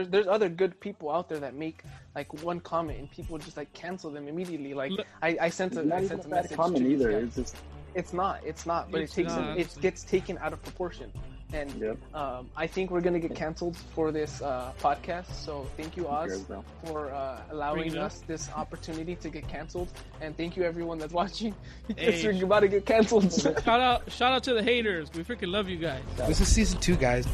[0.00, 1.82] there's there's other good people out there that make
[2.14, 4.74] like one comment and people just like cancel them immediately.
[4.74, 6.56] Like Look- I, I sent a, It's not I even sent a a message.
[6.56, 7.10] comment to either.
[7.10, 7.56] It's just
[7.94, 8.40] It's not.
[8.44, 8.90] It's not.
[8.90, 9.58] But It's it takes not.
[9.58, 11.12] it gets taken out of proportion.
[11.52, 11.96] And Yep.
[12.14, 15.34] um, I think we're gonna get canceled for this uh, podcast.
[15.34, 16.64] So thank you, Oz, bro?
[16.84, 18.04] for uh, allowing it up.
[18.06, 19.88] us this opportunity to get canceled.
[20.20, 21.52] And thank you everyone that's watching.
[21.88, 22.06] Hey.
[22.06, 23.32] Because you're about to get canceled.
[23.64, 25.10] Shout out, shout out to the haters.
[25.12, 26.02] We freaking love you guys.
[26.28, 27.26] This is season two, guys.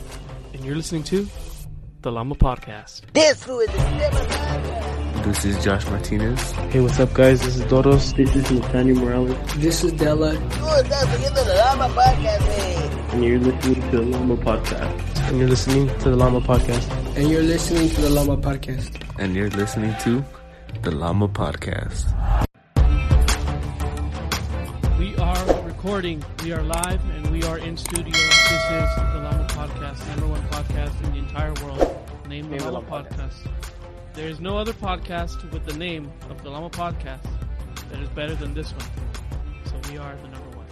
[0.54, 1.28] And you're listening to
[2.06, 3.00] the Lama Podcast.
[3.14, 6.52] This who is the This is Josh Martinez.
[6.70, 7.40] Hey, what's up, guys?
[7.42, 8.14] This is Doros.
[8.14, 10.30] This is Nathaniel Morales, This is Della.
[10.30, 15.26] Tú estás oyendo the Lama Podcast, and you're listening to the Lama Podcast.
[15.26, 17.16] And you're listening to the Lama Podcast.
[17.16, 19.02] And you're listening to the Lama Podcast.
[19.18, 20.24] And you're listening to
[20.82, 22.06] the Lama Podcast.
[25.86, 26.24] Recording.
[26.42, 28.10] We are live and we are in studio.
[28.10, 32.80] This is the Lama Podcast, number one podcast in the entire world, named the Lama
[32.80, 33.48] Lama Podcast.
[34.12, 37.22] There is no other podcast with the name of the Lama Podcast
[37.88, 38.88] that is better than this one.
[39.66, 40.66] So we are the number one.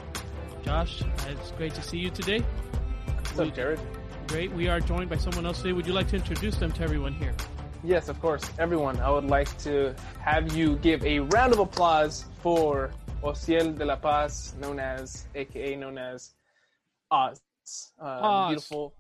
[0.65, 2.41] Josh, it's great to see you today.
[2.41, 3.79] What's up, Jered?
[4.27, 4.51] Great.
[4.51, 5.75] We are joined by someone else today.
[5.75, 7.35] Would you like to introduce them to everyone here?
[7.85, 8.43] Yes, of course.
[8.59, 12.91] Everyone, I would like to have you give a round of applause for
[13.25, 16.35] Oziel Dela Paz, known as, aka known as
[17.11, 17.41] Oz.
[17.99, 18.49] Uh, Oz.
[18.51, 18.95] Beautiful.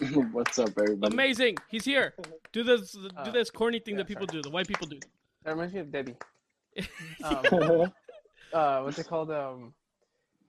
[0.32, 1.14] What's up, everybody?
[1.14, 1.56] Amazing.
[1.68, 2.14] He's here.
[2.52, 4.98] Do this do Uh, this corny thing yeah, that people do, the white people do.
[5.44, 6.16] That reminds me of Debbie.
[7.24, 7.92] Um,
[8.52, 9.30] uh, what's it called?
[9.30, 9.72] Um,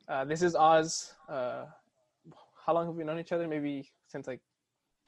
[0.08, 1.14] uh, this is Oz.
[1.30, 1.66] Uh,
[2.66, 3.48] how long have we known each other?
[3.48, 4.40] Maybe since like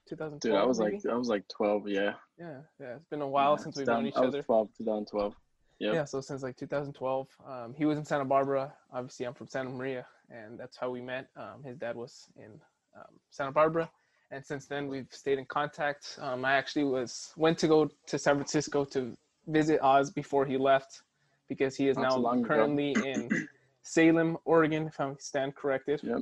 [0.09, 0.41] 2012.
[0.41, 0.97] Dude, I was maybe?
[0.97, 1.87] like, I was like 12.
[1.87, 2.13] Yeah.
[2.37, 2.95] yeah, yeah.
[2.97, 4.43] It's been a while Yeah, since we've 2000 known each I was other.
[4.43, 5.33] 12, 2012.
[5.83, 5.93] Yep.
[5.95, 8.73] Yeah, so since like 2012, um, he was in Santa Barbara.
[8.93, 11.27] Obviously, I'm from Santa Maria, and that's how we met.
[11.35, 12.51] Um, his dad was in
[12.95, 13.91] um, Santa Barbara,
[14.31, 16.17] and since then we've stayed in contact.
[16.21, 19.11] Um, I actually was went to go to San Francisco to
[19.47, 21.01] visit Oz before he left,
[21.49, 22.47] because he is Not now long ago.
[22.47, 23.29] currently in
[23.81, 25.99] Salem, Oregon, if I stand corrected.
[26.01, 26.21] Yep.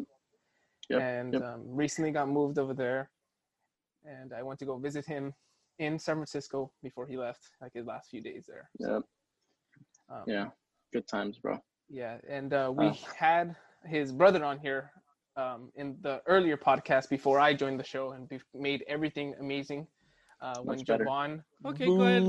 [0.90, 1.02] Yep.
[1.02, 1.44] and yep.
[1.44, 3.12] Um, recently got moved over there,
[4.04, 5.36] and I went to go visit him
[5.78, 8.70] in San Francisco before he left, like his last few days there.
[8.80, 9.04] Yep.
[10.12, 10.48] Um, Yeah.
[10.94, 11.58] Good times, bro.
[11.90, 12.98] yeah, and uh, we Oh.
[13.18, 13.56] had
[13.86, 14.92] his brother on here
[15.38, 19.88] um, in the earlier podcast before I joined the show and be- made everything amazing.
[20.42, 21.06] Uh, when Much better.
[21.06, 22.24] Jovan, Okay, go ahead.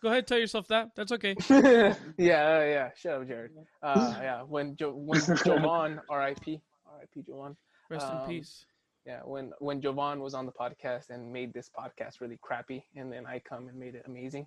[0.00, 0.90] Go ahead, tell yourself that.
[0.94, 1.34] That's okay.
[1.50, 2.90] yeah, yeah, yeah.
[2.94, 3.50] Shut up, Jered.
[3.82, 6.60] Uh, yeah, when jo- when Jovan, R.I.P.
[6.86, 7.22] R.I.P.
[7.26, 7.56] Jovan.
[7.90, 8.64] Rest Um, in peace.
[9.06, 13.10] Yeah, when when Jovan was on the podcast and made this podcast really crappy, and
[13.12, 14.46] then I come and made it amazing.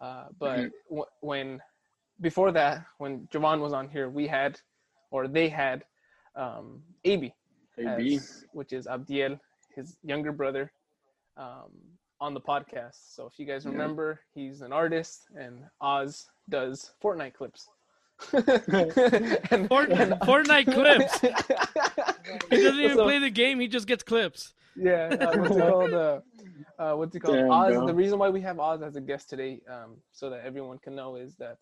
[0.00, 0.70] Uh, but Mhm.
[0.90, 1.60] w- when
[2.20, 4.60] before that, when Jovan was on here, we had,
[5.10, 5.84] or they had,
[6.36, 7.32] um, AB,
[7.78, 8.16] AB.
[8.16, 9.38] as- which is Abdiel,
[9.74, 10.72] his younger brother,
[11.36, 11.70] um,
[12.20, 13.14] on the podcast.
[13.14, 13.72] So if you guys Yeah.
[13.72, 17.68] remember, he's an artist, and Oz does Fortnite clips.
[18.32, 21.20] and, Fortnite, Fortnite clips.
[22.50, 23.60] He doesn't even So- play the game.
[23.60, 24.54] He just gets clips.
[24.76, 25.92] Yeah, uh, what's it called?
[25.94, 26.20] Uh,
[26.78, 27.36] uh, what's it called?
[27.36, 27.74] Damn, Oz.
[27.74, 27.86] bro.
[27.86, 30.94] The reason why we have Oz as a guest today, um, so that everyone can
[30.96, 31.58] know, is that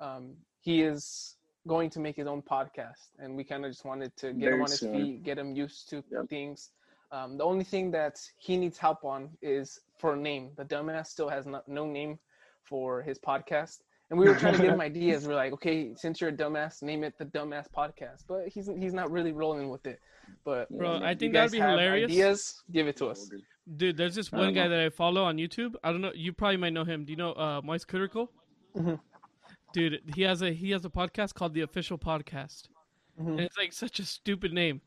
[0.00, 1.36] um, he is
[1.68, 4.62] going to make his own podcast, and we kind of just wanted to get him
[4.62, 4.92] on his soon.
[4.94, 6.28] feet, get him used to Yep.
[6.28, 6.70] things.
[7.12, 10.50] Um, the only thing that he needs help on is for a name.
[10.56, 12.18] The dumbass still has no, no name
[12.64, 13.78] for his podcast.
[14.10, 15.26] And we were trying to give him ideas.
[15.26, 18.24] We're like, okay, since you're a dumbass, name it the Dumbass Podcast.
[18.26, 20.00] But he's he's not really rolling with it.
[20.44, 22.10] But Bro, Yeah, I you think guys that'd be have hilarious.
[22.10, 23.30] Ideas, give it to us.
[23.76, 24.70] Dude, there's this one guy know.
[24.70, 25.74] that I follow on YouTube.
[25.84, 26.12] I don't know.
[26.14, 27.04] You probably might know him.
[27.04, 28.28] Do you know uh, MoistCr1TiKaL?
[28.76, 29.00] Mhm.
[29.72, 32.68] Dude, he has a he has a podcast called The Official Podcast,
[33.20, 33.28] Mhm.
[33.28, 34.80] and it's like such a stupid name,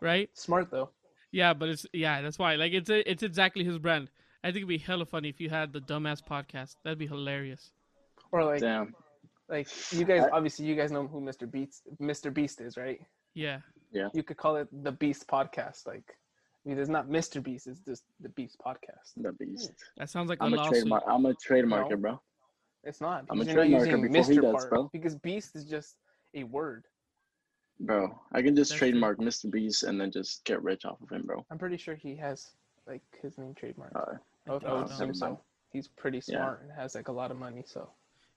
[0.00, 0.28] right?
[0.36, 0.90] Smart though.
[1.32, 2.54] Yeah, but it's yeah, that's why.
[2.56, 4.10] Like it's a, it's exactly his brand.
[4.44, 6.76] I think it'd be hella funny if you had the dumbass podcast.
[6.84, 7.72] That'd be hilarious.
[8.32, 8.94] Or like Damn.
[9.48, 11.50] like you guys obviously you guys know who Mr.
[11.50, 12.32] Beast Mr.
[12.32, 13.00] Beast is, right?
[13.34, 13.60] Yeah.
[13.92, 15.86] Yeah you could call it the Beast Podcast.
[15.86, 16.16] Like
[16.64, 17.40] I mean, it's not Mr.
[17.42, 19.14] Beast, it's just the Beast Podcast.
[19.16, 19.72] The beast.
[19.96, 21.04] That sounds like I'm a a trademark.
[21.06, 21.94] I'm a trademark No.
[21.94, 22.20] it, bro.
[22.86, 23.24] It's not.
[23.28, 24.42] I'm because a you're not trademarker using before he Mr.
[24.42, 24.90] does, part, bro.
[24.92, 25.96] Because Beast is just
[26.34, 26.84] a word.
[27.80, 28.90] Bro, I can just That's true.
[28.90, 29.50] trademark Mr.
[29.50, 31.44] Beast and then just get rich off of him, bro.
[31.50, 32.52] I'm pretty sure he has
[32.86, 33.94] like his name trademarked.
[33.96, 34.14] Uh,
[34.48, 34.94] I would, I would so.
[34.94, 35.40] assume so.
[35.72, 36.38] He's pretty Yeah.
[36.38, 37.64] smart and has like a lot of money.
[37.66, 37.90] So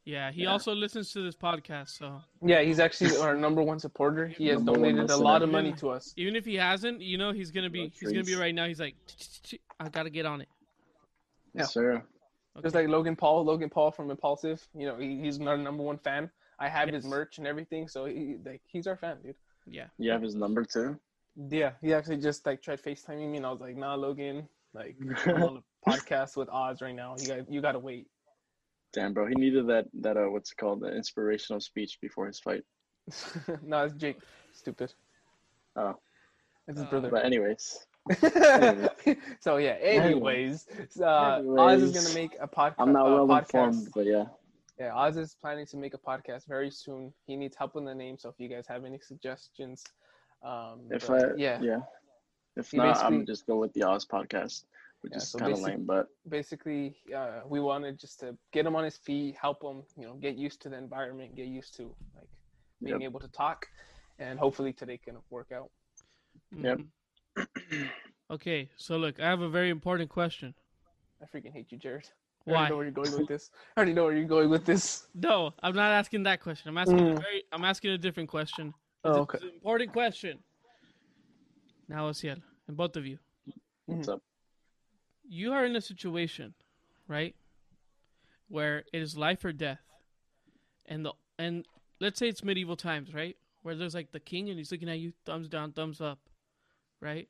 [0.04, 0.50] Yeah, he Yeah.
[0.52, 4.28] also listens to this podcast, so yeah, he's actually our number one supporter.
[4.28, 6.14] He has Number donated a lot of money to us.
[6.18, 8.66] even if he hasn't, you know, he's gonna be he's gonna be right now.
[8.66, 8.96] He's like,
[9.80, 10.50] I gotta get on it.
[11.54, 11.62] Yeah.
[11.62, 12.04] Yes, sir.
[12.62, 14.66] Just like Logan Paul, Logan Paul from Impulsive.
[14.76, 16.30] You know, he, he's our number one fan.
[16.60, 19.36] I have his merch and everything, so he, like he's our fan, dude.
[19.66, 19.86] Yeah.
[19.98, 21.00] You have his number too?
[21.50, 24.98] Yeah, he actually just like tried FaceTiming me, and I was like, "Nah, Logan, like
[25.26, 27.16] I'm on, a podcast with Oz right now.
[27.18, 28.08] You got you got to wait.
[28.92, 29.28] Damn, bro.
[29.28, 32.64] He needed that that uh what's it called the inspirational speech before his fight.
[33.64, 34.18] no, it's Jake.
[34.52, 34.94] Stupid.
[35.76, 35.96] Oh,
[36.68, 37.10] It's his Uh, brother.
[37.10, 37.86] but anyways,
[39.40, 39.78] so yeah.
[39.82, 40.68] Anyways,
[41.02, 42.74] uh, Oz is gonna make a podcast.
[42.80, 43.42] I'm not uh, well podcast.
[43.42, 44.26] informed, but yeah.
[44.80, 47.14] Yeah, Oz is planning to make a podcast very soon.
[47.28, 49.84] He needs help in the name, so if you guys have any suggestions,
[50.44, 51.82] um, If but I yeah, yeah,
[52.56, 54.64] if He not, I'm just go with the Oz podcast,
[55.02, 55.86] which Yeah, is so kind of lame.
[55.86, 60.08] But basically, uh, we wanted just to get him on his feet, help him, you
[60.08, 61.84] know, get used to the environment, get used to
[62.16, 62.30] like
[62.84, 63.12] being Yep.
[63.12, 63.68] able to talk,
[64.18, 65.70] and hopefully today can work out.
[66.56, 66.80] Yep.
[66.80, 66.88] Mhm.
[68.32, 70.54] Okay, so look, I have a very important question.
[71.22, 72.06] I freaking hate you, Jered.
[72.46, 72.68] Why?
[72.68, 72.72] I Why?
[72.72, 73.50] already know where you're going with this.
[73.76, 75.08] I already know where you're going with this.
[75.16, 76.70] No, I'm not asking that question.
[76.70, 77.22] I'm asking a Mm.
[77.22, 78.74] very, I'm asking a different question.
[79.04, 79.38] Oh, It's, a- okay.
[79.38, 80.40] it's an important question.
[81.88, 83.18] Now, Oziel, and both of you,
[83.88, 84.12] what's Mm-hmm.
[84.12, 84.22] up?
[85.28, 86.54] you are in a situation,
[87.08, 87.36] right,
[88.48, 89.82] where it is life or death,
[90.88, 91.66] and the and
[92.00, 95.00] let's say it's medieval times, right, where there's like the king and he's looking at
[95.00, 96.20] you, thumbs down, thumbs up,
[97.02, 97.28] right?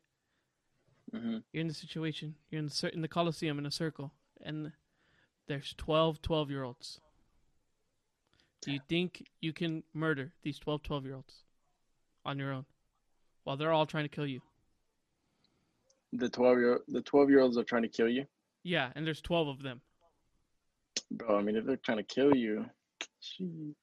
[1.13, 2.35] hmm You're in the situation.
[2.49, 4.11] You're in the in the Colosseum in a circle,
[4.41, 4.71] and
[5.47, 6.99] there's 12 12 year olds.
[8.61, 11.43] Do you think you can murder these 12 12 year olds
[12.25, 12.65] on your own
[13.43, 14.41] while they're all trying to kill you?
[16.11, 18.25] The twelve year the twelve year olds are trying to kill you,
[18.63, 19.81] Yeah, and there's 12 of them.
[21.11, 21.37] bro.
[21.37, 22.65] I mean, if they're trying to kill you,
[23.21, 23.75] gee.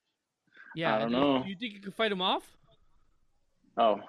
[0.75, 1.43] Yeah, I don't do you- know.
[1.44, 2.56] Do you think you can fight them off?
[3.79, 4.00] oh,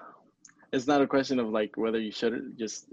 [0.72, 2.86] it's not a question of like whether you should just.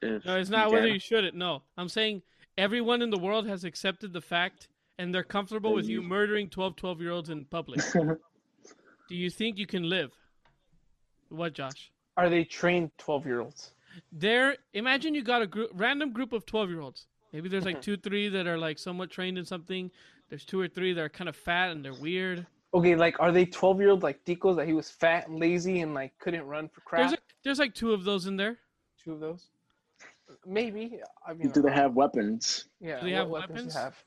[0.00, 0.94] If No, it's you not whether can.
[0.94, 1.34] you shouldn't.
[1.36, 2.22] No, I'm saying
[2.58, 6.08] everyone in the world has accepted the fact and they're comfortable That with you you-
[6.08, 7.80] murdering 12 12 year olds in public.
[9.08, 10.12] Do you think you can live?
[11.28, 11.90] What, Josh?
[12.16, 13.72] Are they trained 12 year olds?
[14.10, 17.82] there imagine you got a group random group of 12 year olds maybe there's like
[17.86, 19.90] two three that are like somewhat trained in something
[20.30, 23.32] there's two or three that are kind of fat and they're weird Okay, like are
[23.32, 26.46] they twelve year old like Tico's that he was fat and lazy and like couldn't
[26.46, 27.02] run for crap?
[27.02, 28.58] there's, a, there's like two of those in there
[29.02, 29.48] Two of those?
[30.46, 31.00] Maybe.
[31.26, 32.66] I mean, Do they have weapons?
[32.80, 33.74] yeah, do they have weapons?
[33.74, 33.74] weapons?
[33.74, 34.04] do have?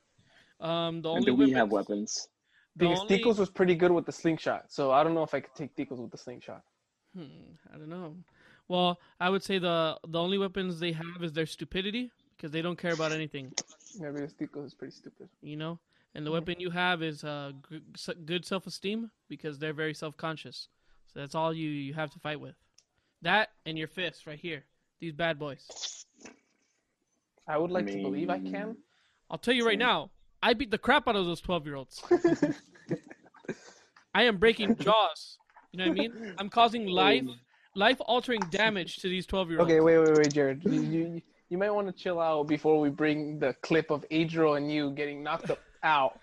[0.61, 2.27] um the And only do we weapons, have weapons?
[2.77, 5.33] the Because only- Tico's was pretty good with the slingshot, so I don't know if
[5.33, 6.61] I could take Tico's with the slingshot.
[7.15, 7.23] hmm,
[7.73, 8.15] i don't know
[8.67, 12.61] well i would say the the only weapons they have is their stupidity because they
[12.65, 13.45] don't care about anything
[14.01, 15.29] Yeah, because Tico's is pretty stupid.
[15.41, 15.73] you know
[16.15, 20.69] and the weapon you have is uh g- s- good self-esteem because they're very self-conscious
[21.13, 22.55] so that's all you you have to fight with
[23.21, 24.63] that and your fists right here
[24.99, 26.05] these bad boys
[27.47, 28.75] I would like to believe I can.
[29.29, 30.09] I'll tell you right now,
[30.41, 32.01] I beat the crap out of those 12 year olds.
[34.15, 35.37] I am breaking jaws.
[35.71, 36.33] You know what I mean?
[36.39, 37.23] I'm causing life
[37.75, 39.71] life altering damage to these 12 year olds.
[39.71, 40.63] Okay, wait, wait, wait, Jered.
[40.63, 44.57] You, you, you might want to chill out before we bring the clip of Adro
[44.57, 46.19] and you getting knocked up out.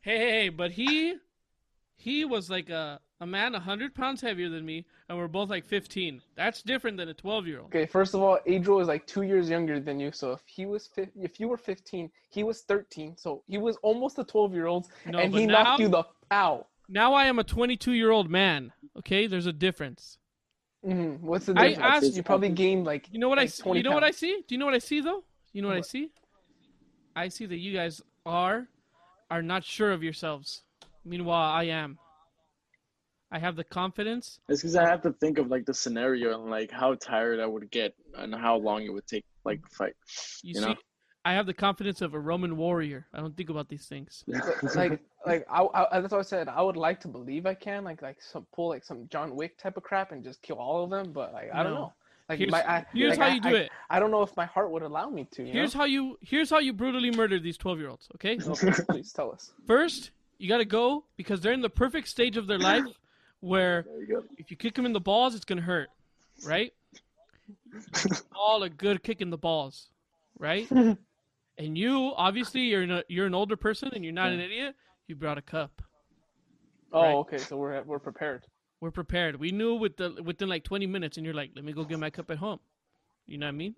[0.00, 1.14] Hey, hey, hey, but he
[1.96, 5.64] he was like a, a man 100 pounds heavier than me, and we're both like
[5.64, 6.20] 15.
[6.34, 7.66] That's different than a 12 year old.
[7.68, 10.10] Okay, first of all, Adro is like two years younger than you.
[10.10, 13.16] So if he was, fi- if you were 15, he was 13.
[13.16, 16.02] So he was almost a 12 year old, No, and he now- knocked you the
[16.32, 16.66] out.
[16.88, 18.72] Now I am a 22 year old man.
[18.98, 20.18] Okay, there's a difference.
[20.84, 22.04] hmm What's the I difference?
[22.06, 23.62] asked- you probably gained like You know what I see?
[23.72, 24.42] You know what I see?
[24.48, 25.22] Do you know what I see though?
[25.52, 26.10] You know what I see?
[27.14, 28.66] I see that you guys are
[29.32, 30.62] are not sure of yourselves.
[31.04, 31.98] Meanwhile, I am.
[33.30, 34.38] I have the confidence.
[34.48, 37.46] It's because I have to think of like the scenario and like how tired I
[37.46, 39.94] would get and how long it would take like to fight.
[40.42, 40.74] You, You see, know?
[41.24, 43.06] I have the confidence of a Roman warrior.
[43.14, 44.22] I don't think about these things.
[44.74, 46.48] like like I, I that's what I said.
[46.48, 49.56] I would like to believe I can like like some pull like some John Wick
[49.56, 51.94] type of crap and just kill all of them, but like I don't know.
[52.32, 53.70] Like Here's, my, I, here's like, how I- you do I, it.
[53.90, 55.44] I don't know if my heart would allow me to.
[55.44, 55.80] Here's know?
[55.80, 58.38] how you here's how you brutally murder these 12-year-olds, okay?
[58.48, 59.52] Okay, please tell us.
[59.66, 62.86] First, you got to go because they're in the perfect stage of their life
[63.40, 65.90] where you if you kick them in the balls, it's gonna hurt,
[66.46, 66.72] right?
[68.34, 69.88] All a good kick in the balls,
[70.38, 70.70] right?
[70.70, 74.74] and you obviously you're an, you're an older person and you're not an idiot.
[75.06, 75.82] You brought a cup.
[76.94, 77.14] Oh, Right.
[77.16, 78.46] okay, so we're we're prepared.
[78.82, 79.36] We're prepared.
[79.38, 82.00] We knew with the within like 20 minutes, and you're like, "Let me go get
[82.00, 82.58] my cup at home."
[83.26, 83.76] You know what I mean?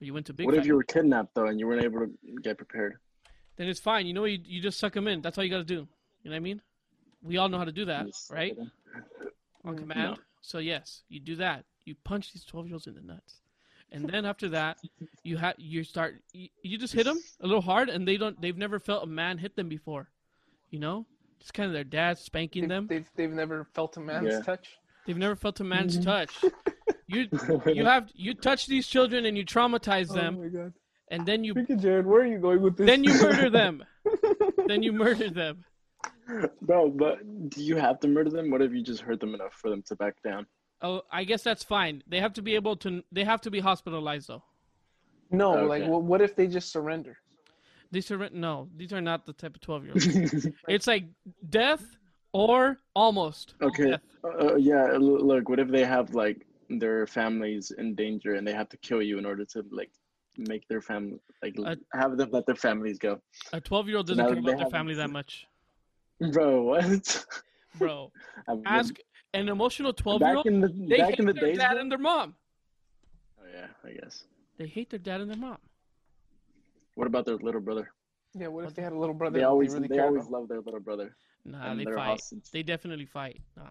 [0.00, 0.46] Or you went to big.
[0.46, 2.10] What if you were kidnapped though and you weren't able to
[2.42, 2.96] get prepared?
[3.54, 4.06] Then it's fine.
[4.08, 4.24] You know?
[4.24, 5.20] You, you just suck them in.
[5.22, 5.86] That's all you got to do.
[6.24, 6.60] You know what I mean?
[7.22, 8.58] We all know how to do that, Just- right?
[9.64, 10.16] On Mm, command.
[10.16, 10.16] no.
[10.42, 11.64] So yes, you do that.
[11.84, 13.42] You punch these 12 year olds in the nuts,
[13.92, 14.78] and then after that,
[15.22, 16.16] you have you start.
[16.32, 18.40] You, you just hit them a little hard, and they don't.
[18.40, 20.08] They've never felt a man hit them before.
[20.70, 21.06] You know,
[21.40, 22.86] it's kind of their dad spanking They've, them.
[22.86, 24.40] they've they've never felt a man's Yeah.
[24.42, 24.68] touch.
[25.06, 26.04] They've never felt a man's Mm-hmm.
[26.04, 26.44] touch.
[27.12, 27.26] You
[27.66, 30.72] you have you touch these children and you traumatize them, Oh my god.
[31.08, 32.86] and then you Freaking Jered, where are you going with this?
[32.86, 33.82] then you murder them.
[34.68, 35.64] then you murder them.
[36.62, 37.16] Bro, but
[37.50, 38.48] do you have to murder them?
[38.52, 40.46] What if you just hurt them enough for them to back down?
[40.82, 42.04] Oh, I guess that's fine.
[42.06, 43.02] They have to be able to.
[43.10, 44.44] They have to be hospitalized though.
[45.32, 45.66] no, Okay.
[45.66, 47.16] like, what, what if they just surrender?
[47.92, 48.40] These are written.
[48.40, 48.68] no.
[48.76, 50.46] These are not the type of twelve year olds.
[50.68, 51.04] it's like
[51.48, 51.84] death
[52.32, 53.54] or almost.
[53.60, 53.96] Okay.
[54.24, 58.68] Uh, yeah, look, what if they have like their families in danger and they have
[58.68, 59.90] to kill you in order to like
[60.38, 63.20] make their family like Uh, have them let their families go?
[63.52, 65.46] A twelve year old doesn't care about their family that much,
[66.32, 67.24] Bro, what?
[67.78, 68.12] bro.
[68.66, 68.94] Ask
[69.34, 70.46] an emotional twelve year back old.
[70.46, 71.58] in the They back hate in the their days.
[71.58, 72.36] dad and their mom.
[73.40, 74.24] Oh yeah, I guess.
[74.58, 75.58] They hate their dad and their mom.
[76.94, 77.90] What about their little brother?
[78.34, 80.32] Yeah, what if they had a little brother They that always really they always about?
[80.40, 81.16] love their little brother.
[81.44, 81.96] Nah, they fight.
[81.96, 82.50] hostage.
[82.52, 83.40] They definitely fight.
[83.56, 83.64] Nah.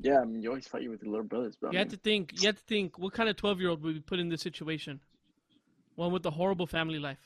[0.00, 1.70] Yeah, I mean you always fight you with your little brothers, bro.
[1.70, 2.40] You have to think.
[2.42, 2.98] You have to think.
[2.98, 5.00] What kind of twelve-year-old would be put in this situation?
[5.96, 7.18] One with a horrible family life.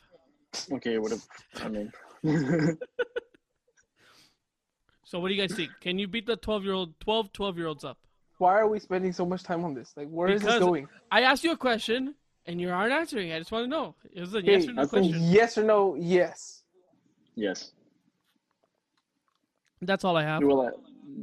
[0.72, 1.26] Okay, what if
[1.62, 1.92] I mean
[5.04, 5.70] So, what do you guys think?
[5.80, 7.98] Can you beat the twelve-year-old, 12, 12-year-olds up?
[8.38, 9.92] Why are we spending so much time on this?
[9.96, 10.88] Like, where is Because- this going?
[11.10, 12.14] I asked you a question,
[12.46, 13.32] and you aren't answering.
[13.32, 13.94] I just want to know.
[14.12, 15.30] It was a Hey, yes or no I think- question.
[15.32, 15.94] Yes or no?
[15.98, 16.62] Yes.
[17.34, 17.72] Yes.
[19.82, 20.42] That's all I have.
[20.42, 20.70] Well, I,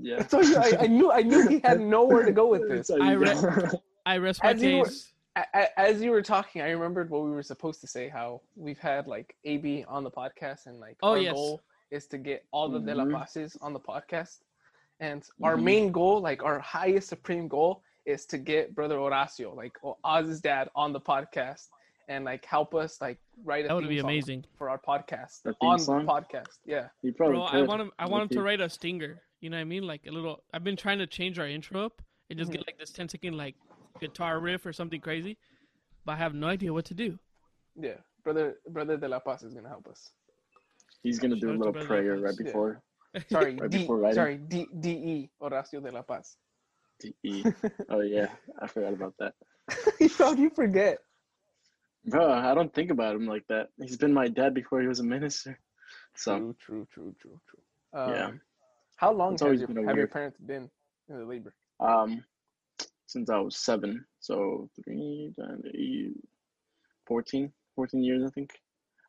[0.01, 0.17] yeah.
[0.19, 2.89] I told you, I, I knew, I knew he had nowhere to go with this.
[2.91, 3.19] I go.
[3.19, 3.71] read-
[4.05, 5.09] I rest my As you were- case.
[5.35, 8.07] A- a- As you were talking, I remembered what we were supposed to say.
[8.07, 11.33] How we've had like AB on the podcast, and like Oh, our yes.
[11.33, 13.57] goal is to get all the De La Mhm.
[13.61, 14.41] On the podcast.
[14.99, 15.63] And our Mhm.
[15.63, 20.69] main goal, like our highest supreme goal, is to get Brother Horacio, like Oz's dad,
[20.75, 21.67] on the podcast
[22.09, 24.45] and like help us like write a That would theme be song amazing.
[24.57, 26.05] for our podcast A theme on song?
[26.05, 26.59] the podcast.
[26.65, 26.87] Yeah.
[27.01, 27.91] You probably Bro, I want him.
[27.99, 29.21] I want him to write a stinger.
[29.41, 29.83] You know what I mean?
[29.83, 30.43] Like a little.
[30.53, 32.67] I've been trying to change our intro up and just get mm-hmm.
[32.67, 33.55] like this 10 second like
[33.99, 35.37] guitar riff or something crazy,
[36.05, 37.17] but I have no idea what to do.
[37.79, 37.97] Yeah.
[38.23, 40.11] Brother Brother De La Paz is gonna help us.
[41.03, 42.23] He's gonna do a little prayer Lopez.
[42.23, 42.45] right Yeah.
[42.45, 42.83] before
[43.29, 44.15] Sorry, Right D before writing.
[44.15, 46.37] sorry, D D E Horacio De La Paz.
[47.03, 47.45] DE.
[47.89, 48.27] oh yeah,
[48.61, 49.33] I forgot about that.
[50.17, 50.99] How do you forget?
[52.05, 53.69] Bro, I don't think about him like that.
[53.81, 55.57] He's been my dad before he was a minister.
[56.15, 57.99] So True, true, true, true, true.
[58.01, 58.31] Um, Yeah.
[58.97, 60.69] How long has your, have your parents been
[61.09, 61.53] in the labor?
[61.79, 62.23] um
[63.07, 66.13] since I was seven, so three, nine, eight,
[67.05, 68.51] 14, 14 years I think.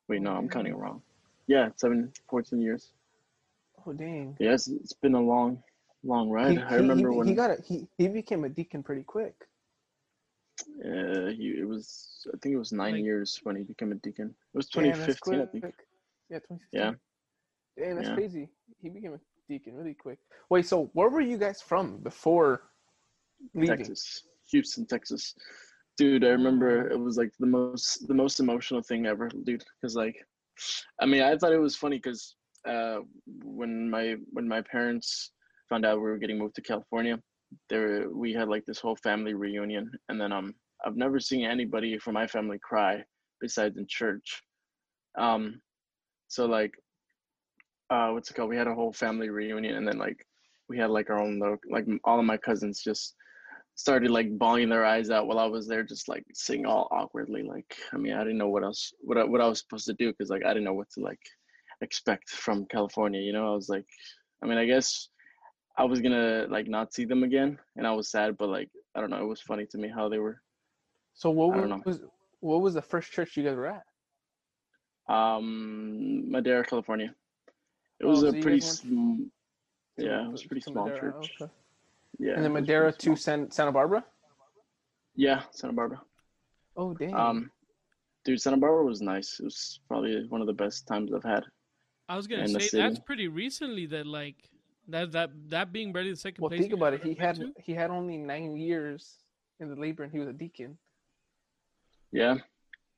[0.09, 1.01] Wait, no, I'm counting wrong.
[1.47, 2.93] Yeah, seven, 14 years.
[3.87, 4.37] Oh dang!
[4.39, 5.63] Yes, it's been a long,
[6.05, 6.53] long ride.
[6.53, 9.35] He, I remember he, when he got a, he he became a deacon pretty quick.
[10.85, 13.97] uh, he, it was, I think it was nine Like- years when he became a
[13.97, 14.29] deacon.
[14.55, 15.65] It was Damn, 2015, I think.
[16.31, 16.61] Yeah, 2015.
[16.73, 16.93] Yeah.
[17.77, 18.15] Damn, that's Yeah.
[18.15, 18.49] crazy.
[18.81, 20.19] He became a deacon really quick.
[20.51, 22.63] Wait, so where were you guys from before
[23.55, 23.77] leaving?
[23.79, 25.35] Texas, Houston, Texas.
[25.97, 29.65] Dude, I remember it was like the most the most emotional thing ever, dude.
[29.81, 30.17] Because like,
[31.01, 32.99] I mean, I thought it was funny because uh,
[33.45, 35.31] when my when my parents
[35.75, 37.19] found out we were getting moved to California,
[37.69, 40.55] there we had like this whole family reunion, and then um,
[40.87, 43.03] I've never seen anybody from my family cry
[43.41, 44.41] besides in church.
[45.19, 45.61] Um,
[46.29, 46.73] so like,
[47.91, 48.51] uh, what's it called?
[48.51, 50.25] We had a whole family reunion, and then like
[50.69, 53.17] we had like our own little like all of my cousins just
[53.75, 57.43] started like bawling their eyes out while I was there, just like sitting all awkwardly.
[57.43, 59.95] Like, I mean, I didn't know what else, what I, what I was supposed to
[59.95, 61.25] do because like I didn't know what to like
[61.81, 63.21] expect from California.
[63.21, 63.87] You know, I was like,
[64.41, 65.09] I mean, I guess
[65.77, 69.01] I was gonna like not see them again, and I was sad, but like I
[69.01, 70.41] don't know, it was funny to me how they were.
[71.15, 72.01] So what I was
[72.41, 73.85] what was the first church you guys were at?
[75.09, 77.15] Um, Madera, California.
[78.01, 79.25] It Oh, was so a you pretty, sm-
[79.99, 81.33] To- yeah, it was a pretty small Madera, church.
[81.41, 81.53] okay.
[82.19, 84.05] Yeah, And then it Madera to San, Santa Barbara.
[85.17, 86.01] Yeah, Santa Barbara.
[86.77, 87.15] Oh dang!
[87.15, 87.51] Um,
[88.25, 89.39] dude, Santa Barbara was nice.
[89.41, 91.45] It was probably one of the best times I've had.
[92.09, 94.37] I was gonna say that's pretty recently that like
[94.89, 96.61] that that that being ready the second well, place.
[96.61, 97.03] think about it.
[97.03, 97.53] He had to?
[97.59, 99.19] he had only nine years
[99.61, 100.77] in the labor, and he was a deacon.
[102.13, 102.37] Yeah,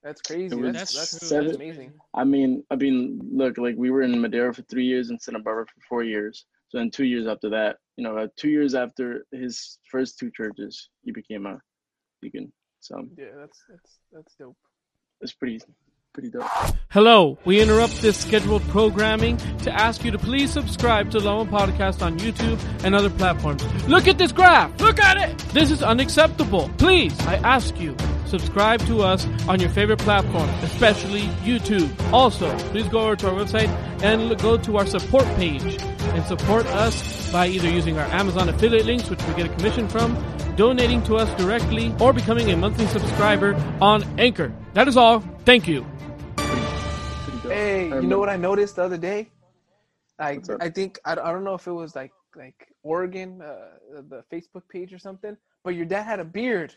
[0.02, 0.54] That's crazy.
[0.54, 1.92] was That's that's, seven- that's amazing.
[2.14, 5.38] I mean, I mean, look, like we were in Madera for three years and Santa
[5.38, 6.44] Barbara for four years.
[6.68, 10.30] So then two years after that, you know, uh, two years after his first two
[10.30, 11.60] churches, he became a
[12.20, 12.52] deacon.
[12.80, 14.56] So Yeah, that's that's that's dope.
[15.20, 15.60] it's pretty,
[16.16, 16.46] pretty dope.
[16.88, 22.00] Hello, we interrupt this scheduled programming to ask you to please subscribe to Lama Podcast
[22.00, 23.62] on YouTube and other platforms.
[23.87, 24.80] Look at this graph!
[24.80, 25.38] Look at it!
[25.52, 26.70] This is unacceptable.
[26.78, 27.94] Please, I ask you,
[28.25, 31.90] subscribe to us on your favorite platform, especially YouTube.
[32.14, 33.68] Also, please go over to our website
[34.02, 38.87] and go to our support page and support us by either using our Amazon affiliate
[38.87, 40.16] links, which we get a commission from,
[40.56, 44.50] donating to us directly, or becoming a monthly subscriber on Anchor.
[44.73, 45.20] That is all.
[45.44, 45.85] Thank you.
[47.90, 49.30] Hey, you know what I noticed the other day?
[50.18, 53.78] Like, I think I, I don't know if it was like like Oregon, uh,
[54.08, 55.36] the Facebook page or something.
[55.62, 56.74] But your dad had a beard.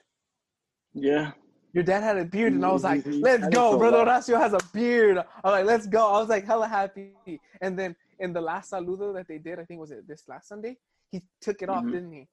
[0.94, 1.32] Yeah.
[1.74, 3.98] Your dad had a beard, and I was like, "Let's go, brother.
[4.06, 7.14] Horacio has a beard." I'm like, "Let's go." I was like, hella happy.
[7.62, 10.48] And then in the last saludo that they did, I think was it this last
[10.48, 10.78] Sunday,
[11.12, 11.92] he took it off, Mhm.
[11.92, 12.28] didn't he?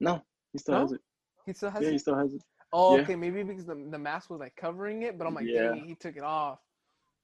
[0.00, 0.80] No, he still No?
[0.82, 1.00] has it.
[1.46, 1.92] He still has Yeah, it.
[1.92, 2.42] he still has it.
[2.72, 3.02] Oh, Yeah.
[3.02, 5.74] okay, maybe because the, the mask was like covering it, but I'm like, Yeah.
[5.74, 6.58] he took it off.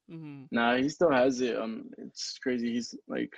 [0.09, 1.57] Hmm Nah, he still has it.
[1.57, 2.73] Um, it's crazy.
[2.73, 3.33] He's like,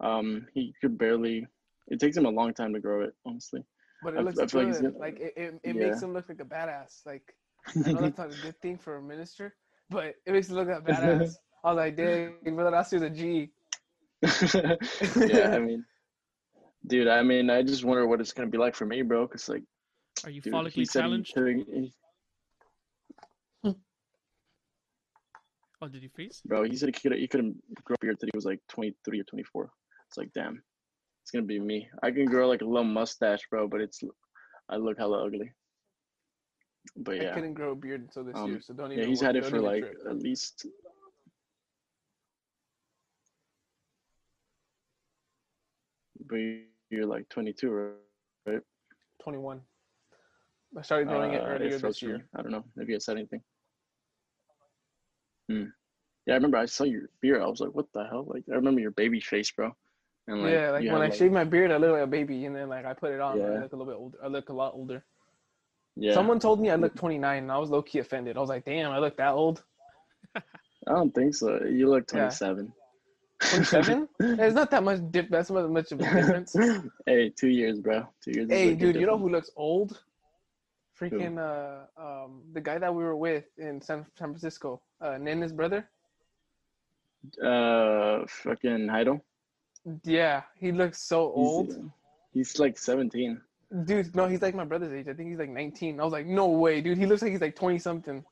[0.00, 1.46] um, he could barely.
[1.88, 3.62] It takes him a long time to grow it, honestly.
[4.02, 4.54] But it I- looks I good.
[4.54, 5.82] like he's gonna- like it, it, it Yeah.
[5.88, 7.04] makes him look like a badass.
[7.06, 7.34] Like
[7.86, 9.54] I know that's not a good thing for a minister,
[9.90, 11.34] but it makes him look like a badass.
[11.64, 13.50] I was like, dang, brother, that's a G.
[14.22, 15.84] yeah, I mean,
[16.86, 19.26] dude, I mean, I just wonder what it's gonna be like for me, bro.
[19.28, 19.62] Cause like,
[20.24, 21.34] Are you dude, follically he challenged?
[21.36, 21.92] he-
[25.82, 26.40] Oh, did you freeze?
[26.46, 29.18] bro, he said he could he couldn't grow a beard till he was like 23
[29.20, 29.70] or 24.
[30.08, 30.62] It's like, damn,
[31.24, 31.88] it's gonna be me.
[32.04, 34.00] I can grow like a little mustache, bro, but it's
[34.68, 35.50] I look hella ugly.
[36.96, 39.02] But yeah, I couldn't grow a beard until this Um, year, so don't even.
[39.02, 39.98] yeah, he's wor- had it don't for like trip.
[40.08, 40.66] at least.
[46.28, 46.38] But
[46.90, 47.70] you're like 22,
[48.46, 48.60] right?
[49.22, 49.60] 21.
[50.78, 52.12] I started growing it Uh, earlier this for me.
[52.12, 52.28] year.
[52.36, 52.64] I don't know.
[52.76, 53.40] Maybe I said anything.
[55.48, 55.64] Hmm.
[56.26, 57.42] Yeah, I remember I saw your beard.
[57.42, 58.24] I was like, what the hell?
[58.28, 59.74] Like, I remember your baby face, bro.
[60.28, 62.54] And yeah, like when had, I shave my beard, I look like a baby, and
[62.54, 64.18] then like I put it on, I look a little bit older.
[64.22, 65.04] I look a lot older.
[65.96, 66.14] yeah.
[66.14, 68.36] Someone told me I look 29, and I was low key offended.
[68.36, 69.64] I was like, damn, I look that old.
[70.36, 70.40] I
[70.86, 71.60] don't think so.
[71.64, 72.30] You look Yeah.
[72.30, 72.72] 27.
[73.40, 74.08] 27?
[74.18, 75.28] There's not that much dip.
[75.28, 76.56] That's not much of a difference.
[77.06, 78.06] hey, two years, bro.
[78.22, 78.48] Two years.
[78.48, 80.00] Hey, like dude, you know who looks old?
[81.00, 85.52] Freaking uh, um, the guy that we were with in San San Francisco, uh, Nene's
[85.52, 85.88] brother.
[87.42, 89.20] Uh, fucking Heido.
[90.04, 91.90] Yeah, he looks so old.
[92.32, 93.40] He's like 17.
[93.84, 95.08] Dude, no, he's like my brother's age.
[95.08, 95.98] I think he's like 19.
[96.00, 96.98] I was like, no way, dude.
[96.98, 98.24] He looks like he's like 20 something.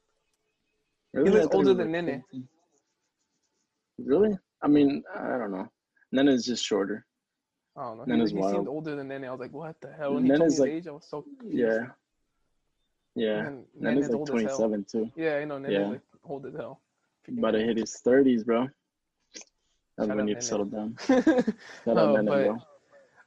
[1.13, 1.31] Really?
[1.31, 2.23] looks older than like, Nene.
[2.31, 2.49] 17.
[4.05, 4.39] Really?
[4.63, 5.69] I mean, I don't know.
[6.13, 7.07] Nene's just shorter.
[7.77, 8.05] I don't know.
[8.05, 8.55] He, Nene's he wild.
[8.55, 9.25] seemed older than Nene.
[9.25, 10.15] I was like, what the hell?
[10.15, 11.57] When he told me Nene's his age, I was so confused.
[11.59, 11.87] Yeah.
[13.17, 13.47] Yeah.
[13.47, 14.57] And Nene's Nene's like old as hell.
[14.59, 15.11] 27 too.
[15.17, 15.59] Yeah, I know.
[15.59, 15.87] Nene's Yeah.
[15.89, 16.81] like old as hell.
[17.29, 18.69] About to hit his 30s, bro.
[19.97, 20.41] That's Shout when out you Nene.
[20.43, 20.97] settle down.
[21.07, 21.25] Shout
[21.87, 22.45] No, out Nene, but-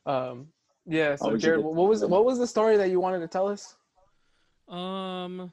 [0.06, 0.32] bro.
[0.32, 0.48] Um,
[0.86, 1.16] yeah.
[1.16, 3.48] So would Jered, get- what was what was the story that you wanted to tell
[3.48, 3.76] us?
[4.68, 5.52] Um,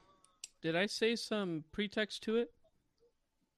[0.62, 2.50] did I say some pretext to it?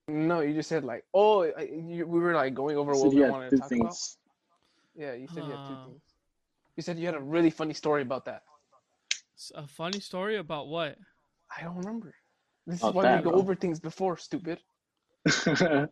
[0.09, 3.51] No, you just said like, oh, you, we were like going over what we wanted
[3.51, 3.97] two to talk about.
[4.95, 6.03] Yeah, you said you had two Um, things.
[6.77, 8.43] You said you had a really funny story about that.
[9.55, 10.99] A funny story about what?
[11.57, 12.15] I don't remember.
[12.67, 13.39] This is About why that, we go bro.
[13.41, 14.59] over things before, stupid.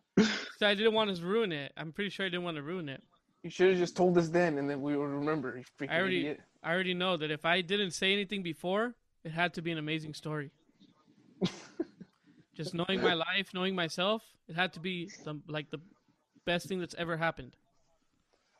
[0.57, 1.71] So I didn't want to ruin it.
[1.75, 3.01] I'm pretty sure I didn't want to ruin it.
[3.43, 5.57] You should have just told us then, and then we would remember.
[5.57, 6.41] You freaking I already, idiot.
[6.61, 9.79] I already know that if I didn't say anything before, it had to be an
[9.79, 10.51] amazing story.
[12.55, 15.79] Just knowing my life, knowing myself, it had to be the, like the
[16.45, 17.55] best thing that's ever happened.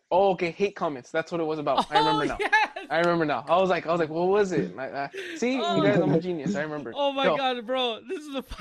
[0.10, 0.50] Oh, okay.
[0.52, 1.12] Hate comments.
[1.12, 1.86] That's what it was about.
[1.92, 2.38] I remember oh, now.
[2.40, 2.71] Yes!
[2.92, 3.46] I remember now.
[3.48, 4.72] I was like, I was like, what was it?
[4.72, 5.78] And I, I, see, Oh.
[5.78, 6.56] you guys, I'm a genius.
[6.56, 6.92] I remember.
[6.96, 7.38] Oh my Go.
[7.38, 8.44] god, bro, this is the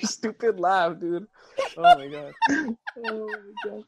[0.00, 0.06] funniest.
[0.10, 1.26] Stupid laugh, dude.
[1.76, 2.32] Oh my god.
[2.50, 3.84] Oh my god.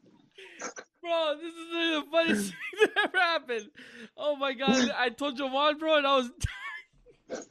[1.01, 3.69] Bro, this is the funniest thing that ever happened.
[4.17, 7.43] Oh my god, I told Jovan, bro, and I was dying.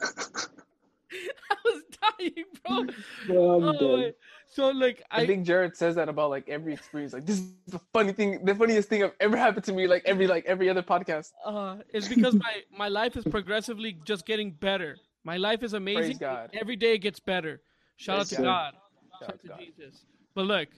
[1.50, 1.82] I was
[2.18, 2.84] dying, bro.
[3.26, 3.80] Bro, I'm Oh, dead.
[3.98, 4.12] my-
[4.50, 7.12] So like I, I, think Jared says that about like every experience.
[7.12, 9.86] Like this is the funny thing, the funniest thing I've ever happened to me.
[9.86, 11.30] Like every like every other podcast.
[11.44, 14.96] uh, it's because my my life is progressively just getting better.
[15.22, 16.16] My life is amazing.
[16.18, 16.50] God.
[16.52, 17.60] Every day it gets better.
[17.96, 18.42] Shout out to God.
[18.42, 18.74] God.
[18.74, 19.58] Shout Shout out to God.
[19.60, 20.04] Jesus.
[20.34, 20.68] But look,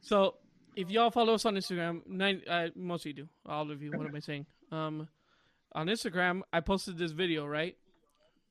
[0.00, 0.34] so
[0.76, 3.28] if y'all follow us on Instagram, nine, uh, most of you do.
[3.46, 3.92] All of you.
[3.92, 4.46] What am I saying?
[4.72, 5.08] Um,
[5.72, 7.76] on Instagram, I posted this video right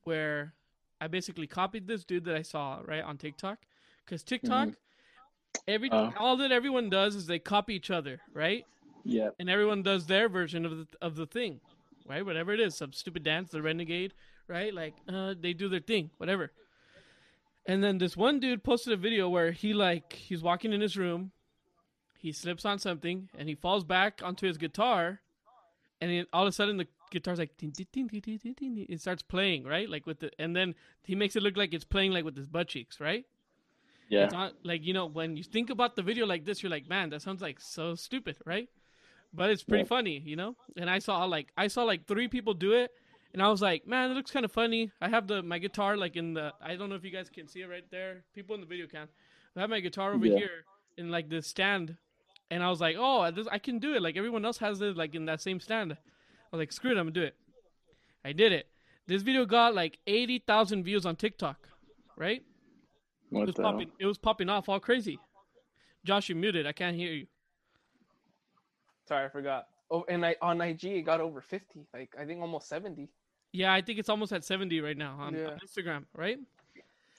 [0.04, 0.54] where
[1.00, 3.58] I basically copied this dude that I saw right on TikTok,
[4.04, 4.70] because TikTok,
[5.66, 6.12] every Oh.
[6.18, 8.64] all that everyone does is they copy each other, right?
[9.06, 9.30] Yeah.
[9.38, 11.60] and everyone does their version of the of the thing,
[12.06, 12.24] right?
[12.24, 14.14] Whatever it is, some stupid dance, the renegade,
[14.48, 14.72] right?
[14.72, 16.52] Like, uh, they do their thing, whatever.
[17.66, 20.96] And then this one dude posted a video where he like he's walking in his
[20.96, 21.32] room,
[22.18, 25.20] he slips on something, and he falls back onto his guitar,
[26.00, 28.74] and then all of a sudden the guitar's like ding, ding, ding, ding, ding, ding,
[28.74, 28.86] ding.
[28.88, 29.88] it starts playing, right?
[29.88, 32.46] Like with the and then he makes it look like it's playing like with his
[32.48, 33.24] butt cheeks, right?
[34.08, 34.24] Yeah.
[34.24, 36.88] It's not like you know when you think about the video like this, you're like,
[36.88, 38.68] man, that sounds like so stupid, right?
[39.32, 39.88] But it's pretty Yeah.
[39.88, 40.56] funny, you know.
[40.76, 42.90] And I saw like I saw like three people do it,
[43.34, 44.92] And I was like, man, it looks kind of funny.
[45.00, 46.52] I have the my guitar like in the.
[46.62, 48.22] I don't know if you guys can see it right there.
[48.32, 49.08] People in the video can.
[49.56, 50.38] I have my guitar over Yeah.
[50.38, 50.64] here
[50.96, 51.96] in like this stand,
[52.52, 54.02] and I was like, oh, this, I can do it.
[54.02, 55.92] Like everyone else has it like in that same stand.
[55.92, 55.96] I
[56.56, 57.34] was like, screw it, I'm gonna do it.
[58.24, 58.68] I did it.
[59.08, 61.68] This video got like eighty thousand views on TikTok,
[62.16, 62.42] right?
[63.42, 63.72] It was the hell?
[63.72, 63.90] popping.
[63.98, 65.18] It was popping off all crazy.
[66.04, 66.66] Josh, you muted.
[66.66, 67.26] I can't hear you.
[69.06, 69.66] Sorry, I forgot.
[69.90, 71.86] Oh, and I on IG it got over 50.
[71.92, 73.08] Like I think almost 70.
[73.52, 75.50] Yeah, I think it's almost at seventy right now on, Yeah.
[75.50, 76.38] on Instagram, right?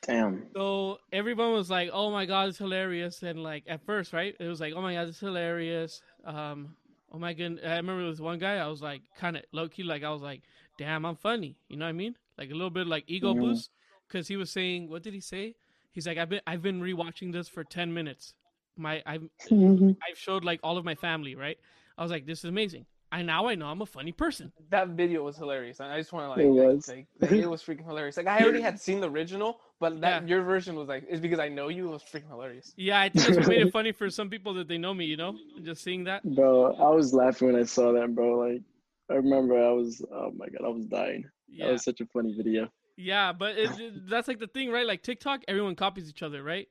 [0.02, 0.48] Damn.
[0.54, 4.46] So everyone was like, "Oh my god, it's hilarious!" And like at first, right, it
[4.48, 6.76] was like, "Oh my god, it's hilarious." Um,
[7.14, 8.58] oh my goodness, I remember there was one guy.
[8.58, 10.42] I was like, kind of low key, like I was like,
[10.78, 12.18] "Damn, I'm funny." You know what I mean?
[12.38, 13.40] Like a little bit like ego Mhm.
[13.40, 13.72] boost,
[14.08, 15.56] because he was saying, what did he say?
[15.96, 18.34] He's like, "I've been I've been rewatching this for ten minutes.
[18.78, 19.92] My I've mm-hmm.
[20.08, 21.58] I've showed like all of my family, right?
[21.98, 22.86] I was like, this is amazing.
[23.14, 24.52] I now I know I'm a funny person.
[24.72, 25.80] That video was hilarious.
[25.80, 26.90] I I just want to like, It was.
[26.90, 28.18] like, like, it was freaking hilarious.
[28.18, 30.28] Like I already had seen the original, but that Yeah.
[30.28, 31.88] your version was like it's because I know you.
[31.88, 32.74] It was freaking hilarious.
[32.76, 35.06] Yeah, I think that's what made it funny for some people that they know me.
[35.06, 36.24] You know, just seeing that.
[36.36, 38.38] Bro, I was laughing when I saw that, bro.
[38.38, 38.62] Like,
[39.10, 41.24] I remember I was, oh my god, I was dying.
[41.48, 41.68] Yeah.
[41.68, 42.70] That was such a funny video.
[42.98, 44.86] Yeah, but it, that's like the thing, right?
[44.86, 46.68] Like TikTok, everyone copies each other, right?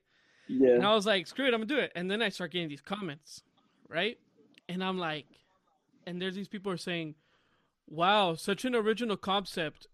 [0.47, 0.75] Yeah.
[0.75, 1.91] And I was like, screw it, I'm gonna do it.
[1.95, 3.43] And then I start getting these comments,
[3.89, 4.17] right?
[4.67, 5.25] And I'm like,
[6.07, 7.15] and there's these people are saying,
[7.87, 9.87] wow, such an original concept.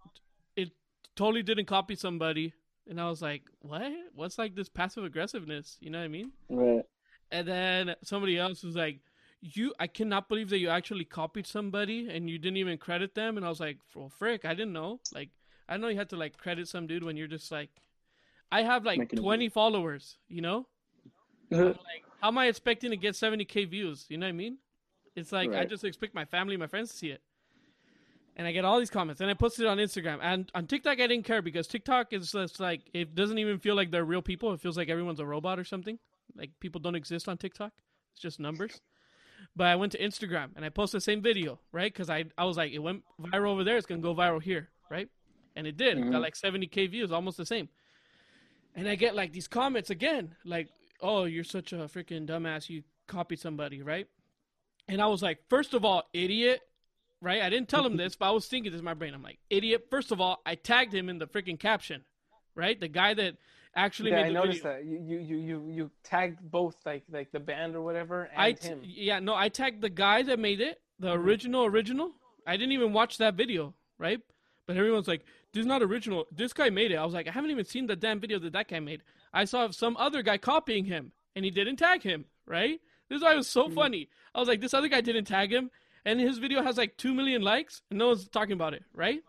[0.56, 0.72] It
[1.16, 2.54] totally didn't copy somebody.
[2.90, 3.92] And I was like, what?
[4.16, 5.78] What's like this passive aggressiveness?
[5.80, 6.32] You know what I mean?
[6.50, 6.86] Right.
[7.32, 9.00] And then somebody else was like,
[9.40, 13.38] "You, I cannot believe that you actually copied somebody and you didn't even credit them."
[13.38, 15.00] And I was like, "Well, frick, I didn't know.
[15.14, 15.30] Like,
[15.72, 17.70] I know you had to like credit some dude when you're just like,
[18.52, 20.18] I have like Making it- 20 followers.
[20.28, 20.68] You know,
[21.52, 21.64] uh-huh.
[21.66, 24.06] like, how am I expecting to get 70k views?
[24.10, 24.58] You know what I mean?
[25.16, 27.22] It's like I just expect my family, my friends to see it."
[28.38, 31.00] And I get all these comments, and I posted it on Instagram and on TikTok.
[31.02, 34.22] I didn't care because TikTok is just like it doesn't even feel like they're real
[34.22, 34.54] people.
[34.54, 36.00] It feels like everyone's a robot or something.
[36.36, 37.74] Like people don't exist on TikTok.
[38.14, 38.80] It's just numbers.
[39.56, 41.92] But I went to Instagram and I posted the same video, right?
[41.92, 43.78] Because I I was like, it went viral over there.
[43.78, 45.10] It's gonna go viral here, right?
[45.56, 45.98] And it did.
[45.98, 46.22] It got mm-hmm.
[46.22, 47.70] like 70k views, almost the same.
[48.76, 50.70] And I get like these comments again, like,
[51.02, 52.70] "Oh, you're such a freaking dumbass.
[52.70, 54.08] You copied somebody, right?"
[54.88, 56.62] And I was like, first of all, idiot,
[57.22, 57.42] right?
[57.42, 59.14] I didn't tell him this, but I was thinking this in my brain.
[59.14, 59.88] I'm like, idiot.
[59.90, 62.04] First of all, I tagged him in the freaking caption,
[62.56, 62.80] right?
[62.80, 63.36] The guy that
[63.76, 64.78] actually Yeah, made I the noticed video.
[64.78, 68.52] that you, you you you tagged both like like the band or whatever and I
[68.52, 68.82] t- him.
[68.84, 71.26] yeah, no, I tagged the guy that made it, the mm-hmm.
[71.26, 72.12] original original.
[72.46, 74.20] I didn't even watch that video, right?
[74.68, 76.28] But everyone's like, "This is not original.
[76.32, 78.54] This guy made it." I was like, "I haven't even seen the damn video that
[78.54, 79.04] that guy made.
[79.34, 82.80] I saw some other guy copying him, and he didn't tag him, right?
[83.10, 83.76] This is why it was so mm.
[83.76, 84.10] funny.
[84.34, 85.70] I was like, this other guy didn't tag him,
[86.06, 89.22] and his video has like two million likes, and no one's talking about it, right?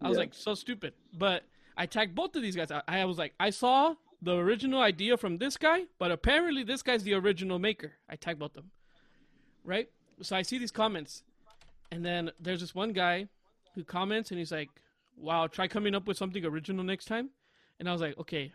[0.00, 0.20] I was Yeah.
[0.20, 0.94] like, so stupid.
[1.12, 1.44] But
[1.76, 2.70] I tagged both of these guys.
[2.70, 6.82] I, I was like, I saw the original idea from this guy, but apparently this
[6.82, 7.92] guy's the original maker.
[8.08, 8.70] I tagged both of them,
[9.64, 9.90] right?
[10.22, 11.22] So I see these comments,
[11.90, 13.28] and then there's this one guy
[13.74, 14.70] who comments, and he's like,
[15.16, 17.30] "Wow, try coming up with something original next time."
[17.78, 18.52] And I was like, "Okay,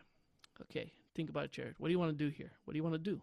[0.63, 1.75] okay, think about it, Jered.
[1.77, 2.51] What do you want to do here?
[2.65, 3.21] What do you want to do?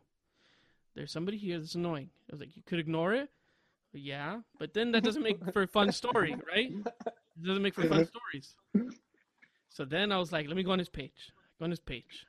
[0.94, 3.30] There's somebody here that's annoying." I was like, "You could ignore it."
[3.92, 6.70] Yeah, but then that doesn't make for a fun story, right?
[6.70, 8.54] It doesn't make for fun stories.
[9.70, 11.32] So then I was like, let me go on his page.
[11.58, 12.26] Go on his page.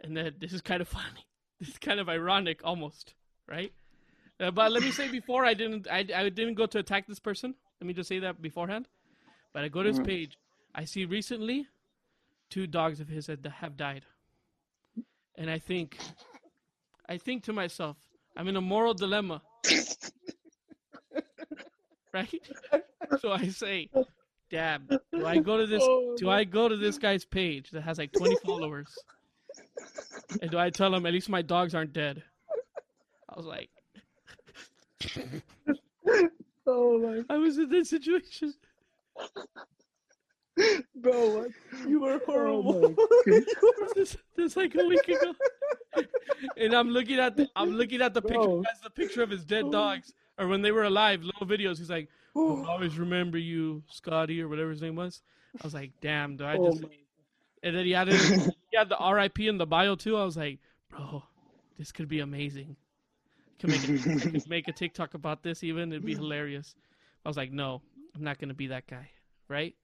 [0.00, 1.04] And then this is kind of funny.
[1.60, 3.14] This is kind of ironic almost,
[3.48, 3.72] right?
[4.38, 7.18] Uh, but let me say before I didn't I, I didn't go to attack this
[7.18, 7.56] person.
[7.80, 8.86] Let me just say that beforehand.
[9.58, 10.06] But I go to his Mhm.
[10.06, 10.38] page.
[10.72, 11.66] I see recently
[12.48, 14.06] two dogs of his that have died.
[15.34, 15.98] And I think
[17.08, 17.96] I think to myself,
[18.36, 19.42] I'm in a moral dilemma.
[22.12, 22.48] right?
[23.18, 23.90] So I say,
[24.48, 25.82] Dad, do I go to this
[26.20, 29.02] do I go to this guy's page that has like 20 followers?
[30.40, 32.22] And do I tell him at least my dogs aren't dead?
[33.28, 33.70] I was like,
[36.64, 38.54] oh my, I was in this situation.
[40.96, 41.50] Bro, what?
[41.86, 42.94] You were horrible.
[43.94, 45.34] this, this like a week ago.
[46.56, 48.38] and I'm looking at the I'm looking at the picture.
[48.38, 48.62] Bro.
[48.62, 51.78] That's the picture of his dead dogs, or when they were alive, little videos.
[51.78, 55.22] He's like, "I'll always remember you, Scotty, or whatever his name was."
[55.60, 56.84] I was like, "Damn, do I Oh just?"
[57.62, 58.20] And then he had it,
[58.70, 60.16] he had the RIP in the bio too.
[60.16, 60.58] I was like,
[60.90, 61.24] "Bro,
[61.78, 62.76] this could be amazing.
[63.58, 65.64] Can make a, I could make a TikTok about this.
[65.64, 66.74] Even it'd be hilarious."
[67.24, 67.82] I was like, "No,
[68.14, 69.10] I'm not gonna be that guy,
[69.48, 69.74] right?"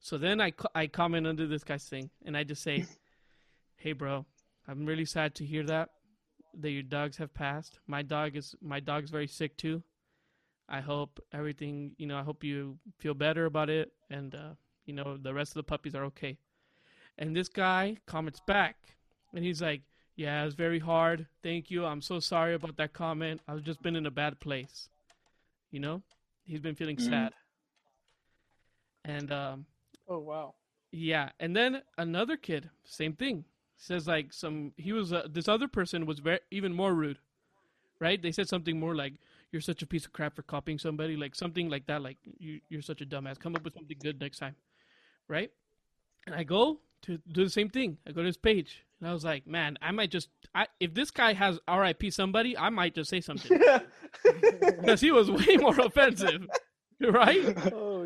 [0.00, 2.86] So then I I comment under this guy's thing, and I just say,
[3.76, 4.26] "Hey, bro,
[4.68, 5.90] I'm really sad to hear that
[6.54, 7.78] that your dogs have passed.
[7.86, 9.82] My dog is my dog's very sick too.
[10.68, 14.54] I hope everything, you know, I hope you feel better about it and uh,
[14.86, 16.38] you know, the rest of the puppies are okay.
[17.18, 18.76] And this guy comments back
[19.34, 19.82] and he's like,
[20.16, 21.26] "Yeah, it's very hard.
[21.42, 21.84] Thank you.
[21.86, 23.40] I'm so sorry about that comment.
[23.48, 24.88] I've just been in a bad place."
[25.70, 26.02] You know?
[26.44, 27.08] He's been feeling Mhm.
[27.10, 27.34] sad.
[29.04, 29.66] And um
[30.08, 30.54] Oh wow.
[30.92, 33.44] yeah, and then another kid, same thing.
[33.76, 37.18] Says like some he was uh, this other person was very even more rude,
[38.00, 38.20] right?
[38.22, 39.14] They said something more like
[39.52, 42.02] "You're such a piece of crap for copying somebody," like something like that.
[42.02, 43.38] Like you you're such a dumbass.
[43.38, 44.54] Come up with something good next time,
[45.28, 45.50] right?
[46.26, 47.98] And I go to do the same thing.
[48.06, 50.94] I go to his page, and I was like, man, I might just I, if
[50.94, 52.10] this guy has R.I.P.
[52.10, 53.54] somebody, I might just say something
[54.80, 56.46] because he was way more offensive,
[57.00, 57.56] right?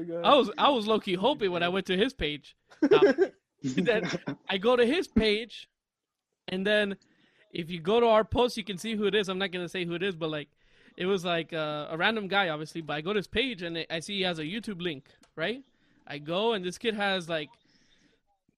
[0.09, 0.25] God.
[0.25, 2.57] I was I was low key hoping when I went to his page.
[2.91, 3.03] Now,
[3.63, 4.09] then
[4.49, 5.69] I go to his page,
[6.49, 6.97] and then
[7.53, 9.29] if you go to our post, you can see who it is.
[9.29, 10.49] I'm not gonna say who it is, but like
[10.97, 12.81] it was like uh, a random guy, obviously.
[12.81, 15.05] But I go to his page and I see he has a YouTube link,
[15.37, 15.63] right?
[16.07, 17.51] I go and this kid has like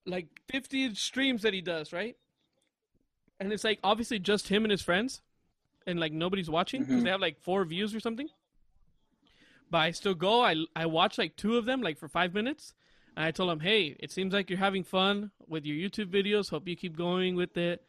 [0.05, 2.15] like 50 streams that he does, right?
[3.39, 5.21] And it's like obviously just him and his friends,
[5.87, 7.03] and like nobody's watching because Mhm.
[7.03, 8.29] they have like four views or something.
[9.71, 10.43] But I still go.
[10.43, 12.73] I I watch like two of them, like for five minutes.
[13.15, 16.49] And I told him, hey, it seems like you're having fun with your YouTube videos.
[16.49, 17.81] Hope you keep going with it.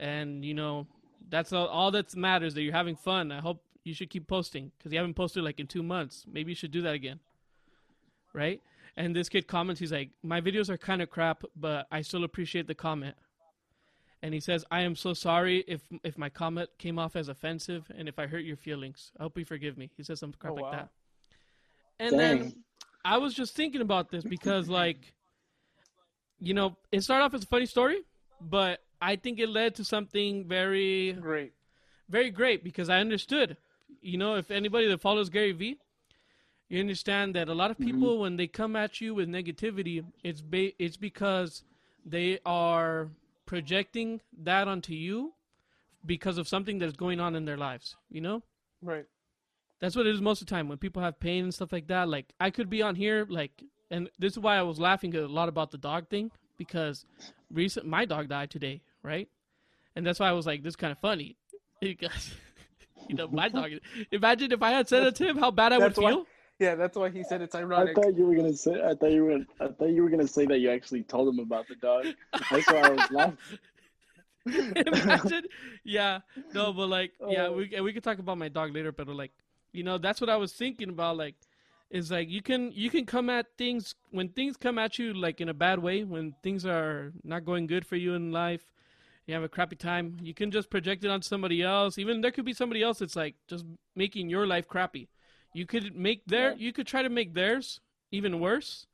[0.00, 0.86] And you know,
[1.30, 2.54] that's all, all that matters.
[2.54, 3.30] That you're having fun.
[3.32, 6.24] I hope you should keep posting because you haven't posted like in two months.
[6.30, 7.20] Maybe you should do that again.
[8.34, 8.60] Right?
[8.96, 12.24] And this kid comments, he's like, my videos are kind of crap, but I still
[12.24, 13.14] appreciate the comment.
[14.22, 17.90] And he says, I am so sorry if if my comment came off as offensive
[17.96, 19.12] and if I hurt your feelings.
[19.18, 19.90] I hope you forgive me.
[19.96, 20.70] He says some crap Oh, like wow.
[20.72, 20.88] that.
[22.00, 22.18] And Dang.
[22.18, 22.64] then
[23.04, 25.12] I was just thinking about this because, like,
[26.38, 27.98] you know, it started off as a funny story,
[28.40, 31.52] but I think it led to something very, Great.
[32.08, 33.56] very great because I understood.
[34.00, 35.78] You know, if anybody that follows Gary Vee,
[36.68, 37.92] you understand that a lot of mm-hmm.
[37.92, 41.64] people, when they come at you with negativity, it's ba- it's because
[42.04, 43.08] they are
[43.46, 45.32] projecting that onto you
[46.04, 47.96] because of something that's going on in their lives.
[48.10, 48.42] You know,
[48.82, 49.06] Right.
[49.80, 51.86] That's what it is most of the time when people have pain and stuff like
[51.88, 52.08] that.
[52.08, 55.26] Like I could be on here, like, and this is why I was laughing a
[55.28, 57.06] lot about the dog thing because
[57.52, 59.28] recent my dog died today, right?
[59.96, 61.36] And that's why I was like, this kind of funny
[61.80, 62.34] because
[63.08, 63.70] you know my dog.
[64.12, 66.26] Imagine if I had said it to him, how bad I would That's why- feel.
[66.60, 67.70] Yeah, that's why he said it's ironic.
[67.70, 67.94] I ironic.
[67.94, 68.82] thought you were gonna say.
[68.84, 69.38] I thought you were.
[69.60, 72.06] I thought you were gonna say that you actually told him about the dog.
[72.50, 73.38] That's why I was laughing.
[74.74, 75.44] Imagine,
[75.84, 76.20] yeah,
[76.54, 77.52] no, but like, yeah, Oh.
[77.52, 79.30] we and we could talk about my dog later, but like,
[79.72, 81.16] you know, that's what I was thinking about.
[81.16, 81.34] Like,
[81.90, 85.40] is like you can you can come at things when things come at you like
[85.40, 88.64] in a bad way, when things are not going good for you in life,
[89.26, 90.16] you have a crappy time.
[90.22, 91.98] You can just project it on somebody else.
[91.98, 95.08] Even there could be somebody else that's like just making your life crappy.
[95.54, 98.86] You could make their you could try to make theirs even worse.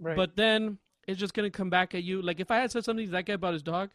[0.00, 0.16] Right.
[0.16, 2.22] But then it's just gonna come back at you.
[2.22, 3.90] Like if I had said something to that guy about his dog,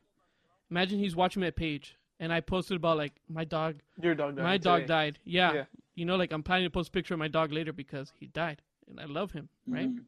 [0.70, 4.44] imagine he's watching my page and I posted about like my dog your dog died.
[4.44, 5.20] my dog died.
[5.26, 5.54] Yeah.
[5.54, 5.64] Yeah.
[6.02, 8.26] You know, like I'm planning to post a picture of my dog later because he
[8.26, 8.60] died.
[8.90, 9.88] And I love him, right?
[9.88, 10.06] Mhm.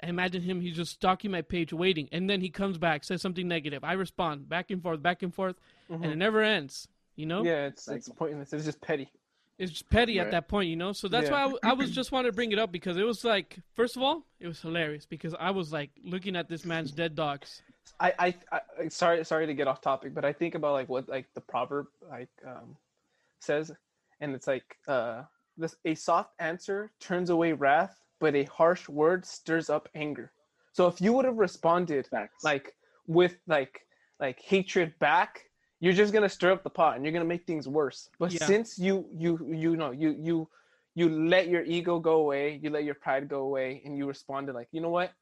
[0.00, 2.08] And imagine him, he's just stalking my page waiting.
[2.12, 3.84] And then he comes back, says something negative.
[3.84, 5.56] I respond back and forth, back and forth,
[5.90, 6.88] and it never ends.
[7.14, 7.40] You know?
[7.40, 7.46] Mm-hmm.
[7.46, 8.54] Yeah, it's Like- it's pointless.
[8.54, 9.10] It's just petty.
[9.58, 10.92] It's just petty at that point, you know.
[10.92, 11.32] So that's Yeah.
[11.32, 13.58] why I, w- I was just wanted to bring it up because it was like,
[13.74, 17.14] first of all, it was hilarious because I was like looking at this man's dead
[17.14, 17.60] dogs.
[18.00, 21.06] I, I, I sorry sorry to get off topic, but I think about like what
[21.06, 22.76] like the proverb like um
[23.40, 23.70] says,
[24.22, 25.22] and it's like uh
[25.58, 30.32] this a soft answer turns away wrath, but a harsh word stirs up anger.
[30.72, 32.42] So if you would have responded Facts.
[32.42, 32.74] like
[33.06, 33.80] with like
[34.18, 35.42] like hatred back,
[35.80, 38.08] you're just gonna stir up the pot and you're gonna make things worse.
[38.18, 38.46] But Yeah.
[38.46, 40.48] since you you you know you you
[40.94, 44.54] you let your ego go away, you let your pride go away, and you responded
[44.54, 45.12] like, you know what,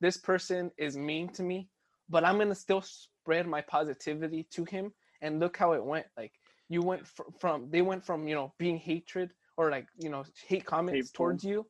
[0.00, 1.68] this person is mean to me,
[2.08, 4.92] but I'm gonna still spread my positivity to him.
[5.22, 6.06] And look how it went.
[6.16, 6.32] Like
[6.70, 10.24] you went fr- from they went from you know being hatred or like you know
[10.46, 11.12] hate comments Hateful.
[11.12, 11.66] towards you.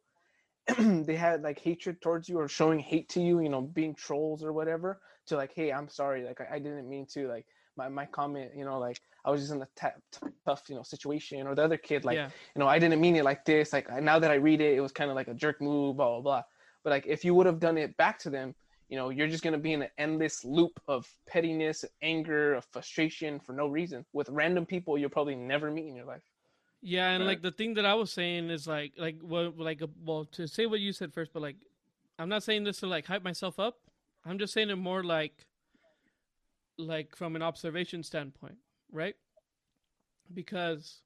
[0.78, 4.44] they had like hatred towards you or showing hate to you, you know, being trolls
[4.44, 5.00] or whatever.
[5.26, 8.52] To like, hey, I'm sorry, like I, I didn't mean to like my, my comment,
[8.54, 9.68] you know, like I was just in a
[10.46, 11.46] tough, you know, situation.
[11.46, 12.28] Or the other kid, like, yeah.
[12.54, 13.72] you know, I didn't mean it like this.
[13.72, 16.10] Like now that I read it, it was kind of like a jerk move, blah
[16.10, 16.42] blah blah.
[16.84, 18.54] But like if you would have done it back to them,
[18.90, 23.40] you know, you're just gonna be in an endless loop of pettiness, anger, of frustration
[23.40, 26.24] for no reason with random people you'll probably never meet in your life.
[26.82, 27.26] Yeah, and Right.
[27.26, 30.66] like the thing that I was saying is like like what like well to say
[30.66, 31.56] what you said first, but like
[32.18, 33.78] I'm not saying this to like hype myself up.
[34.24, 35.46] I'm just saying it more like
[36.78, 38.56] like from an observation standpoint,
[38.92, 39.16] right?
[40.32, 41.00] Because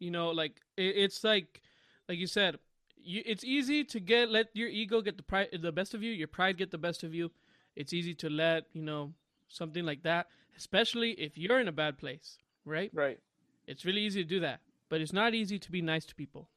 [0.00, 1.62] you know, like it, it's like
[2.08, 2.58] like you said,
[3.04, 6.10] you, it's easy to get let your ego get the pride the best of you,
[6.12, 7.30] your pride get the best of you.
[7.76, 9.14] It's easy to let you know
[9.48, 12.90] something like that, especially if you're in a bad place, right?
[12.94, 13.18] Right.
[13.66, 16.48] It's really easy to do that, but it's not easy to be nice to people.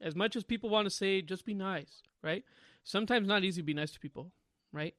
[0.00, 2.44] As much as people want to say, just be nice, right?
[2.84, 4.30] Sometimes not easy to be nice to people,
[4.72, 4.94] right?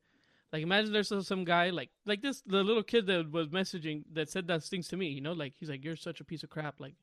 [0.51, 4.29] Like imagine there's some guy like like this the little kid that was messaging that
[4.29, 6.49] said those things to me, you know, like he's like you're such a piece of
[6.49, 6.95] crap, like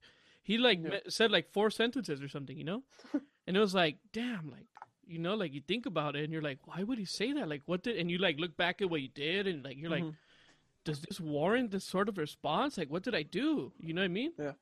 [0.42, 0.90] he like Yeah.
[0.90, 2.82] me- said like four sentences or something, you know,
[3.46, 4.66] and it was like damn, like
[5.06, 7.48] you know, like you think about it and you're like, why would he say that?
[7.48, 9.90] Like what did and you like look back at what you did and like you're
[9.90, 10.16] like, Mhm.
[10.84, 12.76] does this warrant this sort of response?
[12.76, 13.72] Like what did I do?
[13.78, 14.32] You know what I mean?
[14.38, 14.52] Yeah.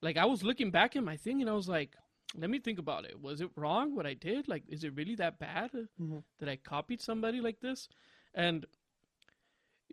[0.00, 1.94] Like I was looking back at my thing and I was like,
[2.34, 3.20] let me think about it.
[3.20, 4.48] Was it wrong what I did?
[4.48, 5.70] Like is it really that bad?
[6.00, 6.22] Mhm.
[6.38, 7.88] that I copied somebody like this,
[8.34, 8.64] and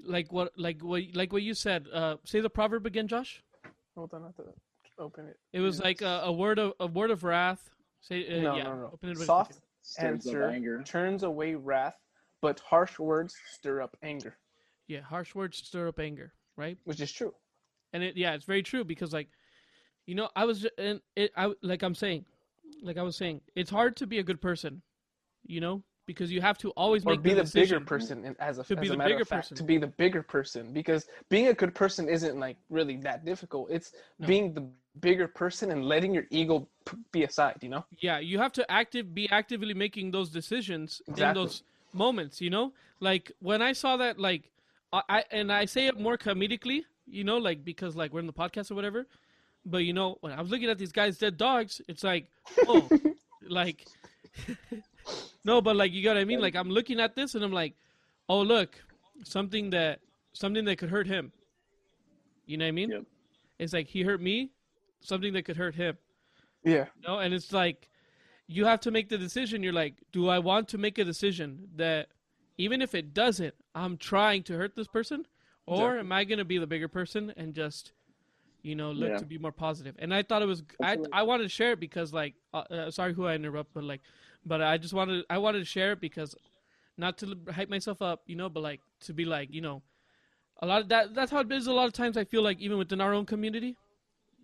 [0.02, 1.88] like what like what like what you said.
[1.92, 3.44] Uh, say the proverb again, Josh.
[3.96, 4.54] Hold on, I have to
[4.98, 5.38] open it.
[5.52, 5.84] It was Yes.
[5.84, 7.70] like a, a word of a word of wrath.
[8.02, 8.64] Say uh, no, yeah.
[8.64, 8.90] no, no.
[8.94, 9.60] Open Soft
[10.00, 10.84] answer anger.
[10.84, 11.96] turns away wrath,
[12.42, 14.36] but harsh words stir up anger,
[14.88, 16.78] Yeah, harsh words stir up anger, right?
[16.86, 17.34] which is true.
[17.94, 19.30] And it yeah, it's very true because like,
[20.06, 22.26] you know, I was ju- and it I like I'm saying,
[22.82, 24.82] like I was saying, it's hard to be a good person,
[25.46, 27.78] you know, because you have to always Or make be the decision.
[27.80, 29.58] bigger person, and as a, To as be a the matter bigger of fact, person.
[29.58, 33.70] to be the bigger person, because being a good person isn't like really that difficult.
[33.70, 34.28] It's No.
[34.28, 34.62] being the
[35.00, 37.58] bigger person and letting your ego p- be aside.
[37.62, 37.86] You know.
[38.00, 42.72] yeah you have to active be actively making those decisions in those moments you know
[43.00, 44.44] like when i saw that like
[44.94, 48.28] I, I and i say it more comedically you know like because like we're in
[48.28, 49.08] the podcast or whatever
[49.66, 52.26] but you know when i was looking at these guys dead dogs it's like
[52.68, 52.88] oh
[53.48, 53.86] like
[55.46, 57.52] no but like you got what i mean like i'm looking at this and i'm
[57.52, 57.74] like
[58.28, 58.76] oh look
[59.24, 60.00] something that
[60.34, 61.32] something that could hurt him
[62.46, 63.04] you know what i mean Yep.
[63.60, 64.50] it's like he hurt me
[65.02, 65.98] something that could hurt him
[66.64, 66.88] Yeah.
[67.08, 67.90] no, and it's like
[68.48, 69.64] you have to make the decision.
[69.64, 72.08] You're like, do I want to make a decision that
[72.58, 75.26] even if it doesn't, I'm trying to hurt this person,
[75.66, 76.00] or Exactly.
[76.00, 77.94] am I going to be the bigger person and just,
[78.64, 79.18] you know, look Yeah.
[79.18, 79.96] to be more positive?
[80.00, 82.92] And I thought it was, I, I wanted to share it because like, uh, uh,
[82.92, 84.02] sorry who I interrupt, but like,
[84.46, 86.36] but I just wanted, I wanted to share it because,
[86.98, 89.82] not to hype myself up, you know, but like to be like, you know,
[90.62, 91.14] a lot of that.
[91.16, 91.68] That's how it is.
[91.68, 93.78] A lot of times, I feel like even within our own community,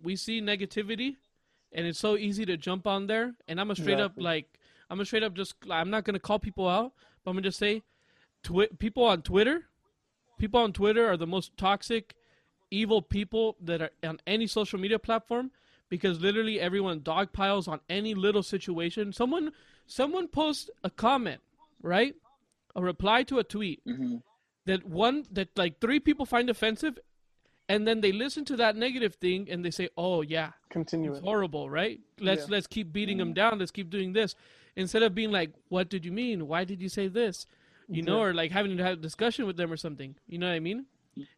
[0.02, 1.16] we see negativity
[1.72, 3.34] and it's so easy to jump on there.
[3.48, 4.58] And I'm a straight up like
[4.90, 6.92] I'm a straight up just I'm not gonna call people out,
[7.24, 7.82] but I'm gonna just say,
[8.42, 9.64] twi- people on Twitter,
[10.38, 12.14] people on Twitter are the most toxic,
[12.70, 15.50] evil people that are on any social media platform
[15.88, 19.12] because literally everyone dog piles on any little situation.
[19.12, 19.52] Someone
[19.86, 21.40] someone posts a comment,
[21.82, 22.14] right?
[22.74, 24.16] A reply to a tweet hmm
[24.66, 26.98] that one that like three people find offensive
[27.68, 31.20] and then they listen to that negative thing and they say, "Oh yeah, Continue it's
[31.20, 31.24] it.
[31.24, 32.00] horrible, right?
[32.20, 32.54] Let's Yeah.
[32.54, 33.58] let's keep beating them down.
[33.58, 34.34] Let's keep doing this
[34.76, 36.46] instead of being like, "What did you mean?
[36.46, 37.46] Why did you say this?"
[37.88, 40.16] You know, or like having to have a discussion with them or something.
[40.26, 40.86] You know what I mean?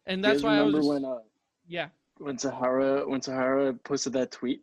[0.07, 1.19] And that's why I was remember just- when uh,
[1.67, 4.61] yeah, when Sahara when Sahara posted that tweet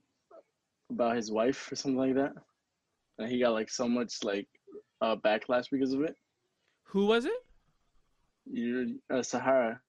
[0.90, 2.33] about his wife or something like that,
[3.18, 4.48] and he got like so much like
[5.00, 6.16] uh, backlash because of it.
[6.85, 7.40] who was it?
[8.46, 9.81] You uh, Sahara.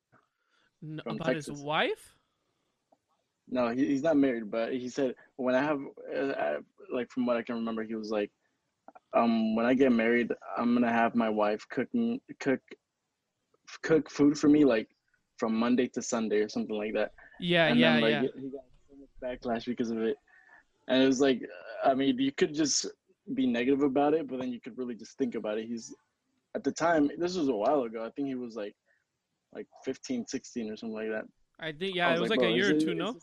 [0.84, 2.16] N- From about his wife?
[3.50, 5.80] No, he, he's not married, but he said when I have
[6.16, 6.58] uh, I,
[6.94, 8.32] like from what I can remember, he was like,
[9.14, 12.60] um, when I get married, I'm gonna have my wife cooking cook
[13.82, 14.90] cook food for me like
[15.38, 17.12] from Monday to Sunday or something like that.
[17.40, 18.42] Yeah, and yeah, then like yeah.
[18.42, 20.18] he got so much backlash because of it
[20.88, 21.42] and it was like
[21.84, 22.86] i mean you could just
[23.34, 25.94] be negative about it but then you could really just think about it he's
[26.56, 28.76] at the time this was a while ago i think he was like
[29.54, 31.26] like 15 16 or something like that
[31.60, 33.14] I think I yeah, it was like, bro, a year or two, it's no?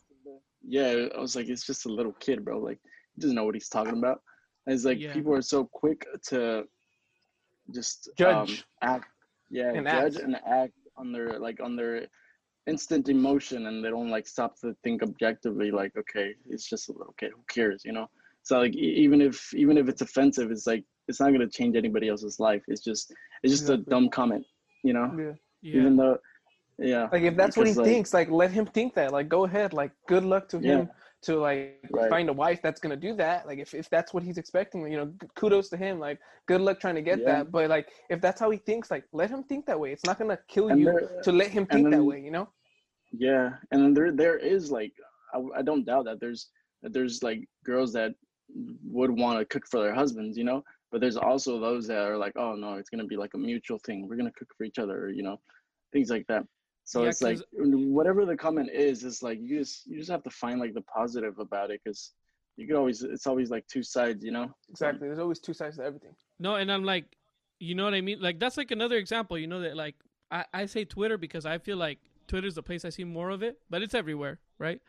[0.67, 2.79] yeah i was like it's just a little kid bro like
[3.15, 4.23] he doesn't know what he's talking about
[4.67, 5.13] and it's like Yeah.
[5.13, 6.65] people are so quick to
[7.75, 8.65] just Judge.
[8.83, 9.09] um, act
[9.51, 10.25] yeah And judge act.
[10.25, 12.07] and act on their like on their
[12.67, 16.93] instant emotion and they don't like stop to think objectively like okay it's just a
[16.93, 18.09] little kid who cares you know
[18.43, 21.77] so like even if even if it's offensive it's like it's not going to change
[21.77, 23.85] anybody else's life it's just it's just Exactly.
[23.87, 24.45] a dumb comment
[24.83, 25.33] you know Yeah.
[25.65, 25.81] Yeah.
[25.81, 26.19] even though
[26.79, 29.13] yeah Like if that's what he like, thinks, like let him think that.
[29.19, 29.73] Like go ahead.
[29.73, 30.89] Like good luck to him
[31.27, 32.11] to like Right.
[32.15, 33.47] find a wife that's gonna do that.
[33.49, 35.09] Like if, if that's what he's expecting, you know,
[35.41, 35.95] kudos to him.
[36.07, 36.19] Like
[36.51, 37.31] good luck trying to get Yeah.
[37.31, 37.43] that.
[37.53, 39.91] But like if that's how he thinks, like let him think that way.
[39.95, 42.21] It's not gonna kill And you there- to let him think that way.
[42.21, 42.47] You know.
[43.27, 44.93] Yeah, and then there there is like
[45.35, 46.51] I, I don't doubt that there's
[46.83, 48.11] that there's like girls that
[48.99, 50.61] would want to cook for their husbands, you know.
[50.91, 53.79] But there's also those that are like, oh no, it's gonna be like a mutual
[53.87, 53.99] thing.
[54.09, 55.37] We're gonna cook for each other, you know,
[55.95, 56.45] things like that.
[56.85, 60.23] So Yeah, it's like whatever the comment is, it's like you just you just have
[60.25, 62.13] to find like the positive about it, because
[62.57, 64.55] you can always it's always like two sides, you know.
[64.69, 65.09] Exactly.
[65.09, 66.15] There's always two sides to everything.
[66.39, 67.17] No, and I'm like,
[67.59, 68.21] you know what I mean?
[68.21, 69.39] Like that's like another example.
[69.39, 69.95] You know that like
[70.31, 73.43] I I say Twitter because I feel like Twitter's the place I see more of
[73.43, 74.81] it, but it's everywhere, right?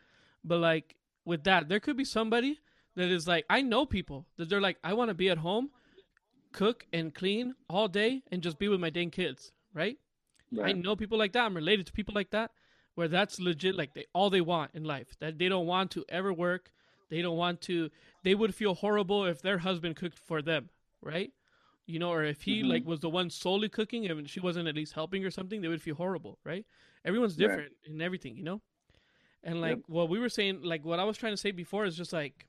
[0.44, 2.60] But like with that, there could be somebody
[2.96, 5.70] that is like I know people that they're like I want to be at home,
[6.52, 9.98] cook and clean all day and just be with my dang kids, right?
[10.62, 11.44] I know people like that.
[11.44, 12.52] I'm related to people like that,
[12.94, 13.76] where that's legit.
[13.76, 15.16] Like they all they want in life.
[15.20, 16.72] That they don't want to ever work.
[17.10, 17.90] They don't want to.
[18.22, 20.70] They would feel horrible if their husband cooked for them,
[21.02, 21.32] right?
[21.86, 22.68] You know, or if he Mhm.
[22.68, 25.68] like was the one solely cooking and she wasn't at least helping or something, they
[25.68, 26.66] would feel horrible, right?
[27.04, 27.42] Everyone's Right.
[27.42, 28.60] different in everything, you know.
[29.44, 29.80] And like Yep.
[29.86, 32.48] what we were saying, like what I was trying to say before is just like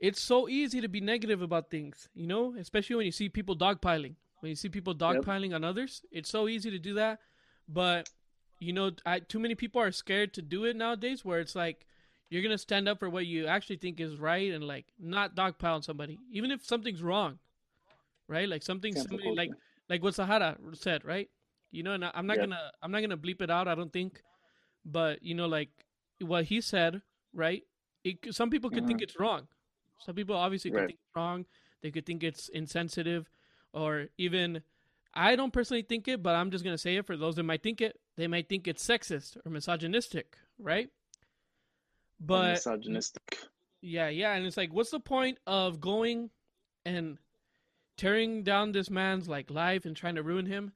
[0.00, 3.56] it's so easy to be negative about things, you know, especially when you see people
[3.56, 4.14] dogpiling.
[4.44, 7.20] When you see people dogpiling on others, it's so easy to do that.
[7.66, 8.10] But
[8.60, 11.24] you know, I, too many people are scared to do it nowadays.
[11.24, 11.86] Where it's like
[12.28, 15.76] you're gonna stand up for what you actually think is right and like not dogpile
[15.76, 17.38] on somebody, even if something's wrong,
[18.28, 18.46] right?
[18.46, 19.50] Like something somebody like
[19.88, 21.30] like what Sahara said, right?
[21.70, 22.42] You know, and I- I'm not Yeah.
[22.44, 23.66] gonna I'm not gonna bleep it out.
[23.66, 24.22] I don't think,
[24.84, 25.70] but you know, like
[26.20, 27.00] what he said,
[27.32, 27.62] right?
[28.04, 29.48] It, some people could think it's wrong.
[30.00, 30.80] Some people obviously could Mm-hmm.
[30.82, 30.88] Right.
[30.88, 31.46] think it's wrong.
[31.80, 33.30] They could think it's insensitive,
[33.74, 34.62] or even
[35.12, 37.62] I don't personally think it, but I'm just gonna say it for those that might
[37.62, 38.00] think it.
[38.16, 40.86] They might think it's sexist or misogynistic, right?
[40.86, 40.90] Or
[42.20, 43.38] But misogynistic.
[43.82, 46.30] yeah, yeah, and it's like, what's the point of going
[46.86, 47.18] and
[47.96, 50.72] tearing down this man's like life and trying to ruin him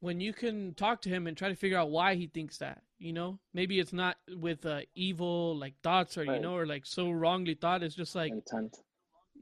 [0.00, 2.82] when you can talk to him and try to figure out why he thinks that?
[2.98, 6.86] You know, maybe it's not with uh, evil like thoughts or you know, or like
[6.86, 7.82] so wrongly thought.
[7.82, 8.76] It's just like, intent.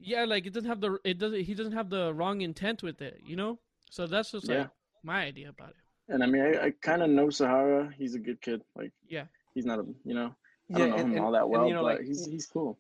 [0.01, 3.01] Yeah, like it doesn't have the it doesn't he doesn't have the wrong intent with
[3.03, 3.20] it.
[3.24, 3.59] You know,
[3.90, 4.59] so that's just Yeah.
[4.61, 4.70] like
[5.03, 5.76] my idea about it.
[6.12, 7.92] And I mean, I, I kind of know Sahara.
[7.96, 8.62] He's a good kid.
[8.74, 9.26] Like, Yeah.
[9.55, 10.32] he's not a, you know, I
[10.68, 12.26] Yeah, don't know and- him and- all that and, well, you know, but like, he's
[12.26, 12.78] he's cool.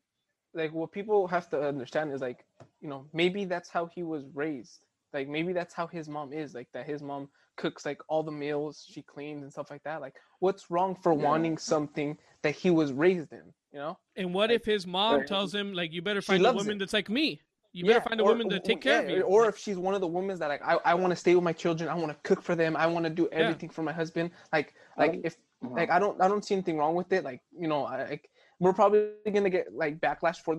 [0.54, 2.44] like what people have to understand is like
[2.80, 4.80] you know maybe that's how he was raised
[5.12, 8.32] like maybe that's how his mom is like that his mom cooks like all the
[8.32, 11.22] meals she cleans and stuff like that like what's wrong for Yeah.
[11.28, 15.18] wanting something that he was raised in you know And what Like, if his mom
[15.20, 15.26] right.
[15.26, 16.78] tells him like, you better find a woman it.
[16.78, 17.40] that's like me.
[17.72, 19.22] You better find a woman to take care of yeah, you.
[19.22, 21.44] or if she's one of the women that like i, I want to stay with
[21.44, 23.92] my children i want to cook for them i want to do everything for my
[23.92, 25.74] husband like like if Uh-huh.
[25.76, 28.30] like i don't i don't see anything wrong with it like you know I, like
[28.58, 30.58] we're probably gonna get like backlash for this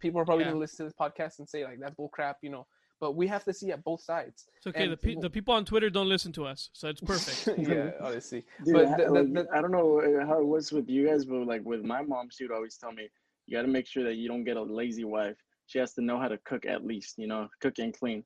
[0.00, 0.50] people are probably Yeah.
[0.50, 2.66] gonna listen to this podcast and say like that's bull crap you know
[3.00, 4.84] but we have to see at both sides It's okay.
[4.84, 7.58] and The, pe- people- the people on Twitter don't listen to us, so it's perfect.
[7.68, 10.46] yeah honestly Dude, but I, the- the- like, the- I don't know uh, how it
[10.46, 13.08] was with you guys, but like with my mom, she would always tell me,
[13.46, 15.36] you got to make sure that you don't get a lazy wife.
[15.66, 18.24] She has to know how to cook at least, you know, cook and clean.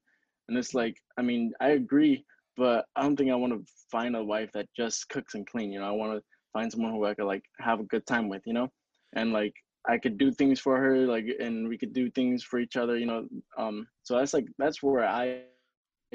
[0.48, 2.24] And it's like, I mean, I agree,
[2.56, 5.72] but I don't think I want to find a wife that just cooks and clean.
[5.72, 8.28] You know, I want to find someone who I could like have a good time
[8.28, 8.68] with, you know,
[9.14, 9.54] and like
[9.88, 12.98] I could do things for her, like, and we could do things for each other,
[12.98, 13.26] you know.
[13.56, 15.42] Um, so that's like that's where I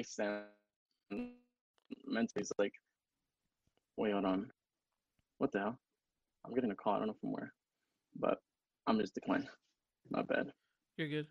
[0.04, 0.44] stand
[2.06, 2.42] mentally.
[2.42, 2.74] It's like,
[3.98, 4.52] wait, hold on,
[5.40, 5.80] what the hell?
[6.46, 6.94] I'm getting a call.
[6.94, 7.54] I don't know from where,
[8.20, 8.40] but
[8.88, 9.48] I'm just declining.
[10.12, 10.52] Not bad.
[10.98, 11.28] You're good.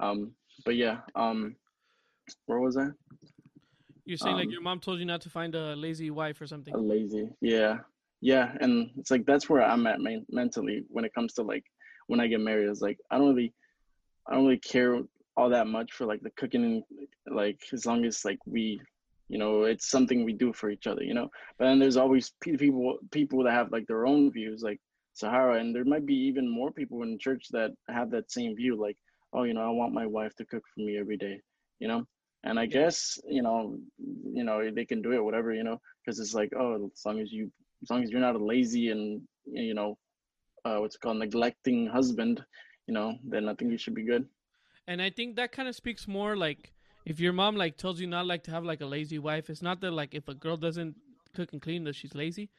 [0.00, 0.32] Um,
[0.64, 1.54] but yeah, um,
[2.46, 2.86] where was I?
[4.06, 6.46] You're saying like Um, your mom told you not to find a lazy wife or
[6.46, 6.74] something.
[6.74, 7.28] A lazy.
[7.40, 7.78] Yeah,
[8.20, 11.64] yeah, and it's like that's where I'm at man- mentally when it comes to like
[12.06, 12.68] when I get married.
[12.68, 13.52] It's like I don't really,
[14.26, 15.00] I don't really care
[15.36, 16.84] all that much for like the cooking and
[17.26, 18.80] like as long as like we,
[19.28, 21.28] you know, it's something we do for each other, you know.
[21.58, 24.80] But then there's always people people that have like their own views, like
[25.14, 28.76] Sahara, and there might be even more people in church that have that same view,
[28.76, 28.96] like,
[29.32, 31.40] oh, you know, I want my wife to cook for me every day,
[31.78, 32.06] you know.
[32.44, 36.20] And I guess you know, you know, they can do it, whatever, you know, because
[36.20, 37.50] it's like, oh, as long as you,
[37.82, 39.96] as long as you're not lazy and you know,
[40.64, 42.44] uh, what's it called, neglecting husband,
[42.86, 44.26] you know, then I think you should be good.
[44.86, 46.72] And I think that kind of speaks more like
[47.06, 49.50] if your mom like tells you not like to have like a lazy wife.
[49.50, 50.94] It's not that like if a girl doesn't
[51.34, 52.50] cook and clean that she's lazy,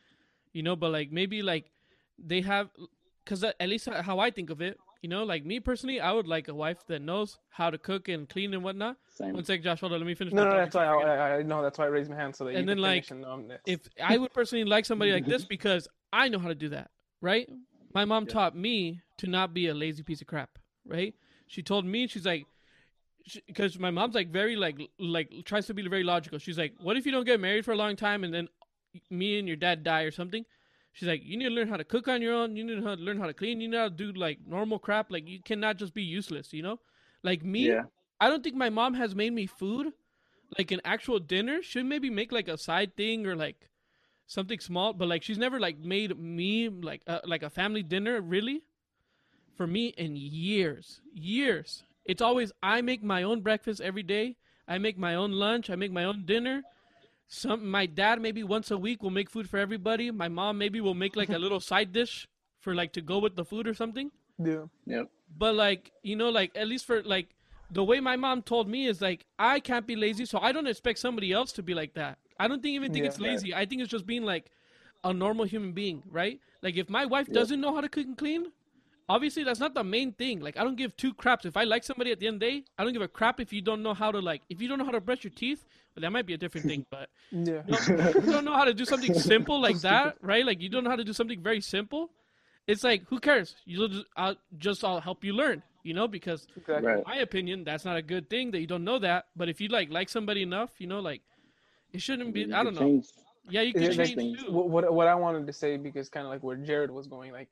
[0.54, 0.76] you know.
[0.76, 1.72] But like maybe like
[2.18, 2.70] they have,
[3.24, 6.28] because at least how I think of it, you know, like me personally, I would
[6.28, 8.98] like a wife that knows how to cook and clean and whatnot.
[9.10, 9.34] Same.
[9.34, 10.34] One sec, Josh, hold on, let me finish.
[10.34, 10.94] no no that's why I.
[10.94, 12.78] I, I, I know that's why i raised my hand so that you And can
[12.78, 13.68] then, like, finish and know I'm next.
[13.68, 16.90] if I would personally like somebody like this because I know how to do that,
[17.22, 17.48] right?
[17.96, 21.16] My mom taught me to not be a lazy piece of crap, right?
[21.48, 22.46] She told me she's like
[23.48, 26.38] because my mom's like very like like tries to be very logical.
[26.38, 28.50] She's like, "What if you don't get married for a long time and then
[29.10, 30.46] me and your dad die or something?"
[30.92, 32.58] She's like, "You need to learn how to cook on your own.
[32.58, 33.62] You need to learn how to clean.
[33.62, 35.10] You need to do like normal crap.
[35.10, 36.80] Like you cannot just be useless, you know?
[37.24, 37.84] Like me, Yeah.
[38.20, 39.94] I don't think my mom has made me food,
[40.58, 41.62] like an actual dinner.
[41.62, 43.70] She'd maybe make like a side thing or like
[44.28, 48.22] something small, but like she's never like made me like uh, like a family dinner
[48.22, 48.64] really
[49.56, 51.84] for me in years, years.
[52.06, 54.38] It's always I make my own breakfast every day.
[54.68, 55.70] I make my own lunch.
[55.70, 56.64] I make my own dinner.
[57.28, 60.12] Some my dad maybe once a week will make food for everybody.
[60.12, 62.28] My mom maybe will make like a little side dish
[62.60, 64.12] for like to go with the food or something.
[64.38, 64.66] Yeah.
[64.86, 65.04] Yeah.
[65.38, 67.30] But like you know, like at least for like
[67.72, 70.68] the way my mom told me is like I can't be lazy, so I don't
[70.68, 72.20] expect somebody else to be like that.
[72.40, 73.10] I don't think even think Yeah.
[73.12, 73.54] it's lazy.
[73.54, 74.52] I think it's just being like
[75.04, 76.40] a normal human being, right?
[76.62, 78.52] Like if my wife doesn't know how to cook and clean,
[79.08, 80.40] obviously that's not the main thing.
[80.42, 82.48] Like I don't give two craps if I like somebody at the end of the
[82.60, 82.64] day.
[82.78, 84.80] I don't give a crap if you don't know how to like if you don't
[84.80, 85.66] know how to brush your teeth.
[85.96, 87.62] Well, that might be a different thing, but Yeah.
[87.68, 90.46] no, if you don't know how to do something simple like that, right?
[90.46, 92.10] Like you don't know how to do something very simple.
[92.68, 93.56] It's like who cares?
[93.66, 96.48] You just I'll just I'll help you learn, you know, because.
[96.68, 96.98] Right.
[96.98, 99.28] in my opinion, that's not a good thing that you don't know that.
[99.36, 101.22] But if you like like somebody enough, you know, like
[101.96, 102.52] it shouldn't be.
[102.54, 102.80] I don't know.
[102.82, 103.08] change.
[103.50, 104.44] Yeah, you can change things.
[104.44, 104.52] too.
[104.52, 107.32] what, what what I wanted to say because kind of like where Jered was going,
[107.32, 107.50] like,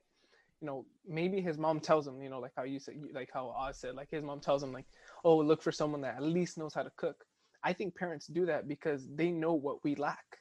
[0.60, 3.54] you know, maybe his mom tells him, you know, like how you said, like how
[3.56, 4.86] Oz said, like his mom tells him, like,
[5.24, 7.24] oh, look for someone that at least knows how to cook.
[7.62, 10.38] I think parents do that because they know what we lack.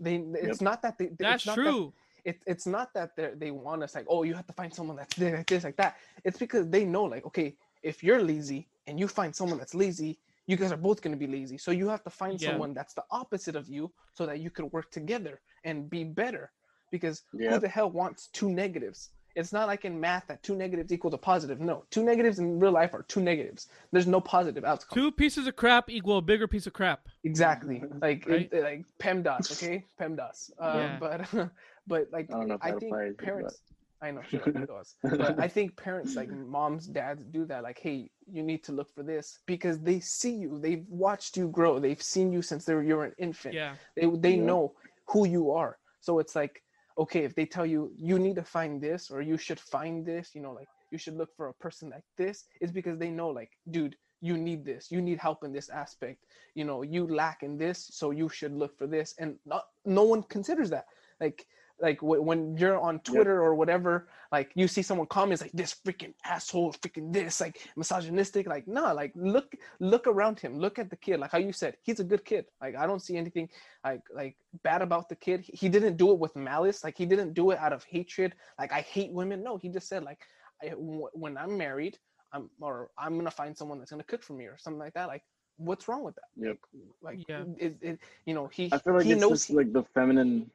[0.00, 1.06] They, it's not that they.
[1.06, 1.92] it's That's not that- true.
[2.24, 4.96] it, it's not that they they want us like, oh, you have to find someone
[4.96, 5.96] that's this, like this, like that.
[6.24, 10.18] It's because they know, like, okay, if you're lazy and you find someone that's lazy,
[10.48, 11.58] you guys are both going to be lazy.
[11.58, 12.50] So you have to find Yeah.
[12.50, 16.50] someone that's the opposite of you so that you could work together and be better.
[16.90, 19.10] Because who the hell wants two negatives?
[19.36, 21.60] It's not like in math that two negatives equal a positive.
[21.60, 23.68] No, two negatives in real life are two negatives.
[23.92, 24.96] There's no positive outcome.
[24.98, 27.06] Two pieces of crap equal a bigger piece of crap.
[27.24, 27.84] Exactly.
[28.02, 28.48] Like Right?
[28.50, 29.84] it, like PEMDAS, okay?
[30.00, 30.50] PEMDAS.
[30.58, 30.96] Uh, Yeah.
[30.98, 31.50] But
[31.86, 33.58] but like I don't know I that think applies, but- parents
[34.00, 34.94] I know sure it does.
[35.02, 38.92] but I think parents like moms, dads do that like hey, you need to look
[38.94, 40.58] for this because they see you.
[40.60, 41.78] They've watched you grow.
[41.78, 43.54] They've seen you since they were you're an infant.
[43.54, 43.74] Yeah.
[43.96, 44.44] They they Yeah.
[44.50, 44.74] know
[45.08, 45.78] who you are.
[46.00, 46.62] So it's like
[46.96, 50.34] okay, if they tell you you need to find this or you should find this,
[50.34, 53.28] you know, like you should look for a person like this, it's because they know
[53.28, 54.90] like dude, you need this.
[54.90, 56.24] You need help in this aspect.
[56.54, 59.14] You know, you lack in this, so you should look for this.
[59.18, 60.86] And not no one considers that.
[61.20, 61.46] Like
[61.80, 65.76] like wh- when you're on Twitter or whatever, like you see someone comments like this
[65.86, 68.46] freaking asshole, freaking this, like misogynistic.
[68.46, 71.20] Like no, like look look around him, look at the kid.
[71.20, 72.46] Like how you said, he's a good kid.
[72.60, 73.48] Like I don't see anything
[73.84, 75.40] like like bad about the kid.
[75.42, 76.82] He- He didn't do it with malice.
[76.84, 78.34] Like he didn't do it out of hatred.
[78.58, 79.42] Like I hate women.
[79.42, 80.20] No, he just said like
[80.62, 81.98] I, w- when I'm married,
[82.32, 85.08] I'm or I'm gonna find someone that's gonna cook for me or something like that.
[85.08, 85.22] Like
[85.58, 86.28] what's wrong with that?
[86.36, 86.58] Yep.
[87.02, 87.44] Like Yeah.
[87.58, 90.50] it, it, you know he I feel like he it's knows just like the feminine.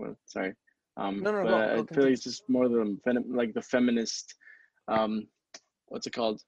[0.00, 0.54] Well, sorry.
[0.96, 3.62] Um, No, no, but go- I feel like it's just more the fem- like the
[3.62, 4.34] feminist.
[4.88, 5.26] Um,
[5.88, 6.42] what's it called?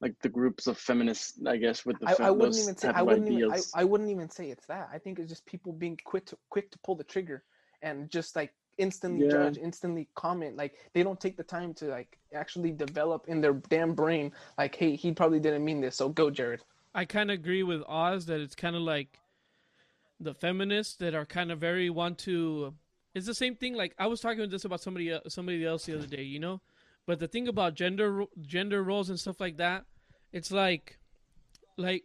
[0.00, 2.88] Like the groups of feminists, I guess, with the I, fem- I wouldn't even say
[2.88, 3.60] I wouldn't even I.
[3.74, 4.88] I wouldn't even say it's that.
[4.92, 7.44] I think it's just people being quick to quick to pull the trigger
[7.82, 9.30] and just like instantly Yeah.
[9.30, 10.56] judge, instantly comment.
[10.56, 14.32] Like they don't take the time to like actually develop in their damn brain.
[14.58, 16.60] Like, hey, he probably didn't mean this, so go, Jered.
[16.94, 19.18] I kind of agree with Oz that it's kind of like
[20.20, 22.74] the feminists that are kind of very want to.
[23.14, 23.74] It's the same thing.
[23.74, 26.38] Like I was talking with this about somebody uh, somebody else the other day, you
[26.38, 26.60] know.
[27.06, 29.84] But the thing about gender gender roles and stuff like that,
[30.32, 30.98] it's like,
[31.76, 32.04] like,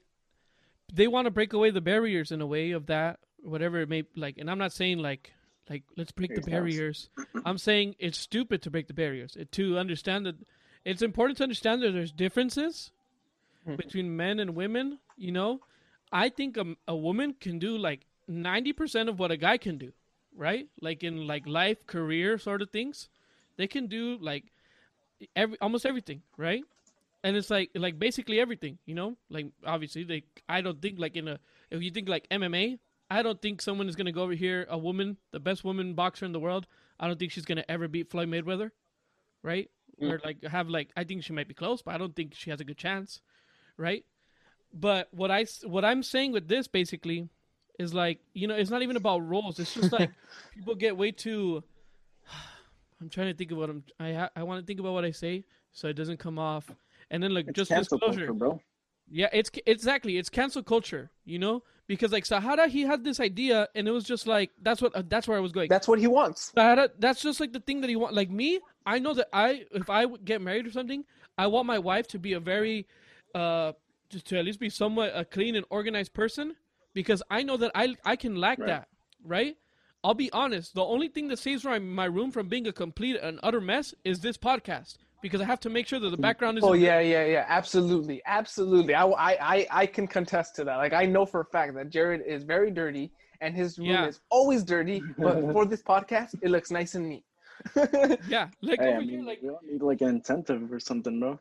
[0.93, 4.03] they want to break away the barriers in a way of that, whatever it may
[4.15, 4.37] like.
[4.37, 5.33] And I'm not saying like,
[5.69, 7.09] like let's break the barriers.
[7.45, 9.35] I'm saying it's stupid to break the barriers.
[9.35, 10.35] It, to understand that,
[10.85, 12.91] it's important to understand that there's differences
[13.65, 13.75] hmm.
[13.75, 14.99] between men and women.
[15.17, 15.61] You know,
[16.11, 19.77] I think a, a woman can do like ninety percent of what a guy can
[19.77, 19.93] do,
[20.35, 20.67] right?
[20.81, 23.09] Like in like life, career sort of things,
[23.57, 24.45] they can do like
[25.35, 26.63] every almost everything, right?
[27.23, 29.17] And it's like like basically everything, you know.
[29.29, 31.39] Like obviously, they I don't think like in a
[31.69, 34.77] if you think like MMA, I don't think someone is gonna go over here a
[34.77, 36.67] woman, the best woman boxer in the world.
[36.99, 38.71] I don't think she's gonna ever beat Floyd Mayweather,
[39.43, 39.69] right?
[40.01, 40.11] Mm.
[40.11, 42.49] Or like have like I think she might be close, but I don't think she
[42.49, 43.21] has a good chance,
[43.77, 44.03] right?
[44.73, 47.29] But what I what I'm saying with this basically
[47.79, 49.59] is like you know it's not even about roles.
[49.59, 50.11] It's just like
[50.55, 51.63] people get way too.
[53.01, 53.83] I'm trying to think of what I'm.
[53.99, 56.69] I ha- I want to think about what I say so it doesn't come off.
[57.09, 58.27] And then like It's just disclosure.
[58.27, 58.61] culture, bro.
[59.09, 63.67] Yeah, it's exactly it's cancel culture, you know, because like Sahara he had this idea
[63.75, 65.67] and it was just like that's what uh, that's where I was going.
[65.67, 66.51] That's what he wants.
[66.55, 68.13] Sahara, that's just like the thing that he want.
[68.13, 71.03] Like me, I know that I if I get married or something,
[71.37, 72.87] I want my wife to be a very,
[73.35, 73.73] uh,
[74.11, 76.55] just to at least be somewhat a clean and organized person
[76.93, 78.67] because I know that I I can lack Right.
[78.67, 78.87] that,
[79.25, 79.55] right?
[80.03, 80.73] I'll be honest.
[80.75, 83.93] The only thing that saves my, my room from being a complete and utter mess
[84.03, 86.63] is this podcast because I have to make sure that the background is.
[86.63, 88.95] Oh yeah, yeah, yeah, absolutely, absolutely.
[88.95, 90.77] I, I, I, I can contest to that.
[90.77, 94.07] Like I know for a fact that Jered is very dirty, and his room Yeah.
[94.07, 95.13] is always dirty.
[95.17, 97.23] But for this podcast, it looks nice and neat.
[98.27, 100.79] Yeah, like Hey, over I here, mean, like we all need like an incentive or
[100.79, 101.39] something, bro.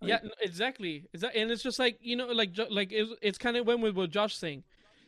[0.00, 1.04] Yeah, n- exactly.
[1.12, 3.80] Is that and it's just like you know, like like it's, it's kind of went
[3.80, 4.62] with what Josh saying.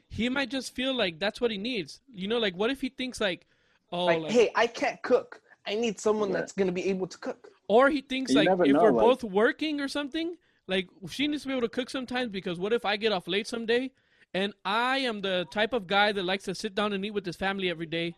[0.08, 2.00] He might just feel like that's what he needs.
[2.12, 3.46] You know, like what if he thinks like,
[3.92, 5.40] oh, like, like- hey, I can't cook.
[5.66, 6.36] I need someone Yeah.
[6.38, 7.48] that's gonna be able to cook.
[7.68, 10.36] or he thinks You like if know, we're like- both working or something,
[10.66, 13.28] like she needs to be able to cook sometimes because what if I get off
[13.28, 13.92] late someday,
[14.34, 17.24] and I am the type of guy that likes to sit down and eat with
[17.26, 18.14] his family every day,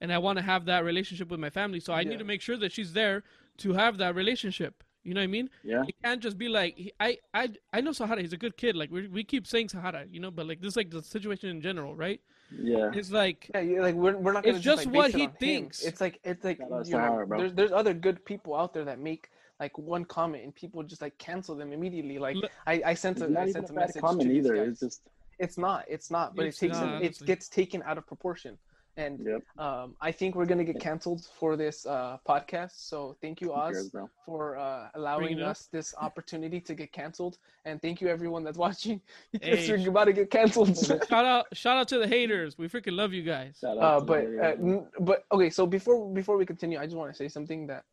[0.00, 2.08] and I want to have that relationship with my family, so I Yeah.
[2.10, 3.22] need to make sure that she's there
[3.58, 4.82] to have that relationship.
[5.04, 5.48] You know what I mean?
[5.64, 5.84] Yeah.
[5.88, 8.20] It can't just be like he, I I I know Sahara.
[8.20, 8.76] He's a good kid.
[8.76, 11.48] Like we we keep saying Sahara, you know, but like this is like the situation
[11.50, 12.20] in general, right?
[12.50, 12.90] Yeah.
[12.94, 14.42] It's like Yeah, like we're, we're not.
[14.44, 15.32] Gonna It's just, just like, what base it he him.
[15.38, 15.82] thinks.
[15.84, 17.38] It's like it's like Shout you know, Sahara, bro.
[17.38, 19.30] there's there's other good people out there that make
[19.60, 22.18] like one comment and people just like cancel them immediately.
[22.18, 24.44] Like Look- I, I sent a not even sent a a message comment to these
[24.46, 24.56] either.
[24.56, 24.68] guys.
[24.68, 25.02] It's just
[25.38, 25.84] It's not.
[25.88, 26.34] It's not.
[26.36, 28.58] But It's it takes not, it gets taken out of proportion.
[28.98, 29.42] And yep.
[29.64, 32.72] um, I think we're gonna get canceled for this uh, podcast.
[32.74, 35.50] So thank you, Who cares, Oz, for uh, allowing it up.
[35.50, 37.38] us this opportunity to get canceled.
[37.64, 39.00] And thank you everyone that's watching
[39.32, 40.76] because Hey, you're about to get canceled.
[41.08, 42.58] shout out shout out to the haters.
[42.58, 43.58] We freaking love you guys.
[43.60, 45.50] Shout out uh, but uh, n- but okay.
[45.50, 47.84] So before before we continue, I just want to say something that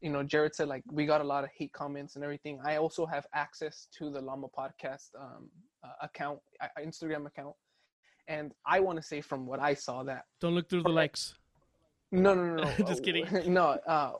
[0.00, 0.68] you know Jered said.
[0.68, 2.58] Like we got a lot of hate comments and everything.
[2.64, 5.50] I also have access to the Lama Podcast um,
[5.84, 7.54] uh, account, uh, Instagram account,
[8.28, 11.34] and I want to say from what I saw that Don't look through the likes.
[12.12, 13.26] no no no no Just uh, kidding.
[13.52, 14.12] no uh,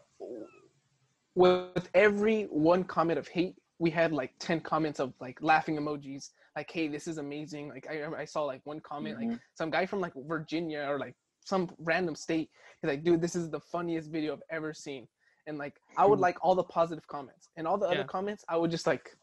[1.35, 3.55] with every one comment of hate.
[3.79, 7.87] We had like ten comments of like laughing emojis, like "Hey, this is amazing!" Like
[7.91, 9.41] I, I saw like one comment, like Mhm.
[9.55, 12.51] some guy from like Virginia or like some random state.
[12.81, 15.07] He's like, dude, this is the funniest video I've ever seen.
[15.47, 18.57] And like, I would like all the positive comments, and all the other comments, I
[18.57, 19.15] would just like,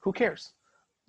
[0.00, 0.54] who cares?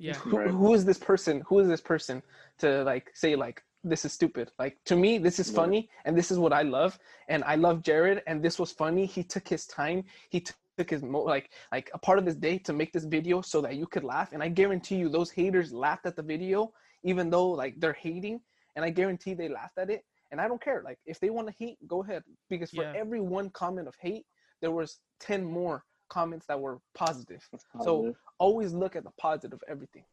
[0.04, 0.16] Yeah.
[0.16, 0.50] Who, Right.
[0.50, 1.42] who is this person?
[1.48, 2.22] Who is this person
[2.60, 4.52] to like say like this is stupid?
[4.60, 5.56] Like to me, this is Yeah.
[5.62, 7.00] funny, and this is what I love,
[7.30, 9.06] and I love Jered, and this was funny.
[9.06, 10.04] He took his time.
[10.30, 13.06] He t- took his mo- like like a part of his day to make this
[13.06, 14.34] video so that you could laugh.
[14.34, 16.74] And I guarantee you, those haters laughed at the video,
[17.04, 18.42] even though like they're hating,
[18.76, 20.04] and I guarantee they laughed at it.
[20.32, 20.82] And I don't care.
[20.84, 22.24] Like if they want to hate, go ahead.
[22.50, 22.94] Because for Yeah.
[23.04, 24.26] every one comment of hate,
[24.62, 27.42] there was ten more comments that were positive.
[27.52, 30.06] That's So always look at the positive of everything.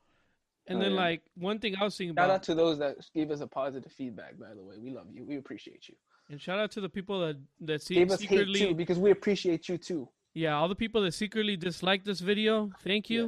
[0.66, 1.04] And Oh, then yeah.
[1.06, 3.46] like one thing I was thinking about Shout out to those that gave us a
[3.46, 4.38] positive feedback.
[4.38, 5.24] By the way, we love you.
[5.24, 5.96] We appreciate you.
[6.30, 7.36] and shout out to the people that
[7.68, 10.02] that se- Gave us hate secretly, too because we appreciate you too.
[10.42, 12.70] yeah, all the people that secretly dislike this video.
[12.90, 13.22] Thank you.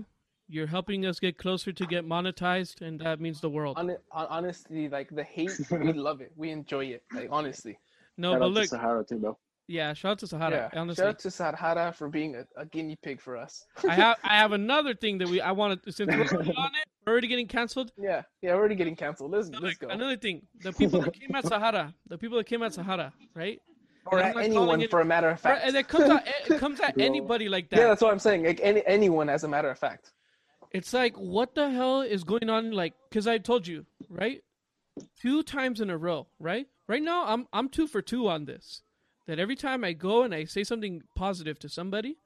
[0.55, 3.75] You're helping us get closer to get monetized, and that means the world.
[3.79, 6.31] Hon- hon- honestly, like the hate, we love it.
[6.43, 7.03] We enjoy it.
[7.18, 7.75] Like honestly,
[8.18, 9.33] No, Shout but out to look, Sahara too, bro.
[9.69, 10.71] Yeah, shout out to Sahara.
[10.73, 10.81] yeah.
[10.81, 13.65] Honestly, Shout out to Sahara for being a, a guinea pig for us.
[13.89, 16.89] I have I have another thing that we I wanted since we're already on it,
[17.07, 17.93] we're already getting canceled.
[17.97, 18.51] yeah, yeah.
[18.55, 19.31] We're already getting canceled.
[19.33, 19.89] Let's let's go.
[19.89, 23.61] Another thing, the people that came at Sahara, the people that came at Sahara, right?
[24.07, 25.65] Or at anyone, it- for a matter of fact.
[25.65, 27.79] and it comes at it comes at anybody like that.
[27.79, 28.45] yeah, that's what I'm saying.
[28.45, 30.11] Like any anyone, as a matter of fact.
[30.73, 32.73] It's like, what the hell is going on?
[32.73, 34.43] Like, because I told you, right?
[35.21, 36.67] Two times in a row, right?
[36.89, 38.83] Right now, I'm I'm two for two on this.
[39.27, 42.16] That every time I go and I say something positive to somebody,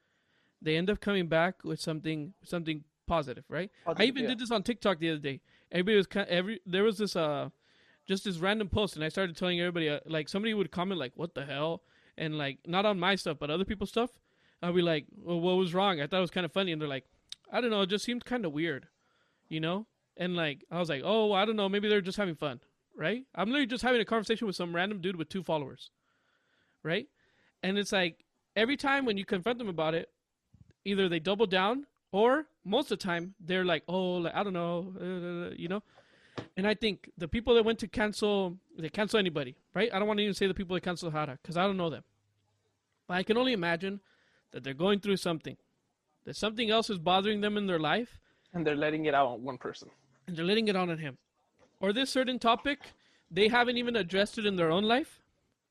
[0.62, 3.70] they end up coming back with something something positive, right?
[3.86, 4.30] I even yeah.
[4.30, 5.40] did this on TikTok the other day.
[5.70, 7.50] Everybody was kind every there was this uh
[8.06, 11.12] just this random post, and I started telling everybody uh, like somebody would comment like,
[11.16, 11.82] "What the hell?"
[12.18, 14.10] and like not on my stuff, but other people's stuff.
[14.62, 16.80] I'd be like, well, "What was wrong?" I thought it was kind of funny, and
[16.80, 17.04] they're like,
[17.52, 18.88] "I don't know, it just seemed kind of weird,"
[19.48, 19.86] you know.
[20.16, 22.60] And like I was like, "Oh, I don't know, maybe they're just having fun."
[22.96, 23.24] Right?
[23.34, 25.90] I'm literally just having a conversation with some random dude with two followers,
[26.86, 27.06] right?
[27.62, 28.24] And it's like
[28.54, 30.08] every time when you confront them about it,
[30.84, 34.52] either they double down or most of the time they're like, "Oh, like, I don't
[34.52, 35.82] know," uh, you know.
[36.56, 39.90] And I think the people that went to cancel, they cancel anybody, right?
[39.92, 41.90] I don't want to even say the people that cancel Sahara because I don't know
[41.90, 42.04] them.
[43.08, 44.00] But I can only imagine
[44.52, 45.56] that they're going through something,
[46.24, 48.20] that something else is bothering them in their life,
[48.54, 49.90] And they're letting it out on one person.
[50.26, 51.18] and they're letting it out on him.
[51.80, 52.78] Or this certain topic,
[53.30, 55.20] they haven't even addressed it in their own life,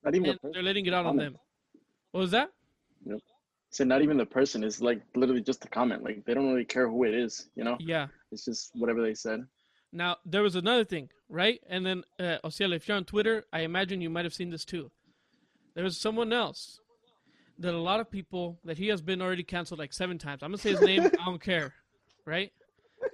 [0.06, 0.52] Not even and the person.
[0.54, 1.38] they're letting it out on them.
[2.12, 2.52] What was that?
[3.72, 4.64] So not even the person.
[4.64, 6.04] is like literally just a comment.
[6.04, 7.50] Like they don't really care who it is.
[7.56, 8.08] You know, Yeah.
[8.32, 9.46] it's just whatever they said.
[9.92, 11.60] Now there was another thing, right?
[11.68, 14.64] And then, uh, Oziel, if you're on Twitter, I imagine you might have seen this
[14.64, 14.92] too.
[15.74, 16.80] There was someone else
[17.60, 20.44] that a lot of people that he has been already canceled like seven times.
[20.44, 21.06] I'm gonna say his name.
[21.06, 21.74] I don't care,
[22.26, 22.52] right?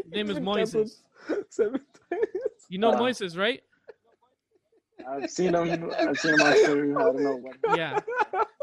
[0.03, 0.97] His name is Moises.
[1.49, 1.79] Seven
[2.09, 2.21] times.
[2.69, 3.61] You know Uh, Moises, right?
[5.09, 5.91] I've seen him.
[5.99, 6.99] I've seen him on Twitter.
[6.99, 7.77] I don't know oh what.
[7.77, 7.99] Yeah.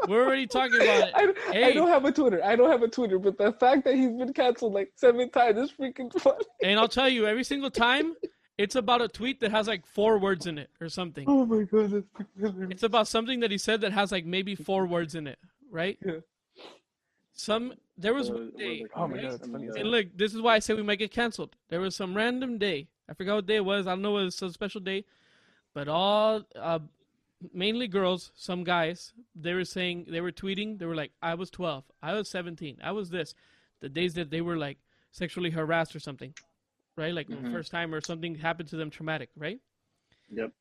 [0.07, 1.13] We're already talking about it.
[1.53, 2.43] I, I don't have a Twitter.
[2.43, 5.57] I don't have a Twitter, but the fact that he's been canceled like seven times
[5.57, 6.43] is freaking funny.
[6.63, 8.15] And I'll tell you, every single time,
[8.57, 11.25] it's about a tweet that has like four words in it or something.
[11.27, 12.05] Oh my god, that's
[12.37, 12.71] hilarious.
[12.71, 15.37] It's about something that he said that has like maybe four words in it,
[15.71, 15.97] right?
[16.05, 16.13] Yeah.
[17.33, 18.83] Some there was What one are- what are day.
[18.83, 19.21] the Oh my?
[19.21, 21.55] God, it's funny mean, And look, this is why I say we might get canceled.
[21.69, 22.87] There was some random day.
[23.09, 23.87] I forgot what day it was.
[23.87, 24.17] I don't know.
[24.17, 25.05] It was a special day,
[25.73, 26.79] but all uh,
[27.53, 30.79] mainly girls, some guys, they were saying they were tweeting.
[30.79, 31.83] They were like, "I was 12.
[32.01, 32.79] I was 17.
[32.83, 33.33] I was this."
[33.81, 34.77] The days that they were like
[35.11, 36.33] sexually harassed or something,
[36.95, 37.13] right?
[37.13, 37.51] Like the Mhm.
[37.51, 39.59] first time or something happened to them traumatic, right?
[40.29, 40.51] Yep.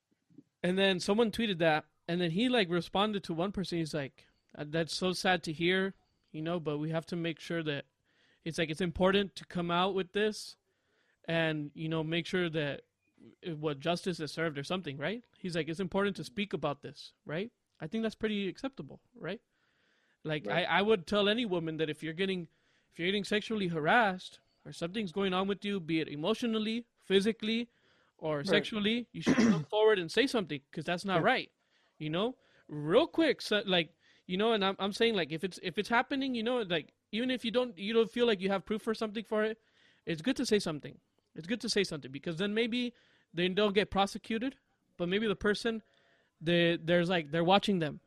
[0.62, 3.78] And then someone tweeted that, and then he like responded to one person.
[3.78, 5.94] He's like, "Uh, "That's so sad to hear,
[6.32, 7.86] you know, but we have to make sure that
[8.44, 10.56] it's like it's important to come out with this,
[11.26, 12.82] and you know, make sure that
[13.44, 16.82] Eh, what justice is served or something, right?" He's like, "It's important to speak about
[16.82, 17.50] this, right?"
[17.80, 19.40] I think that's pretty acceptable, right?
[20.24, 20.66] Like Right.
[20.68, 22.48] I, I would tell any woman that if you're getting
[22.90, 27.68] if you're getting sexually harassed or something's going on with you, be it emotionally, physically,
[28.18, 31.50] or sexually, you should come forward and say something because that's not right.
[31.98, 32.36] You know,
[32.68, 33.90] real quick, so, like
[34.26, 36.92] you know, and I'm I'm saying like if it's if it's happening, you know, like
[37.12, 39.58] even if you don't you don't feel like you have proof or something for it,
[40.06, 40.98] it's good to say something.
[41.34, 42.92] It's good to say something because then maybe
[43.34, 44.56] they don't get prosecuted,
[44.96, 45.82] but maybe the person,
[46.40, 48.00] they there's like they're watching them,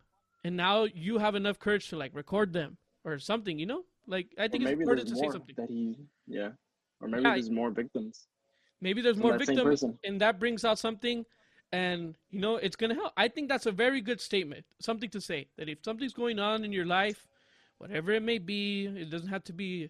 [0.43, 3.59] and now you have enough courage to like record them or something.
[3.59, 5.55] You know, like I or think it's important to say more something.
[5.57, 5.97] that he,
[6.27, 6.49] yeah,
[6.99, 8.27] or maybe Yeah, there's more victims.
[8.81, 11.25] Maybe there's more victims, and that brings out something,
[11.71, 13.13] and you know it's gonna help.
[13.15, 16.63] I think that's a very good statement, something to say that if something's going on
[16.63, 17.27] in your life,
[17.77, 19.89] whatever it may be, it doesn't have to be,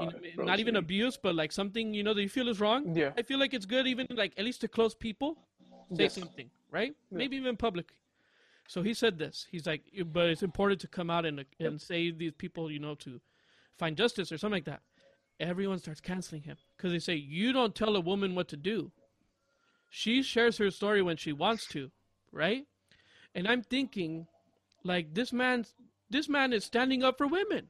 [0.00, 2.60] you know, bro, not even abuse, but like something you know that you feel is
[2.60, 2.94] wrong.
[2.96, 3.12] Yeah.
[3.16, 5.36] I feel like it's good, even like at least to close people,
[5.94, 6.14] say Yes.
[6.14, 6.94] something, right?
[7.10, 7.18] Yeah.
[7.18, 7.92] Maybe even public.
[8.68, 9.46] So he said this.
[9.50, 9.82] He's like,
[10.12, 13.20] but it's important to come out and and say these people, you know, to
[13.78, 14.82] find justice or something like that.
[15.40, 18.90] Everyone starts canceling him because they say you don't tell a woman what to do.
[19.88, 21.90] She shares her story when she wants to,
[22.32, 22.66] right?
[23.34, 24.26] And I'm thinking,
[24.84, 25.64] like this man,
[26.10, 27.68] this man is standing up for women.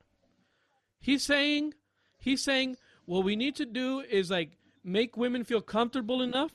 [1.00, 1.74] He's saying,
[2.18, 6.52] he's saying, what we need to do is like make women feel comfortable enough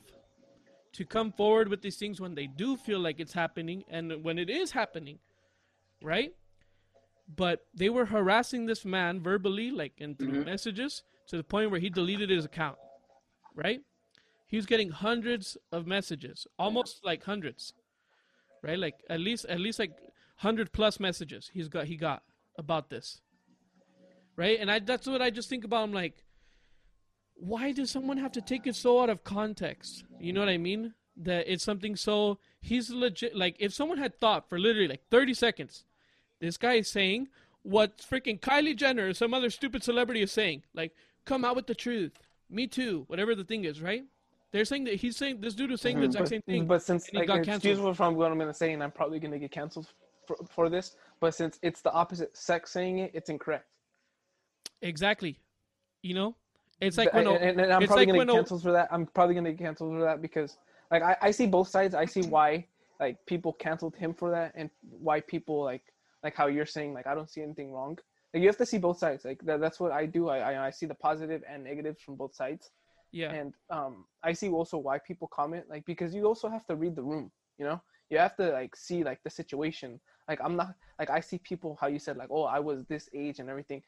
[0.92, 4.38] to come forward with these things when they do feel like it's happening and when
[4.38, 5.18] it is happening,
[6.02, 6.32] right?
[7.34, 10.44] But they were harassing this man verbally, like and through mm-hmm.
[10.44, 12.76] messages, to the point where he deleted his account,
[13.54, 13.80] right?
[14.46, 17.72] He was getting hundreds of messages, almost like hundreds,
[18.62, 18.78] right?
[18.78, 19.92] Like at least at least like
[20.36, 22.22] hundred plus messages he's got he got
[22.58, 23.20] about this,
[24.36, 24.58] right?
[24.60, 25.82] And I that's what I just think about.
[25.82, 26.24] I'm like,
[27.34, 30.04] why does someone have to take it so out of context?
[30.18, 30.94] You know what I mean?
[31.16, 33.36] That it's something so he's legit.
[33.36, 35.84] Like if someone had thought for literally like 30 seconds,
[36.40, 37.28] this guy is saying
[37.62, 40.62] what freaking Kylie Jenner or some other stupid celebrity is saying.
[40.74, 40.92] Like,
[41.24, 42.12] come out with the truth.
[42.50, 43.04] Me too.
[43.08, 44.04] Whatever the thing is, right?
[44.52, 46.10] They're saying that he's saying this dude is saying the mm-hmm.
[46.10, 46.66] exact same thing.
[46.66, 49.38] But since like, got excuse me I'm what I'm gonna say, and I'm probably gonna
[49.38, 49.88] get canceled
[50.26, 50.94] for, for this.
[51.18, 53.66] But since it's the opposite sex saying it, it's incorrect.
[54.84, 55.40] Exactly.
[56.02, 56.36] You know,
[56.80, 58.88] it's like when a, and, and I'm probably like gonna get canceled for that.
[58.92, 60.58] I'm probably gonna get canceled for that because
[60.90, 61.94] like I, I see both sides.
[61.94, 62.66] I see why
[63.00, 65.82] like people canceled him for that, and why people like
[66.22, 67.98] like how you're saying like I don't see anything wrong.
[68.32, 69.24] Like you have to see both sides.
[69.24, 70.28] Like that, that's what I do.
[70.28, 72.70] I, I I see the positive and negatives from both sides.
[73.12, 76.74] yeah, and um i see also why people comment like because you also have to
[76.74, 77.80] read the room you know
[78.10, 81.78] you have to like see like the situation like i'm not like i see people
[81.80, 83.80] how you said like oh i was this age and everything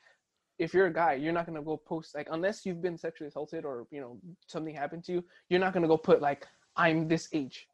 [0.59, 3.29] if you're a guy you're not going to go post like unless you've been sexually
[3.29, 6.47] assaulted or you know something happened to you you're not going to go put like
[6.77, 7.69] i'm this age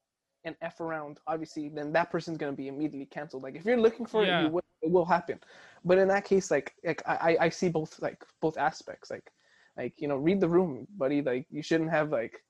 [0.44, 3.80] and f around obviously then that person's going to be immediately canceled like if you're
[3.80, 4.40] looking for Yeah.
[4.40, 5.38] it you will, it will happen
[5.84, 9.30] but in that case like like i I- i see both like both aspects like
[9.76, 12.42] like you know read the room buddy like you shouldn't have like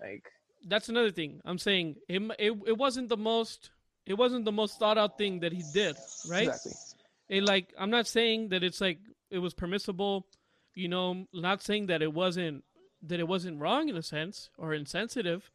[0.00, 0.24] like
[0.68, 1.40] that's another thing.
[1.44, 3.70] I'm saying it, it it wasn't the most
[4.04, 5.96] it wasn't the most thought out thing that he did,
[6.28, 6.48] right?
[6.48, 6.72] exactly
[7.28, 8.98] it like i'm not saying that it's like
[9.30, 10.26] it was permissible
[10.74, 12.62] you know not saying that it wasn't
[13.02, 15.50] that it wasn't wrong in a sense or insensitive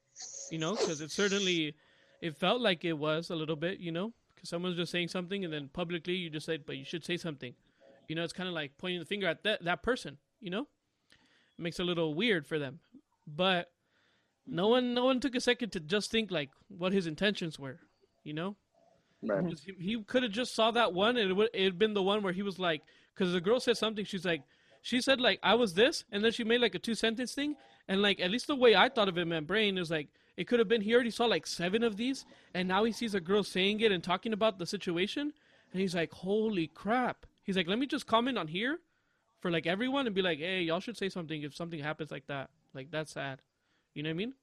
[0.49, 1.73] you know because it certainly
[2.21, 5.43] it felt like it was a little bit you know because someone's just saying something
[5.43, 7.53] and then publicly you just said but you should say something.
[8.07, 10.67] You know it's kind of like pointing the finger at that, that person you know?
[11.57, 12.79] It makes it a little weird for them.
[13.27, 13.71] But
[14.47, 17.79] no one no one took a second to just think like what his intentions were
[18.23, 18.55] you know?
[19.23, 19.45] Right.
[19.65, 22.03] he, he could have just saw that one and it would it had been the
[22.03, 22.81] one where he was like
[23.13, 24.41] because the girl said something she's like
[24.81, 27.55] she said like i was this and then she made like a two sentence thing
[27.87, 30.07] and like at least the way i thought of it in my brain is like
[30.37, 33.13] it could have been he already saw like seven of these and now he sees
[33.13, 35.31] a girl saying it and talking about the situation
[35.71, 38.79] and he's like holy crap he's like let me just comment on here
[39.39, 42.25] for like everyone and be like hey y'all should say something if something happens like
[42.27, 43.41] that like that's sad
[43.93, 44.33] you know what i mean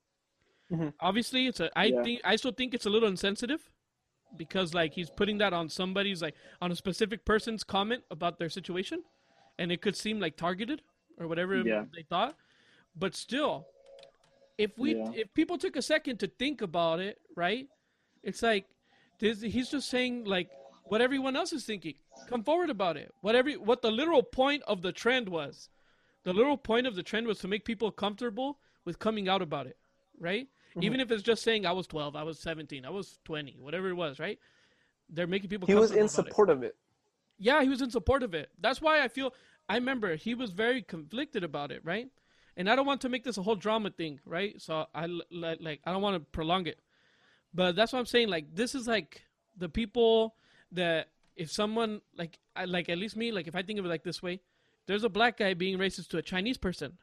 [0.70, 0.92] Mhm.
[1.00, 1.70] Obviously, it's a.
[1.78, 2.02] I Yeah.
[2.02, 3.70] think I still think it's a little insensitive
[4.36, 8.48] because like he's putting that on somebody's like on a specific person's comment about their
[8.50, 9.02] situation,
[9.58, 10.82] and it could seem like targeted
[11.18, 11.84] or whatever Yeah.
[11.94, 12.36] they thought.
[12.96, 13.66] But still,
[14.58, 15.12] if we Yeah.
[15.14, 17.68] if people took a second to think about it, right?
[18.22, 18.66] It's like
[19.18, 20.50] this, he's just saying like
[20.84, 21.94] what everyone else is thinking.
[22.28, 23.12] Come forward about it.
[23.20, 25.68] Whatever what the literal point of the trend was.
[26.24, 29.66] The literal point of the trend was to make people comfortable with coming out about
[29.66, 29.76] it,
[30.18, 30.48] right?
[30.78, 30.84] Mm-hmm.
[30.86, 33.88] Even if it's just saying I was 12, I was 17, I was 20, whatever
[33.88, 34.38] it was, right?
[35.10, 36.10] They're making people He was in about it.
[36.10, 36.76] support of it.
[37.38, 38.50] Yeah, he was in support of it.
[38.60, 39.32] That's why I feel
[39.68, 42.08] I remember he was very conflicted about it, right?
[42.56, 44.60] And I don't want to make this a whole drama thing, right?
[44.60, 46.78] So I like I don't want to prolong it.
[47.54, 49.22] But that's what I'm saying like this is like
[49.56, 50.34] the people
[50.72, 53.88] that if someone like I like at least me like if I think of it
[53.88, 54.40] like this way,
[54.86, 56.98] there's a black guy being racist to a Chinese person.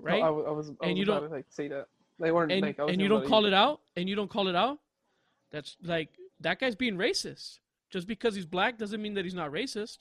[0.00, 0.22] No, Right?
[0.22, 0.68] I, wa- I was.
[0.68, 1.86] I And was you about don't- to, like say that.
[2.18, 2.78] They weren't and like.
[2.78, 3.80] And you don't let call it out?
[3.96, 4.78] And you don't call it out?
[5.52, 6.10] That's like
[6.40, 7.58] that guy's being racist.
[7.90, 9.98] Just because he's black doesn't mean that he's not racist.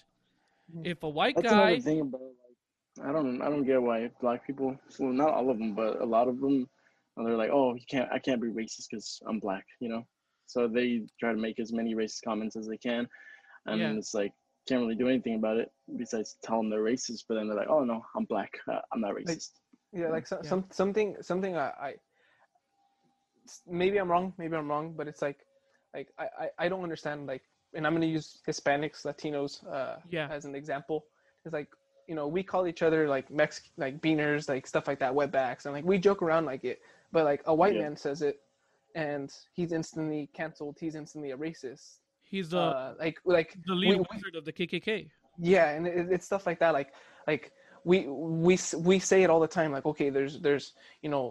[0.74, 0.86] Mm-hmm.
[0.88, 4.10] if a white That's guy another thing about like I don't I don't get why
[4.20, 6.68] black people well not all of them but a lot of them
[7.18, 10.08] they're like oh you can't I can't be racist because I'm black you know?
[10.48, 13.08] So they try to make as many racist comments as they can
[13.68, 13.92] and Yeah.
[13.92, 14.34] it's like
[14.68, 17.70] can't really do anything about it besides tell them they're racist but then they're like
[17.70, 18.52] oh no I'm black.
[18.68, 19.52] Uh, I'm not racist
[19.94, 20.50] Yeah, like so, Yeah.
[20.50, 21.96] some something something I
[23.68, 25.40] maybe I'm wrong, maybe I'm wrong, but it's like
[25.94, 30.28] like I, I, I don't understand like and I'm gonna use Hispanics, Latinos uh Yeah.
[30.32, 31.06] as an example.
[31.46, 31.70] It's like,
[32.08, 35.66] you know, we call each other like Mex like beaners, like stuff like that, wetbacks,
[35.66, 36.80] and like we joke around like it.
[37.12, 37.82] But like a white Yeah.
[37.84, 38.42] man says it
[38.96, 42.00] and he's instantly canceled, he's instantly a racist.
[42.24, 45.86] he's the uh like like the we- lead we- wizard of the kkk yeah and
[45.86, 46.90] it, it's stuff like that like
[47.28, 47.52] like
[47.86, 48.58] we we
[48.90, 50.74] we say it all the time like okay there's there's
[51.04, 51.24] you know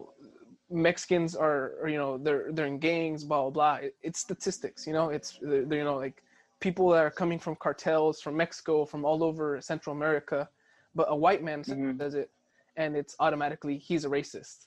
[0.70, 3.74] mexicans are or, you know they're they're in gangs blah blah blah.
[3.86, 5.10] It, it's statistics you know?
[5.10, 6.22] It's they're, they're, you know like
[6.60, 10.48] people that are coming from cartels from mexico from all over central america
[10.94, 11.98] but a white man s- Mhm.
[11.98, 12.30] does it
[12.76, 14.66] and it's automatically he's a racist.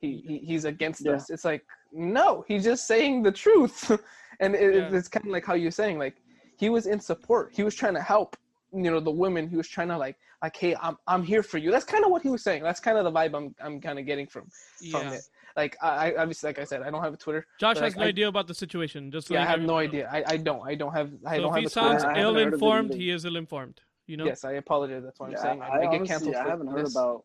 [0.00, 1.12] He, he he's against Yeah.
[1.14, 1.30] us.
[1.30, 1.62] It's like
[1.92, 3.78] no he's just saying the truth.
[4.40, 4.96] And it, Yeah.
[4.98, 6.16] it's kind of like how you're saying like
[6.62, 7.44] he was in support.
[7.58, 8.36] He was trying to help
[8.74, 11.58] you know the women he was trying to like like hey i'm i'm here for
[11.58, 11.70] you.
[11.70, 12.62] That's kind of what he was saying.
[12.62, 14.44] That's kind of the vibe i'm i'm kind of getting from
[14.90, 15.12] from yeah.
[15.14, 15.22] it.
[15.56, 17.96] Like i I- obviously like i said i don't have a twitter josh has like,
[17.96, 19.78] no I- idea about the situation just yeah i have no know.
[19.78, 20.08] idea.
[20.10, 22.16] I i don't i don't have i so don't if have he a sounds twitter
[22.16, 24.26] I haven't heard of it ill-informed he is ill-informed you know?
[24.26, 25.02] Yes i apologize.
[25.04, 25.62] That's what i'm saying.
[25.62, 26.96] I, i, get honestly, canceled I haven't heard this.
[26.96, 27.24] about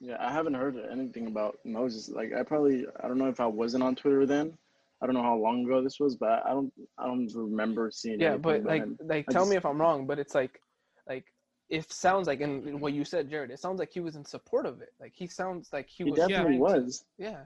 [0.00, 2.08] yeah I haven't heard anything about Moses.
[2.08, 4.56] Like I probably I don't know if I wasn't on Twitter then
[5.00, 8.20] I don't know how long ago this was but I don't I don't remember seeing
[8.20, 8.98] yeah but like him.
[9.04, 10.60] like I tell me if i'm wrong but it's like
[11.08, 11.24] like
[11.68, 14.66] it sounds like and what you said jered it sounds like he was in support
[14.66, 14.92] of it.
[15.00, 17.04] Like he sounds like he, he was definitely trying to- was.
[17.18, 17.40] Yeah.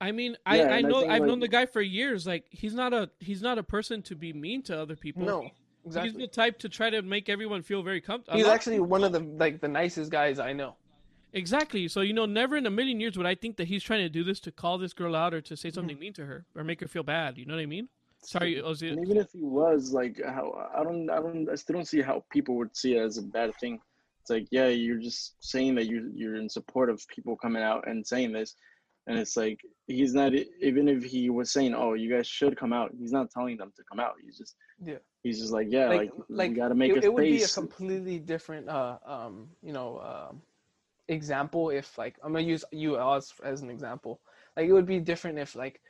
[0.00, 2.44] I mean i i I know think, i've like- known the guy for years like
[2.50, 5.24] he's not a he's not a person to be mean to other people.
[5.24, 5.50] No
[5.86, 6.10] exactly.
[6.10, 9.12] he's the type to try to make everyone feel very comfortable he's actually one of
[9.12, 10.74] the like the nicest guys i know
[11.32, 11.88] Exactly.
[11.88, 14.08] So you know, never in a million years would I think that he's trying to
[14.08, 16.64] do this to call this girl out or to say something mean to her or
[16.64, 17.38] make her feel bad.
[17.38, 17.88] You know what I mean?
[18.22, 18.90] Sorry, Ozzy.
[18.90, 22.02] and even if he was like how I don't I don't I still don't see
[22.02, 23.80] how people would see it as a bad thing
[24.28, 27.86] it's like yeah you're just saying that you you're in support of people coming out
[27.86, 28.54] and saying this
[29.06, 32.72] and it's like he's not even if he was saying oh you guys should come
[32.72, 34.54] out he's not telling them to come out he's just
[34.84, 34.96] Yeah.
[35.22, 37.22] he's just like yeah like like, like we got to make it, a it would
[37.22, 40.42] be a completely different uh um you know um
[41.08, 44.20] example if like i'm gonna use you oz as an example
[44.56, 45.80] like it would be different if like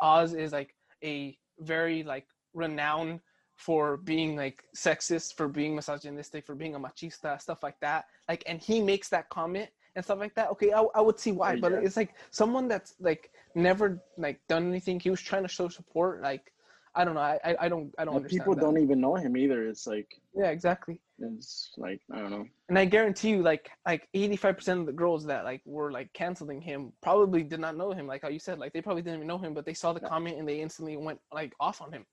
[0.00, 3.20] oz is like a very like renowned
[3.56, 8.42] for being like sexist for being misogynistic for being a machista stuff like that like
[8.46, 11.54] and he makes that comment and stuff like that okay i, I would see why
[11.54, 11.80] Oh, but yeah.
[11.80, 16.22] it's like someone that's like never like done anything he was trying to show support
[16.22, 16.52] like
[16.94, 18.60] i don't know i i, I don't i don't And understand people that.
[18.60, 22.78] don't even know him either it's like yeah exactly it's like i don't know and
[22.78, 26.12] I guarantee you, like like eighty five percent of the girls that like were like
[26.12, 28.06] canceling him probably did not know him.
[28.06, 29.98] Like how you said, like they probably didn't even know him, but they saw the
[30.00, 30.08] Yeah.
[30.08, 32.06] comment and they instantly went like off on him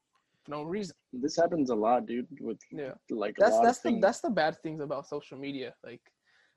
[0.43, 0.95] for no reason.
[1.13, 4.31] this happens a lot dude with Yeah, like a that's lot that's the that's the
[4.31, 5.75] bad things about social media.
[5.83, 6.01] Like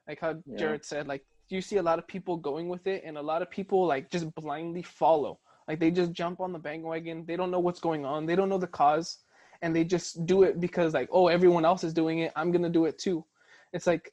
[0.08, 0.56] like how Yeah.
[0.58, 3.42] Jered said, like you see a lot of people going with it, and a lot
[3.42, 5.40] of people like just blindly follow.
[5.68, 7.24] Like they just jump on the bandwagon.
[7.26, 8.26] They don't know what's going on.
[8.26, 9.18] They don't know the cause,
[9.62, 12.32] and they just do it because like oh everyone else is doing it.
[12.36, 13.24] I'm gonna do it too.
[13.72, 14.12] It's like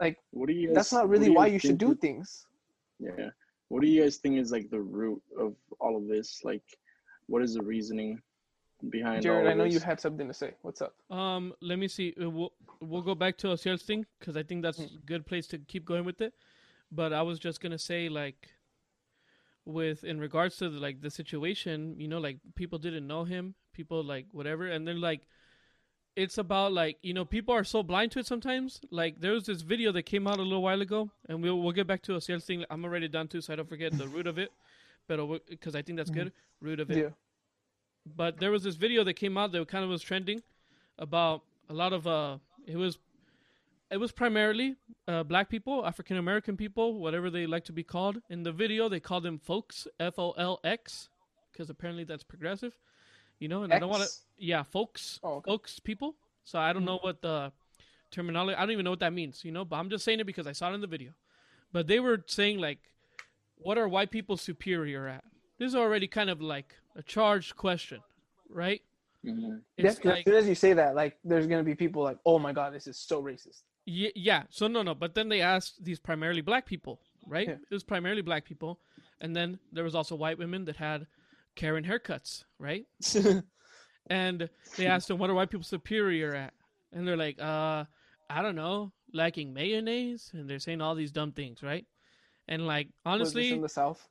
[0.00, 2.46] like what do you guys, that's not really do why you should do is- things.
[2.98, 3.30] Yeah.
[3.68, 6.42] What do you guys think is like the root of all of this?
[6.44, 6.62] Like,
[7.26, 8.22] what is the reasoning
[8.90, 9.82] behind Jered, all I of know you this?
[9.82, 10.52] had something to say.
[10.62, 10.94] What's up?
[11.10, 12.14] Um, let me see.
[12.22, 15.46] Uh, We'll we'll go back to Oziel's thing because I think that's a good place
[15.48, 16.32] to keep going with it.
[16.92, 18.48] But I was just gonna say like,
[19.64, 23.54] with in regards to the, like the situation, you know, like people didn't know him,
[23.76, 25.26] people like whatever, and they're like,
[26.16, 28.80] it's about like you know people are so blind to it sometimes.
[28.90, 31.72] Like there was this video that came out a little while ago, and we'll we'll
[31.72, 32.64] get back to Oziel's thing.
[32.70, 34.50] I'm already done too, so I don't forget the root of it,
[35.06, 35.18] but
[35.48, 36.98] because I think that's good, root of it.
[36.98, 37.10] Yeah.
[38.16, 40.42] But there was this video that came out that kind of was trending
[40.98, 42.98] about a lot of uh, it was
[43.90, 48.22] it was primarily uh, black people, African American people, whatever they like to be called.
[48.30, 51.08] In the video, they called them folks, F O L X,
[51.52, 52.78] because apparently that's progressive,
[53.38, 53.62] you know.
[53.62, 54.08] And I don't want to,
[54.38, 55.50] yeah, folks, Oh, okay.
[55.50, 56.14] folks, people.
[56.44, 57.52] So I don't know what the
[58.10, 58.56] terminology.
[58.56, 59.64] I don't even know what that means, you know.
[59.64, 61.12] But I'm just saying it because I saw it in the video.
[61.72, 62.78] But they were saying like,
[63.58, 65.24] what are white people superior at?
[65.58, 68.00] This is already kind of like a charged question,
[68.48, 68.82] right?
[69.24, 69.62] Mhm.
[69.76, 72.38] Yeah, like, as soon as you say that, like, there's gonna be people like, "Oh
[72.38, 74.42] my god, this is so racist." Yeah, yeah.
[74.50, 74.94] So no, no.
[74.94, 77.48] But then they asked these primarily black people, right?
[77.48, 77.54] Yeah.
[77.54, 78.78] It was primarily black people,
[79.20, 81.06] and then there was also white women that had
[81.56, 82.86] Karen haircuts, right?
[84.08, 86.54] And they asked them, "What are white people superior at?"
[86.92, 87.84] And they're like, "Uh,
[88.30, 91.84] I don't know, lacking mayonnaise." And they're saying all these dumb things, right?
[92.46, 94.08] And like Was this honestly, in the South.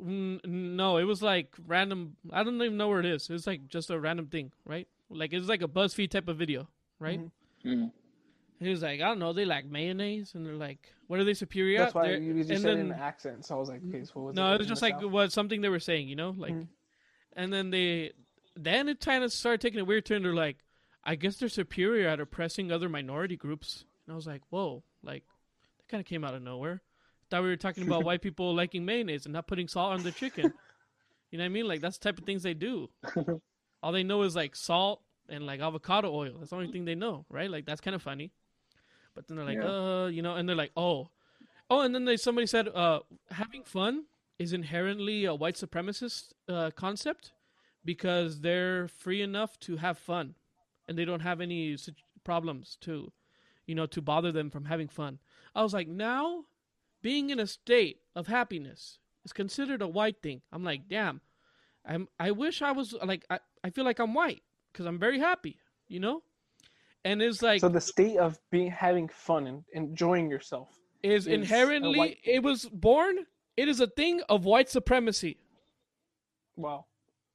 [0.00, 2.16] N- no, it was like random.
[2.32, 3.28] I don't even know where it is.
[3.28, 4.88] It was like just a random thing, right?
[5.10, 6.66] Like it was like a BuzzFeed type of video,
[6.98, 7.20] right?
[7.20, 7.30] Mhm.
[7.66, 7.92] Mhm.
[8.60, 11.34] He was like, I don't know, they like mayonnaise, and they're like, what are they
[11.34, 13.44] superior That's why They're- you just and said it in an accent.
[13.44, 15.10] So I was like, okay, so what was no, it was just like South?
[15.10, 16.68] what something they were saying, you know, like, Mhm.
[17.36, 18.12] And then they,
[18.56, 20.22] then it kind of started taking a weird turn.
[20.22, 20.58] They're like,
[21.04, 25.24] I guess they're superior at oppressing other minority groups, and I was like, whoa, like
[25.78, 26.82] that kind of came out of nowhere.
[27.30, 30.12] Thought we were talking about white people liking mayonnaise and not putting salt on their
[30.12, 30.52] chicken.
[31.30, 31.66] You know what I mean?
[31.66, 32.88] Like that's the type of things they do.
[33.82, 36.34] All they know is like salt and like avocado oil.
[36.38, 37.50] That's the only thing they know, right?
[37.50, 38.30] Like that's kind of funny.
[39.14, 40.04] But then they're like, Yeah.
[40.04, 41.08] uh, you know, and they're like, oh,
[41.70, 44.04] oh, and then they somebody said, uh, having fun
[44.38, 47.32] is inherently a white supremacist uh, concept
[47.84, 50.34] because they're free enough to have fun,
[50.88, 51.76] and they don't have any
[52.24, 53.12] problems to,
[53.66, 55.18] you know, to bother them from having fun.
[55.54, 56.44] I was like, now,
[57.02, 60.42] being in a state of happiness is considered a white thing.
[60.52, 61.20] I'm like, damn,
[61.84, 62.08] I'm.
[62.18, 65.58] I wish I was like, I, I feel like I'm white because I'm very happy,
[65.86, 66.22] you know,
[67.04, 70.68] and it's like so the state of being having fun and enjoying yourself.
[71.02, 73.26] is is inherently it was born
[73.56, 75.36] it is a thing of white supremacy.
[76.56, 76.86] Wow.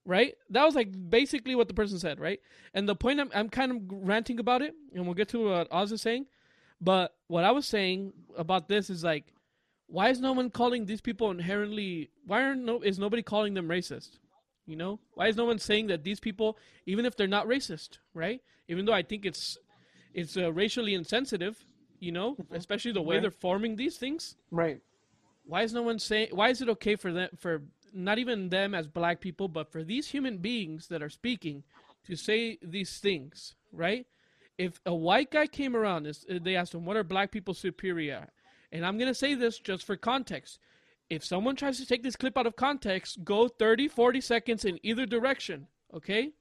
[0.06, 0.36] right?
[0.50, 2.40] That was like basically what the person said right?
[2.74, 5.68] And the point i'm, I'm kind of ranting about it and we'll get to what
[5.72, 6.26] oz is saying
[6.82, 9.26] but what i was saying about this is like
[9.88, 13.68] why is no one calling these people inherently why are no is nobody calling them
[13.68, 14.20] racist?
[14.68, 15.00] You know?
[15.16, 18.42] Why is no one saying that these people even if they're not racist right?
[18.68, 19.58] Even though i think it's
[20.14, 21.66] it's uh, racially insensitive
[22.00, 22.38] you know?
[22.52, 23.22] Especially the way Right.
[23.24, 24.38] they're forming these things.
[24.52, 24.80] Right.
[25.50, 28.76] Why is no one saying why is it okay for them for not even them
[28.76, 31.64] as black people but for these human beings that are speaking
[32.06, 34.06] to say these things right?
[34.58, 38.28] If a white guy came around uh, they asked him what are black people superior
[38.72, 40.60] and i'm going to say this just for context.
[41.10, 44.80] If someone tries to take this clip out of context go 30 40 seconds in
[44.84, 46.32] either direction okay?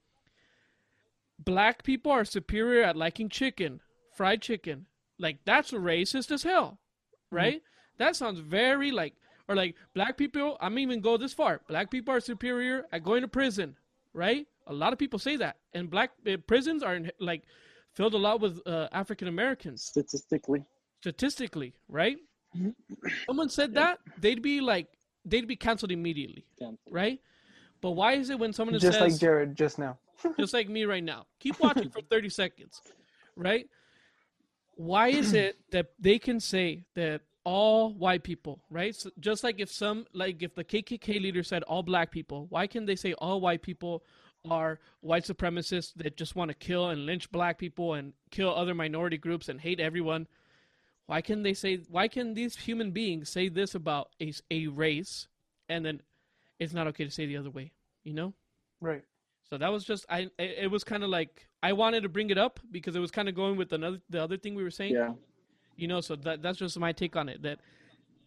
[1.38, 3.80] Black people are superior at liking chicken
[4.12, 4.86] fried chicken.
[5.18, 6.78] Like that's racist as hell
[7.30, 7.62] right
[7.98, 9.14] that sounds very like
[9.48, 11.60] or like black people i'm even go this far.
[11.68, 13.76] Black people are superior at going to prison
[14.14, 14.46] right?
[14.66, 15.56] A lot of people say that.
[15.72, 17.42] And black uh, prisons are in, like
[17.94, 19.82] filled a lot with uh, african americans.
[19.82, 20.64] Statistically,
[21.00, 22.18] statistically right?
[23.26, 24.88] Someone said that they'd be like
[25.24, 26.44] they'd be canceled immediately
[26.90, 27.20] right?
[27.80, 29.98] But why is it when someone Just says like Jered just now.
[30.38, 31.26] just like me right now.
[31.38, 32.82] Keep watching for 30 seconds,
[33.36, 33.68] right?
[34.74, 38.94] Why is it that they can say that all white people, right?
[38.94, 42.66] So just like if some, like if the KKK leader said all black people, why
[42.66, 44.04] can they say all white people
[44.48, 48.74] are white supremacists that just want to kill and lynch black people and kill other
[48.74, 50.26] minority groups and hate everyone?
[51.06, 55.26] Why can they say, why can these human beings say this about a, a race
[55.68, 56.02] and then
[56.58, 57.72] it's not okay to say the other way,
[58.04, 58.34] you know?
[58.80, 59.04] Right.
[59.48, 60.28] So that was just I.
[60.38, 63.10] It it was kind of like I wanted to bring it up because it was
[63.10, 64.92] kind of going with another the other thing we were saying.
[64.92, 65.12] yeah.
[65.78, 67.42] You know, so that that's just my take on it.
[67.42, 67.58] That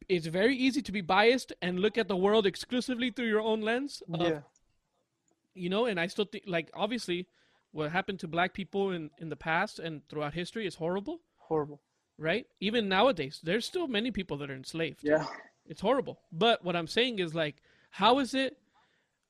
[0.08, 3.62] it's very easy to be biased and look at the world exclusively through your own
[3.62, 4.02] lens.
[4.14, 4.39] Of, yeah.
[5.54, 7.28] You know, and I still think like obviously
[7.74, 11.82] what happened to black people in in the past and throughout history is horrible, Horrible.
[12.18, 12.45] right?
[12.62, 15.02] Even nowadays, there's still many people that are enslaved.
[15.04, 15.26] Yeah.
[15.66, 16.20] It's horrible.
[16.32, 17.58] But what I'm saying is like,
[17.89, 18.58] how is it?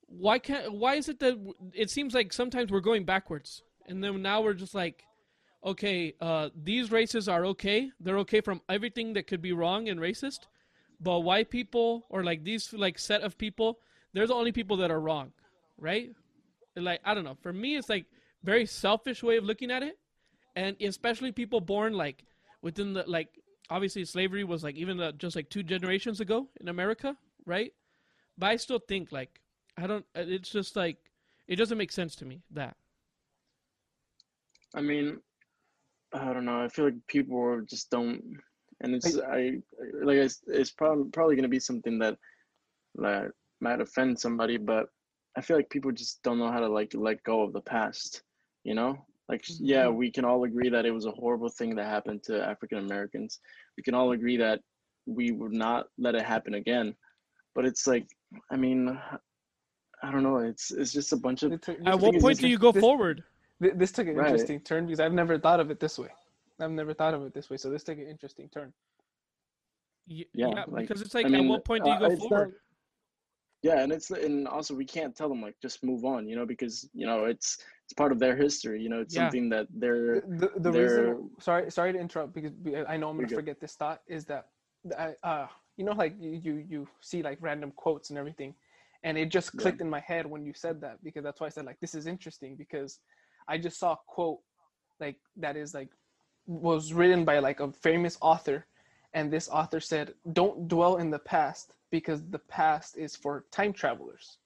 [0.08, 0.74] Why can't?
[0.74, 1.36] Why is it that
[1.74, 5.04] it seems like sometimes we're going backwards, and then now we're just like,
[5.64, 7.92] okay, uh, these races are okay.
[8.00, 10.48] They're okay from everything that could be wrong and racist,
[11.00, 13.80] but white people or like these like set of people,
[14.14, 15.32] they're the only people that are wrong,
[15.78, 16.12] right?
[16.76, 17.38] Like I don't know.
[17.42, 18.06] For me, it's like
[18.44, 19.98] very selfish way of looking at it,
[20.56, 22.24] and especially people born like
[22.62, 23.30] within the like
[23.70, 27.74] obviously slavery was like even uh, just like two generations ago in America, right?
[28.38, 29.42] But I still think like
[29.78, 30.06] I don't.
[30.16, 30.98] uh, It's just like
[31.48, 32.76] it doesn't make sense to me that.
[34.74, 35.22] I mean,
[36.14, 36.62] I don't know.
[36.62, 38.22] I feel like people just don't,
[38.82, 39.58] and it's I
[40.02, 42.18] like it's, it's probably probably gonna be something that
[42.96, 43.30] like
[43.62, 44.88] might offend somebody, but
[45.38, 48.24] I feel like people just don't know how to like let go of the past.
[48.64, 48.98] You know,
[49.30, 52.46] like yeah, we can all agree that it was a horrible thing that happened to
[52.46, 53.40] African Americans.
[53.78, 54.60] We can all agree that
[55.06, 56.96] we would not let it happen again.
[57.56, 58.08] But it's like,
[58.52, 58.98] I mean,
[60.04, 60.38] I don't know.
[60.38, 63.24] It's it's just a bunch of It At what point do you go this- forward?
[63.62, 64.28] Thi- This took an Right.
[64.28, 66.10] interesting turn because I've never thought of it this way.
[66.60, 68.74] I've never thought of it this way, so this took an interesting turn.
[70.08, 72.06] Y- Yeah, Yeah, like, because it's I like at what point do you uh, go
[72.06, 72.56] it's not- forward?
[73.64, 76.48] yeah and it's and also we can't tell them like just move on you know
[76.48, 79.22] because you know it's it's part of their history you know it's Yeah.
[79.26, 82.54] something that they're the, the they're- reason sorry sorry to interrupt because
[82.88, 83.36] I know I'm gonna good.
[83.36, 84.50] forget this thought is that
[84.98, 85.48] I, uh
[85.78, 88.56] you know like you, you you see like random quotes and everything
[89.04, 89.62] and it just Yeah.
[89.62, 91.94] clicked in my head when you said that because that's why I said like this
[91.94, 93.00] is interesting because
[93.52, 94.40] I just saw a quote
[95.02, 95.90] like that is like
[96.48, 98.66] was written by like a famous author
[99.14, 103.74] and this author said don't dwell in the past because the past is for time
[103.74, 104.38] travelers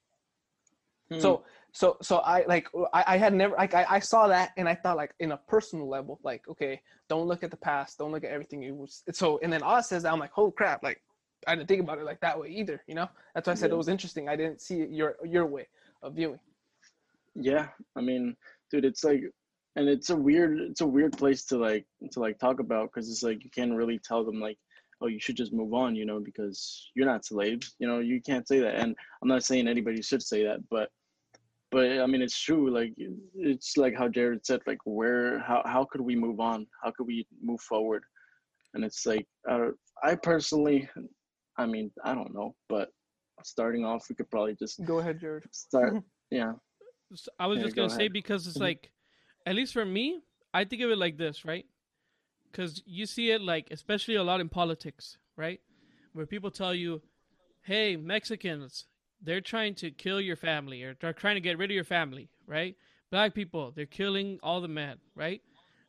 [1.12, 1.20] Hmm.
[1.20, 4.68] so so so i like i, I had never like I, I saw that and
[4.68, 8.10] i thought like in a personal level like okay don't look at the past don't
[8.10, 10.82] look at everything it was so and then oz says that i'm like holy crap
[10.82, 11.00] like
[11.46, 13.70] i didn't think about it like that way either you know that's why i said
[13.70, 13.74] Yeah.
[13.74, 15.68] it was interesting i didn't see it your your way
[16.02, 16.40] of viewing
[17.36, 18.36] yeah i mean
[18.70, 19.22] dude it's like
[19.76, 23.10] and it's a weird it's a weird place to like to like talk about because
[23.10, 24.58] it's like you can't really tell them like
[25.02, 28.20] oh you should just move on you know because you're not slaves you know you
[28.20, 28.76] can't say that.
[28.76, 30.90] And i'm not saying anybody should say that but
[31.70, 32.94] but i mean it's true like
[33.34, 36.66] it's like how jered said like where how, how could we move on?
[36.82, 38.02] How could we move forward?
[38.74, 39.70] And it's like uh,
[40.02, 40.88] i personally
[41.58, 42.90] i mean i don't know but
[43.42, 45.42] starting off we could probably just go ahead jered.
[45.50, 45.94] start
[46.30, 46.52] yeah
[47.38, 48.62] I was Yeah, just gonna say because it's Mhm.
[48.62, 48.90] like,
[49.46, 51.66] at least for me, I think of it like this, right?
[52.50, 55.60] Because you see it like, especially a lot in politics, right?
[56.12, 57.02] Where people tell you,
[57.62, 58.86] "Hey, Mexicans,
[59.20, 62.30] they're trying to kill your family, or they're trying to get rid of your family,
[62.46, 62.76] right?
[63.10, 65.42] Black people, they're killing all the men, right?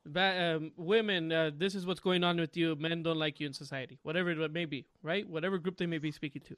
[0.05, 2.76] Ba- um, women, uh, this is what's going on with you.
[2.76, 5.28] Men don't like you in society, whatever it may be, right?
[5.28, 6.57] Whatever group they may be speaking to.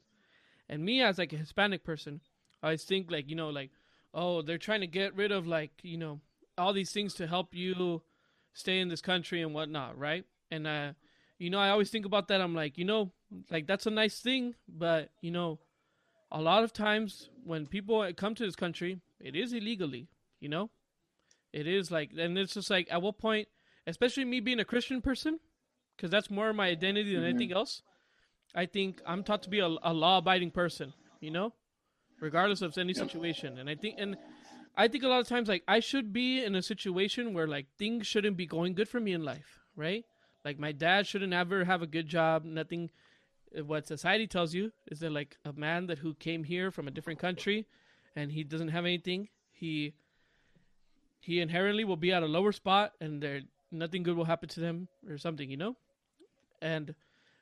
[0.69, 2.21] And me, as like a Hispanic person,
[2.61, 3.71] I think like, you know, like
[4.13, 6.19] oh, they're trying to get rid of like, you know,
[6.57, 8.01] all these things to help you
[8.53, 10.25] stay in this country and whatnot, right?
[10.51, 10.93] And uh,
[11.37, 12.41] you know, I always think about that.
[12.41, 13.11] I'm like, you know,
[13.49, 15.59] like that's a nice thing, but you know,
[16.31, 20.07] a lot of times when people come to this country, it is illegally,
[20.39, 20.69] you know?
[21.51, 23.47] It is like and it's just like at what point,
[23.87, 25.39] especially me being a Christian person,
[25.95, 27.29] because that's more my identity than Mhm.
[27.29, 27.81] anything else.
[28.53, 31.53] I think I'm taught to be a, a law-abiding person, you know,
[32.19, 33.57] regardless of any situation.
[33.57, 34.17] And I think, and
[34.77, 37.67] I think a lot of times, like I should be in a situation where like
[37.77, 40.05] things shouldn't be going good for me in life, right?
[40.45, 42.43] Like my dad shouldn't ever have a good job.
[42.45, 42.89] Nothing.
[43.57, 46.87] uh, What society tells you is that like a man that who came here from
[46.87, 47.67] a different country,
[48.15, 49.93] and he doesn't have anything, he
[51.21, 53.41] he inherently will be at a lower spot, and there
[53.71, 55.75] nothing good will happen to them or something, you know.
[56.61, 56.95] And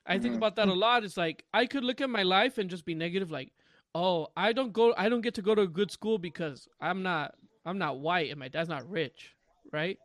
[0.06, 0.38] I think Mhm.
[0.38, 1.04] about that a lot.
[1.04, 3.52] It's like I could look at my life and just be negative, like,
[3.94, 7.02] oh, I don't go, I don't get to go to a good school because I'm
[7.02, 7.34] not,
[7.64, 9.34] I'm not white and my dad's not rich,
[9.72, 9.98] right?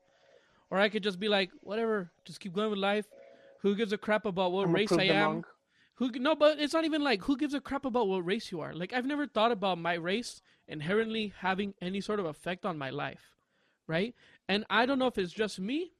[0.69, 3.05] Or I could just be like, whatever, just keep going with life.
[3.61, 5.23] Who gives a crap about what I'm race I am?
[5.23, 5.45] wrong.
[5.95, 8.59] Who no, but it's not even like who gives a crap about what race you
[8.61, 8.73] are.
[8.73, 12.89] Like I've never thought about my race inherently having any sort of effect on my
[12.89, 13.35] life,
[13.87, 14.15] right?
[14.49, 15.91] And I don't know if it's just me.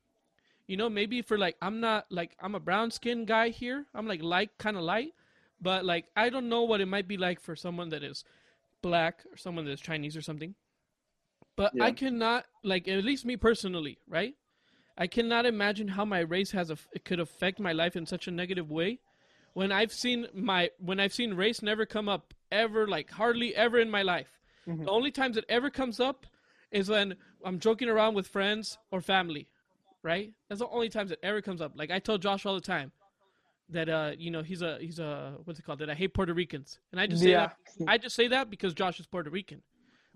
[0.68, 3.86] You know, maybe for like I'm not like I'm a brown skinned guy here.
[3.94, 5.14] I'm like light, kind of light,
[5.64, 8.24] but like I don't know what it might be like for someone that is
[8.82, 10.54] black or someone that is Chinese or something.
[11.56, 14.36] But I cannot like at least me personally, right?
[14.98, 18.28] I cannot imagine how my race has a, it could affect my life in such
[18.28, 19.00] a negative way.
[19.54, 23.80] When I've seen my when I've seen race never come up ever, like hardly ever
[23.80, 24.40] in my life.
[24.68, 24.86] Mhm.
[24.86, 26.26] The only times it ever comes up
[26.72, 27.16] is when
[27.46, 29.48] I'm joking around with friends or family,
[30.02, 30.34] right?
[30.50, 31.74] That's the only times it ever comes up.
[31.76, 32.92] Like I tell Josh all the time
[33.70, 36.34] that uh you know he's a he's a what's it called that I hate Puerto
[36.34, 37.48] Ricans, and I just say Yeah.
[37.48, 37.58] that
[37.88, 39.62] I just say that because Josh is Puerto Rican,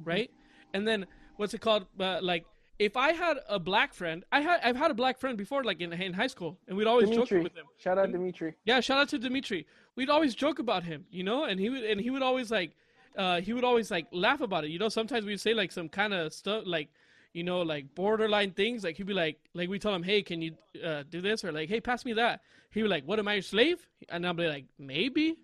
[0.03, 0.29] right?
[0.73, 1.05] And then
[1.37, 1.85] what's it called?
[1.99, 2.45] Uh, like
[2.79, 5.81] if I had a black friend, I had I've had a black friend before, like
[5.81, 7.65] in in high school, and we'd always joke with him.
[7.77, 8.55] Shout out Dimitri.
[8.65, 9.65] Yeah, shout out to Dimitri.
[9.95, 12.73] We'd always joke about him, you know, and he would and he would always like,
[13.17, 14.69] uh, he would always like laugh about it.
[14.69, 16.89] You know, sometimes we'd say like some kind of stuff, like,
[17.33, 18.83] you know, like borderline things.
[18.83, 21.51] Like he'd be like, like we tell him, hey, can you uh, do this or
[21.51, 22.41] like, hey, pass me that.
[22.71, 23.85] He'd be like, what am I your slave?
[24.09, 25.35] And I'll be like, maybe,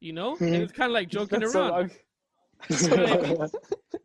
[0.00, 1.70] you know, and it's kind of like joking That's so around.
[1.80, 1.90] wrong.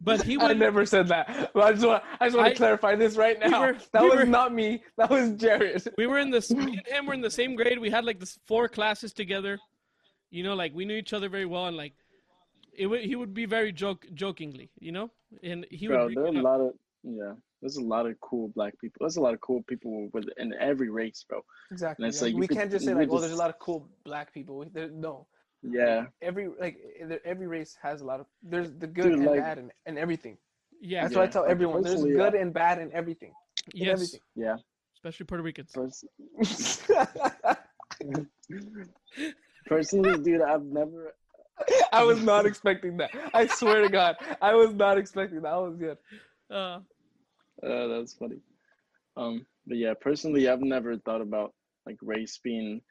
[0.01, 1.51] But he I would never said that.
[1.53, 3.59] But I just want, I just want I- to clarify this right now.
[3.61, 4.83] were- that we was were- not me.
[4.97, 5.87] That was Jered.
[5.97, 8.19] we were in this me and him were in the same grade we had like
[8.19, 9.57] this four classes together
[10.31, 11.93] you know like we knew each other very well and like
[12.77, 15.09] it would he would be very joke jokingly you know
[15.43, 16.71] and he Bro, would there are a lot of
[17.05, 17.33] yeah.
[17.61, 18.97] There's a lot of cool black people.
[19.01, 21.41] There's a lot of cool people with in every race, bro.
[21.71, 22.03] Exactly.
[22.05, 23.49] And it's like, like we could- can't just say like, could oh, there's a lot
[23.49, 24.57] of cool black people.
[24.59, 25.27] We- There, no,
[25.63, 26.77] Yeah, every like
[27.23, 28.27] every race has a lot of.
[28.43, 30.37] There's the good Dude, and like- bad and, and everything.
[30.81, 31.81] yeah That's what I tell everyone.
[31.81, 33.31] There's personally, good and bad in everything.
[33.73, 34.19] In yes everything.
[34.35, 34.57] yeah.
[34.97, 36.05] especially puerto ricans Pers-
[39.65, 41.13] personally, dude, I've never.
[41.93, 43.11] I was not expecting that.
[43.33, 45.51] I swear to God, I was not expecting that.
[45.51, 45.97] That was good.
[46.51, 46.79] uh
[47.69, 48.37] Uh, that's funny.
[49.17, 51.53] Um, but yeah, personally, I've never thought about
[51.85, 52.81] like race being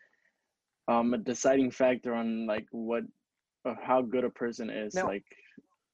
[0.89, 3.05] um a deciding factor on like what
[3.65, 4.95] or how good a person is.
[4.95, 5.25] Now- like,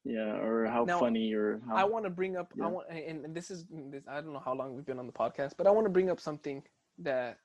[0.05, 1.77] yeah, or how Now, funny or how.
[1.77, 2.53] I want to bring up.
[2.57, 2.65] Yeah.
[2.65, 4.03] I want, and this is this.
[4.09, 6.09] I don't know how long we've been on the podcast, but I want to bring
[6.09, 6.63] up something
[6.99, 7.39] that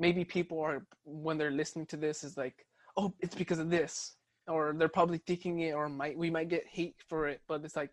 [0.00, 2.66] maybe people are when they're listening to this is like,
[2.96, 4.16] oh, it's because of this,
[4.48, 7.76] or they're probably thinking it, or might we might get hate for it, but it's
[7.76, 7.90] like.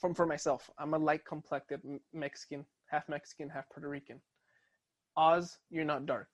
[0.00, 1.80] From for myself, I'm a light complected
[2.12, 4.20] Mexican, half Mexican, half Puerto Rican.
[5.16, 6.28] Oz, you're not dark.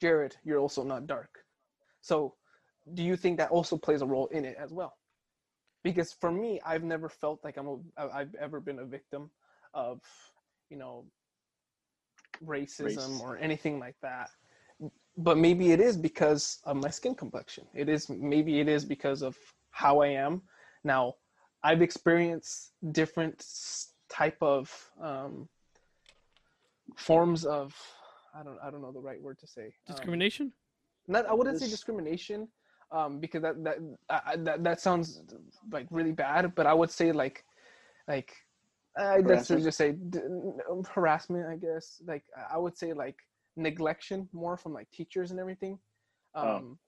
[0.00, 1.30] Jered, you're also not dark.
[2.00, 2.34] So,
[2.94, 4.94] do you think that also plays a role in it as well?
[5.82, 7.78] because for me i've never felt like i'm a
[8.14, 9.30] i've ever been a victim
[9.74, 10.00] of
[10.70, 11.04] you know
[12.44, 13.20] racism Race.
[13.22, 14.30] or anything like that
[15.16, 19.22] but maybe it is because of my skin complexion it is maybe it is because
[19.22, 19.36] of
[19.70, 20.42] how i am
[20.84, 21.14] now
[21.64, 23.44] i've experienced different
[24.08, 25.48] type of um,
[26.96, 27.74] forms of
[28.38, 30.52] i don't i don't know the right word to say um, discrimination
[31.08, 32.46] not I wouldn't say discrimination,
[32.92, 33.78] um, because that that
[34.08, 35.20] I, I- that that sounds
[35.72, 36.54] like really bad.
[36.54, 37.44] But I would say like,
[38.06, 38.30] like
[38.96, 40.20] I guess just say d-
[40.70, 41.44] um, harassment.
[41.48, 42.22] I guess like
[42.54, 43.16] I would say like
[43.58, 45.76] neglection more from like teachers and everything,
[46.36, 46.78] Oh.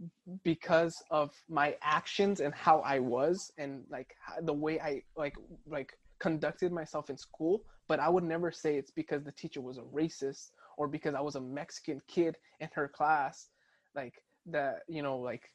[0.00, 0.10] Um,
[0.44, 5.98] because of my actions and how I was and like the way I like like
[6.18, 7.62] conducted myself in school.
[7.88, 11.20] But I would never say it's because the teacher was a racist or because I
[11.20, 13.48] was a Mexican kid in her class
[13.94, 15.50] like that you know like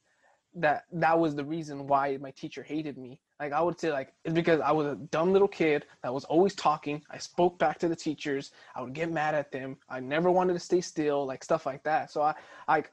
[0.56, 3.20] that that was the reason why my teacher hated me.
[3.40, 6.26] Like i would say like it's because i was a dumb little kid that was
[6.26, 7.02] always talking.
[7.10, 8.52] I spoke back to the teachers.
[8.76, 9.78] I would get mad at them.
[9.90, 12.12] I never wanted to stay still like stuff like that.
[12.12, 12.34] So i
[12.68, 12.92] like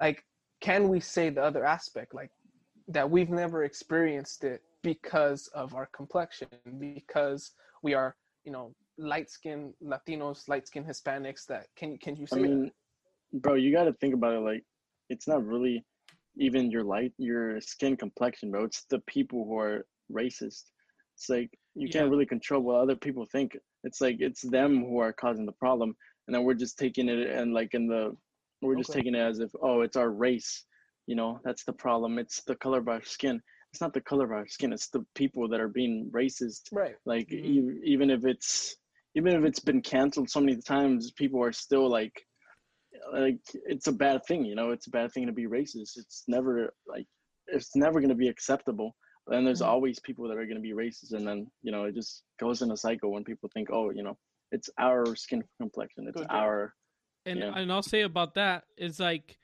[0.00, 0.24] like
[0.60, 2.30] can we say the other aspect like
[2.88, 6.48] that we've never experienced it because of our complexion
[6.80, 7.52] because
[7.82, 12.38] we are you know light skinned latinos light skinned hispanics that can can you say
[12.38, 12.70] I mean,
[13.32, 14.64] bro, you got to think about it like
[15.08, 15.84] it's not really
[16.36, 18.64] even your light, your skin complexion, bro.
[18.64, 20.64] It's the people who are racist.
[21.16, 22.00] It's like you Yeah.
[22.00, 23.56] can't really control what other people think.
[23.84, 27.28] It's like it's them who are causing the problem, and then we're just taking it
[27.28, 28.16] and like in the
[28.60, 30.64] we're just taking it as if oh it's our race,
[31.06, 32.18] you know that's the problem.
[32.18, 33.40] It's the color of our skin.
[33.72, 34.72] It's not the color of our skin.
[34.72, 37.44] It's the people that are being racist right like Mhm.
[37.44, 38.76] e- even if it's
[39.14, 42.24] even if it's been canceled so many times people are still like
[43.12, 46.24] like it's a bad thing you know it's a bad thing to be racist it's
[46.28, 47.06] never like
[47.46, 48.94] it's never going to be acceptable
[49.30, 49.66] And there's Mhm.
[49.68, 52.62] always people that are going to be racist and then you know it just goes
[52.62, 54.16] in a cycle when people think oh you know
[54.52, 56.74] it's our skin complexion it's Good our
[57.26, 57.52] and Yeah.
[57.54, 59.38] and I'll say about that is like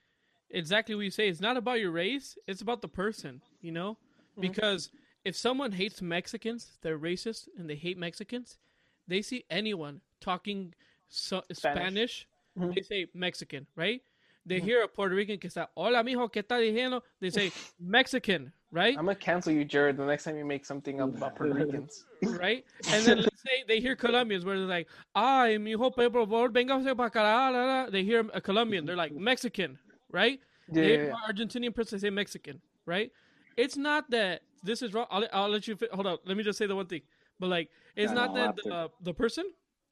[0.50, 1.28] exactly what you say.
[1.28, 3.42] It's not about your race; it's about the person.
[3.60, 3.98] You know,
[4.36, 4.42] Mhm.
[4.42, 4.90] because
[5.24, 8.58] if someone hates Mexicans, they're racist and they hate Mexicans.
[9.06, 10.74] They see anyone talking
[11.08, 12.26] so, Spanish,
[12.58, 12.74] Mhm.
[12.74, 14.02] they say Mexican, right?
[14.46, 14.64] They Mhm.
[14.64, 17.02] hear a Puerto Rican que está, hola mijo, ¿qué está diciendo?
[17.20, 18.98] They say Mexican, right?
[18.98, 22.04] I'm gonna cancel you, Jered, the next time you make something up about Puerto Ricans.
[22.22, 22.64] right?
[22.90, 26.48] And then let's say they hear Colombians where they're like, ay, mi hijo, por favor,
[26.50, 27.22] véngase para acá.
[27.22, 29.78] la, la." They hear a Colombian, they're like, Mexican,
[30.10, 30.40] right?
[30.72, 31.14] Yeah, They hear yeah.
[31.32, 33.10] Argentinian person, they say Mexican, right?
[33.56, 35.06] It's not that this is wrong.
[35.10, 36.18] I'll, I'll let you, fi- hold on.
[36.26, 37.02] Let me just say the one thing.
[37.38, 38.62] But like, it's Yeah, not no, that after.
[38.68, 39.44] the, the person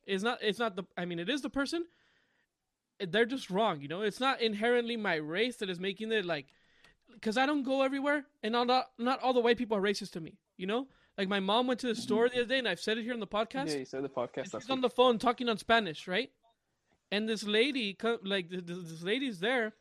[0.06, 1.84] is not, it's not the, I mean, it is the person.
[3.00, 4.02] They're just wrong, you know?
[4.02, 6.46] It's not inherently my race that is making it like,
[7.14, 10.20] because I don't go everywhere, and not not all the white people are racist to
[10.20, 10.38] me.
[10.56, 12.98] You know, Like my mom went to the store the other day, and I've said
[12.98, 13.68] it here on the podcast.
[13.68, 14.44] Yeah, you said the podcast.
[14.60, 16.30] she's on the phone talking on Spanish, right?
[17.10, 19.74] And this lady, like th- th- this lady's there,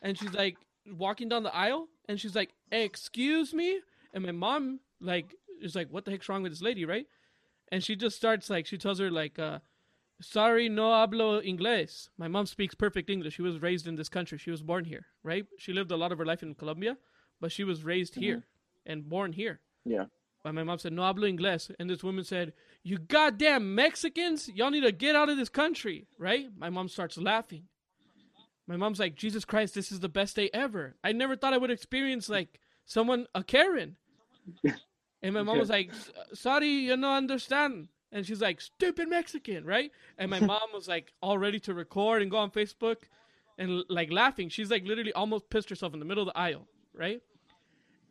[0.00, 0.56] and she's like
[0.90, 3.80] walking down the aisle, and she's like, "Excuse me,"
[4.12, 7.06] and my mom like is like, "What the heck's wrong with this lady?" Right?
[7.70, 9.60] And she just starts like she tells her like, uh,
[10.22, 13.34] "Sorry, no hablo inglés." My mom speaks perfect English.
[13.34, 14.38] She was raised in this country.
[14.38, 15.44] She was born here, right?
[15.58, 16.96] She lived a lot of her life in Colombia,
[17.40, 18.22] but she was raised mm-hmm.
[18.22, 18.46] here
[18.86, 19.60] and born here.
[19.84, 20.06] Yeah.
[20.42, 21.70] But my mom said, no hablo inglés.
[21.78, 26.08] And this woman said, you goddamn Mexicans, y'all need to get out of this country,
[26.18, 26.46] right?
[26.56, 27.68] My mom starts laughing.
[28.66, 30.96] My mom's like, Jesus Christ, this is the best day ever.
[31.04, 33.96] I never thought I would experience like someone, a Karen.
[35.24, 35.92] And my mom was like,
[36.34, 37.86] sorry, you don't understand.
[38.12, 39.90] And she's like, stupid Mexican, right?
[40.18, 42.96] And my mom was like, all ready to record and go on Facebook
[43.58, 44.48] and like laughing.
[44.50, 47.22] She's like literally almost pissed herself in the middle of the aisle, right?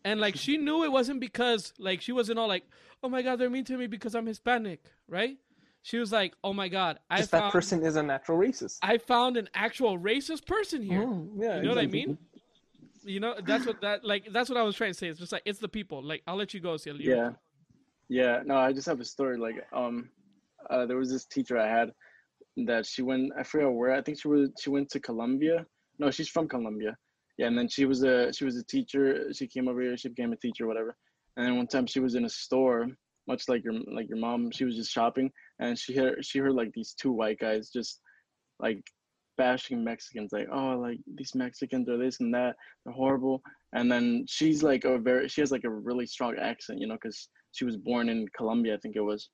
[0.03, 2.63] And like she knew it wasn't because like she wasn't all like,
[3.03, 5.37] oh my god, they're mean to me because I'm Hispanic, right?
[5.83, 8.79] She was like, oh my god, I Just found that person is a natural racist.
[8.81, 11.01] I found an actual racist person here.
[11.05, 12.17] Mm, yeah, you know what I mean?
[13.03, 15.07] You know that's what that like that's what I was trying to say.
[15.07, 16.03] It's just like it's the people.
[16.03, 16.97] Like I'll let you go, Cielo.
[16.99, 17.31] You- Yeah.
[18.11, 18.41] Yeah.
[18.45, 19.37] No, I just have a story.
[19.37, 20.09] Like, um,
[20.69, 21.91] uh, there was this teacher I had
[22.67, 23.31] that she went.
[23.39, 23.93] I forget where.
[23.93, 24.49] I think she was.
[24.61, 25.65] She went to Colombia.
[25.97, 26.97] No, she's from Colombia.
[27.37, 29.31] Yeah, and then she was a she was a teacher.
[29.33, 29.95] She came over here.
[29.95, 30.93] She became a teacher, whatever.
[31.37, 32.87] And then one time she was in a store,
[33.29, 34.51] much like your like your mom.
[34.51, 38.01] She was just shopping, and she heard she heard like these two white guys just
[38.59, 38.83] like
[39.37, 43.41] bashing Mexicans, like oh like these Mexicans are this and that, they're horrible.
[43.73, 46.97] And then she's like a very she has like a really strong accent, you know,
[47.01, 49.29] because she was born in Colombia, I think it was.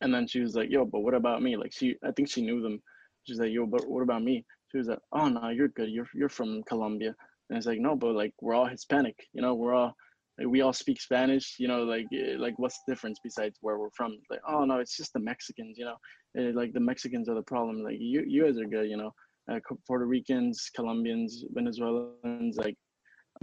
[0.00, 1.56] And then she was like, yo, but what about me?
[1.56, 2.82] Like she I think she knew them.
[3.24, 4.44] She's like, yo, but what about me?
[4.70, 5.90] She was like, oh no, you're good.
[5.90, 7.14] You're you're from Colombia.
[7.48, 9.94] And it's like, no, but like we're all Hispanic, you know, we're all
[10.38, 13.78] like, we all speak Spanish, you know, like eh, like what's the difference besides where
[13.78, 14.18] we're from?
[14.30, 15.96] Like, oh no, it's just the Mexicans, you know,
[16.36, 17.82] Eh, like the Mexicans are the problem.
[17.82, 19.12] Like you you guys are good, you know,
[19.50, 22.76] uh, Puerto Ricans, Colombians, Venezuelans, like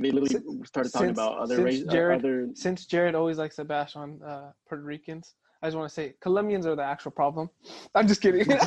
[0.02, 2.48] they literally started talking Since- about other since race, uh, Jered- other.
[2.54, 6.14] Since Jered always likes to bash on uh, Puerto Ricans, I just want to say
[6.22, 7.50] Colombians are the actual problem.
[7.96, 8.48] I'm just kidding.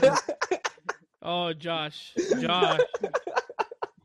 [1.25, 2.81] Oh, Josh, Josh,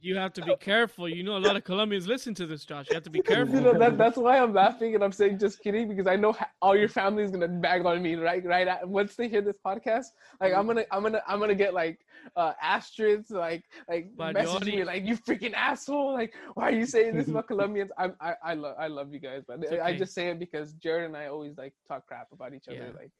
[0.02, 1.10] you have to be careful.
[1.10, 2.88] You know, a lot of Colombians listen to this, Josh.
[2.90, 3.62] You have to be you careful.
[3.62, 6.76] know, that, that's why I'm laughing and I'm saying just kidding because I know all
[6.76, 10.08] your family is gonna bag on me right right at, once they hear this podcast.
[10.40, 12.00] Like I'm gonna I'm gonna I'm gonna get like
[12.36, 17.16] uh asterisks like like message me like you freaking asshole like why are you saying
[17.16, 17.92] this about Colombians?
[17.98, 20.74] I'm, I I love I love you guys, but It's I just say it because
[20.76, 22.78] Jered and I always like talk crap about each other.
[22.78, 23.00] Yeah.
[23.00, 23.12] Like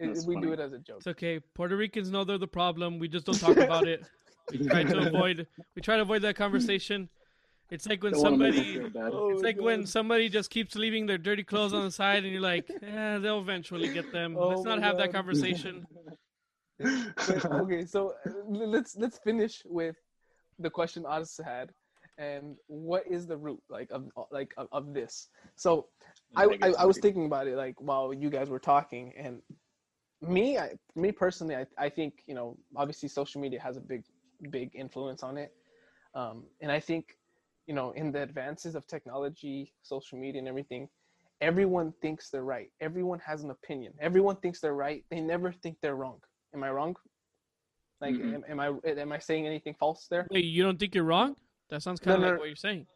[0.00, 0.98] it, we do it as a joke.
[0.98, 1.40] It's okay.
[1.54, 2.98] Puerto Ricans know they're the problem.
[2.98, 4.04] We just don't talk about it.
[4.52, 5.46] We try to avoid.
[5.74, 7.08] We try to avoid that conversation.
[7.70, 8.78] It's like when Don't wanna make them somebody.
[8.78, 9.12] feel bad.
[9.14, 9.88] Oh It's my like when God.
[9.88, 13.40] somebody just keeps leaving their dirty clothes on the side, and you're like, "Yeah, they'll
[13.40, 15.86] eventually get them." Oh Let's not my have that conversation.
[16.78, 19.96] But, okay, so uh, let's let's finish with
[20.58, 21.70] the question Otis had,
[22.18, 25.28] and what is the root like of like of, of this?
[25.56, 25.88] So
[26.34, 29.42] I, I I was thinking about it like while you guys were talking, and
[30.22, 34.04] me I, me personally I I think you know obviously social media has a big
[34.50, 35.52] big influence on it,
[36.14, 37.16] um, and I think
[37.66, 40.88] you know in the advances of technology, social media, and everything.
[41.42, 42.70] Everyone thinks they're right.
[42.82, 43.94] Everyone has an opinion.
[43.98, 45.02] Everyone thinks they're right.
[45.10, 46.18] They never think they're wrong.
[46.54, 46.94] Am I wrong?
[48.02, 48.34] Like, Mm-mm.
[48.34, 50.26] am, am I am I saying anything false there?
[50.30, 51.36] Wait, you don't think you're wrong?
[51.70, 52.40] That sounds kind of No, no, like no.
[52.40, 52.86] what you're saying.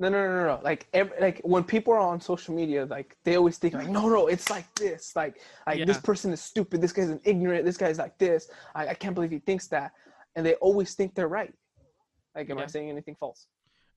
[0.00, 0.60] No, no, no, no.
[0.64, 4.08] Like, every, like when people are on social media, like they always think like, no,
[4.08, 5.14] no, it's like this.
[5.14, 6.80] Like, like this person is stupid.
[6.80, 7.64] This guy's an ignorant.
[7.64, 8.50] This guy's like this.
[8.74, 9.92] I, I can't believe he thinks that.
[10.36, 11.52] And they always think they're right.
[12.34, 13.46] Like, am I saying anything false?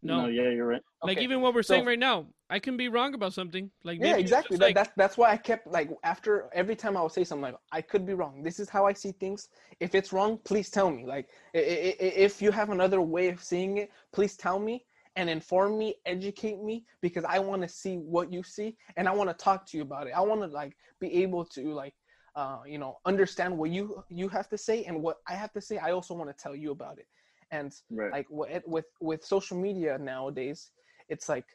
[0.03, 0.21] No.
[0.21, 0.81] no, yeah, you're right.
[1.03, 3.71] Like Okay, even what we're saying so- right now, I can be wrong about something.
[3.83, 4.57] Like yeah, maybe it's exactly.
[4.57, 7.41] That, like- that's that's why I kept like after every time I would say something
[7.41, 8.43] like I could be wrong.
[8.43, 9.49] This is how I see things.
[9.79, 11.05] If it's wrong, please tell me.
[11.07, 14.85] Like i- i- i- if you have another way of seeing it, please tell me
[15.15, 19.11] and inform me, educate me because I want to see what you see and I
[19.13, 20.13] want to talk to you about it.
[20.15, 21.95] I want to like be able to like
[22.37, 25.61] uh, you know understand what you you have to say and what I have to
[25.61, 25.77] say.
[25.79, 27.07] I also want to tell you about it.
[27.51, 28.13] And Right.
[28.13, 30.71] like with with with social media nowadays
[31.09, 31.45] it's like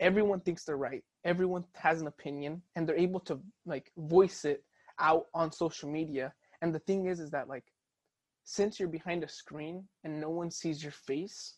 [0.00, 4.64] everyone thinks they're right everyone has an opinion and they're able to like voice it
[5.00, 6.32] out on social media
[6.62, 7.64] and the thing is is that like
[8.44, 11.56] since you're behind a screen and no one sees your face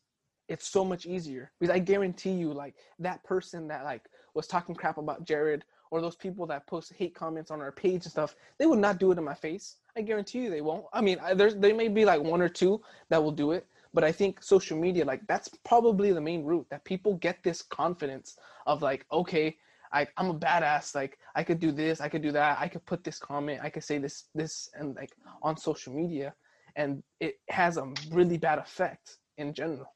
[0.49, 4.03] it's so much easier because i guarantee you like that person that like
[4.35, 8.05] was talking crap about jered or those people that post hate comments on our page
[8.05, 10.85] and stuff they would not do it in my face i guarantee you they won't
[10.93, 13.67] i mean I, there's there may be like one or two that will do it
[13.95, 17.63] but i think social media like that's probably the main root that people get this
[17.63, 18.37] confidence
[18.67, 19.57] of like okay
[19.93, 20.95] I, I'm a badass.
[20.95, 23.71] Like I could do this, I could do that, I could put this comment, I
[23.71, 25.13] could say this, this, and like
[25.43, 26.35] on social media,
[26.77, 29.95] and it has a really bad effect in general.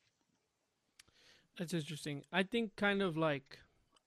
[1.59, 2.23] That's interesting.
[2.32, 3.59] I think kind of like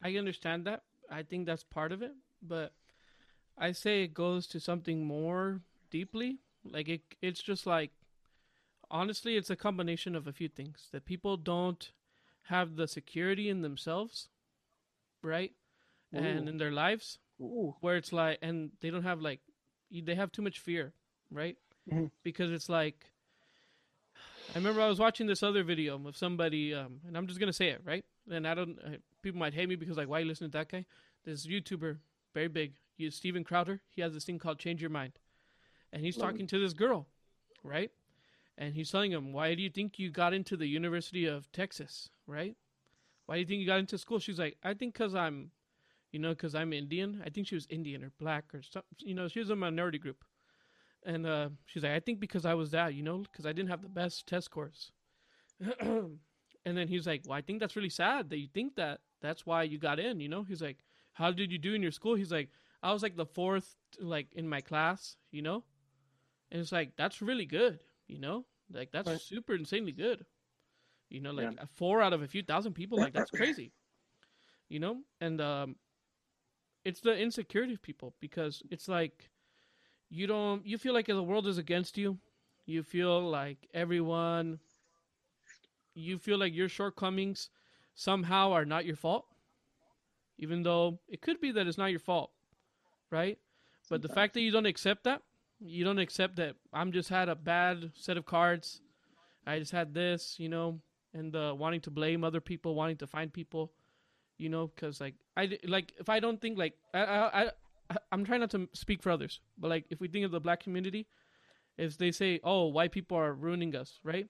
[0.01, 0.83] I understand that.
[1.09, 2.73] I think that's part of it, but
[3.57, 6.39] I say it goes to something more deeply.
[6.63, 7.91] Like it it's just like
[8.89, 10.87] honestly it's a combination of a few things.
[10.91, 11.91] That people don't
[12.43, 14.29] have the security in themselves,
[15.21, 15.53] right?
[16.13, 17.75] And in their lives Ooh.
[17.81, 19.41] where it's like and they don't have like
[19.91, 20.93] they have too much fear,
[21.31, 21.57] right?
[21.91, 22.11] Mhm.
[22.23, 23.11] Because it's like
[24.53, 27.53] I remember I was watching this other video of somebody, um, and I'm just gonna
[27.53, 28.05] say it, right?
[28.29, 28.77] And I don't,
[29.25, 30.85] people might hate me because like, why are you listen to that guy?
[31.25, 31.97] This YouTuber,
[32.33, 33.81] very big, he's Steven Crowder.
[33.89, 35.13] He has this thing called Change Your Mind,
[35.91, 37.07] and he's Love talking to this girl,
[37.63, 37.89] right?
[38.57, 42.09] And he's telling him, why do you think you got into the University of Texas,
[42.27, 42.55] right?
[43.25, 44.19] Why do you think you got into school?
[44.19, 45.49] She's like, I think because I'm,
[46.11, 47.21] you know, because I'm Indian.
[47.25, 48.87] I think she was Indian or black or something.
[48.99, 50.23] You know, she was a minority group.
[51.03, 53.69] And uh, she's like, I think because I was that, you know, because I didn't
[53.69, 54.91] have the best test scores.
[56.65, 59.01] and then he's like, Well, I think that's really sad that you think that.
[59.25, 60.43] That's why you got in, you know?
[60.43, 60.79] He's like,
[61.13, 62.15] How did you do in your school?
[62.15, 62.49] He's like,
[62.83, 65.63] I was like the fourth, like in my class, you know?
[66.51, 68.45] And it's like, That's really good, you know?
[68.71, 69.21] Like, that's Right.
[69.27, 70.25] super insanely good.
[71.09, 71.65] You know, like Yeah.
[71.73, 73.73] four out of a few thousand people, like, that's crazy,
[74.69, 75.01] you know?
[75.21, 75.75] And um,
[76.83, 79.29] it's the insecurity of people because it's like,
[80.09, 82.19] you don't you feel like the world is against you
[82.65, 84.59] you feel like everyone
[85.93, 87.49] you feel like your shortcomings
[87.95, 89.25] somehow are not your fault
[90.37, 92.31] even though it could be that it's not your fault
[93.11, 93.37] right?
[93.89, 95.21] But the fact that you don't accept that
[95.59, 98.81] you don't accept that i'm just had a bad set of cards.
[99.47, 100.81] I just had this you know
[101.13, 103.71] and uh, wanting to blame other people wanting to find people
[104.37, 107.41] you know because like I like if i don't think like I, I
[107.91, 110.41] i i'm trying not to speak for others but like if we think of the
[110.41, 111.07] black community
[111.77, 114.27] if they say oh white people are ruining us right?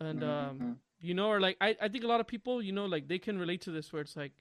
[0.00, 0.76] And um Mhm.
[1.00, 3.18] You know or like I, I think a lot of people you know like they
[3.18, 4.32] can relate to this where it's like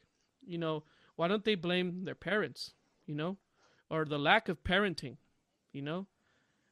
[0.45, 0.83] you know
[1.15, 2.73] why don't they blame their parents
[3.05, 3.37] you know
[3.89, 5.17] or the lack of parenting
[5.71, 6.07] you know?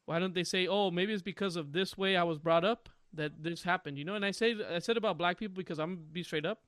[0.05, 2.89] Why don't they say oh maybe it's because of this way i was brought up
[3.13, 4.15] that this happened you know?
[4.15, 6.59] And i say i said about black people because i'm be straight up.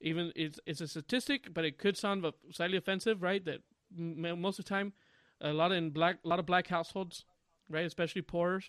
[0.00, 3.44] Even it's it's a statistic but it could sound of- slightly offensive right?
[3.44, 3.60] That
[3.96, 4.92] most of the time
[5.40, 7.24] a lot in black a lot of black households
[7.68, 8.62] right especially poor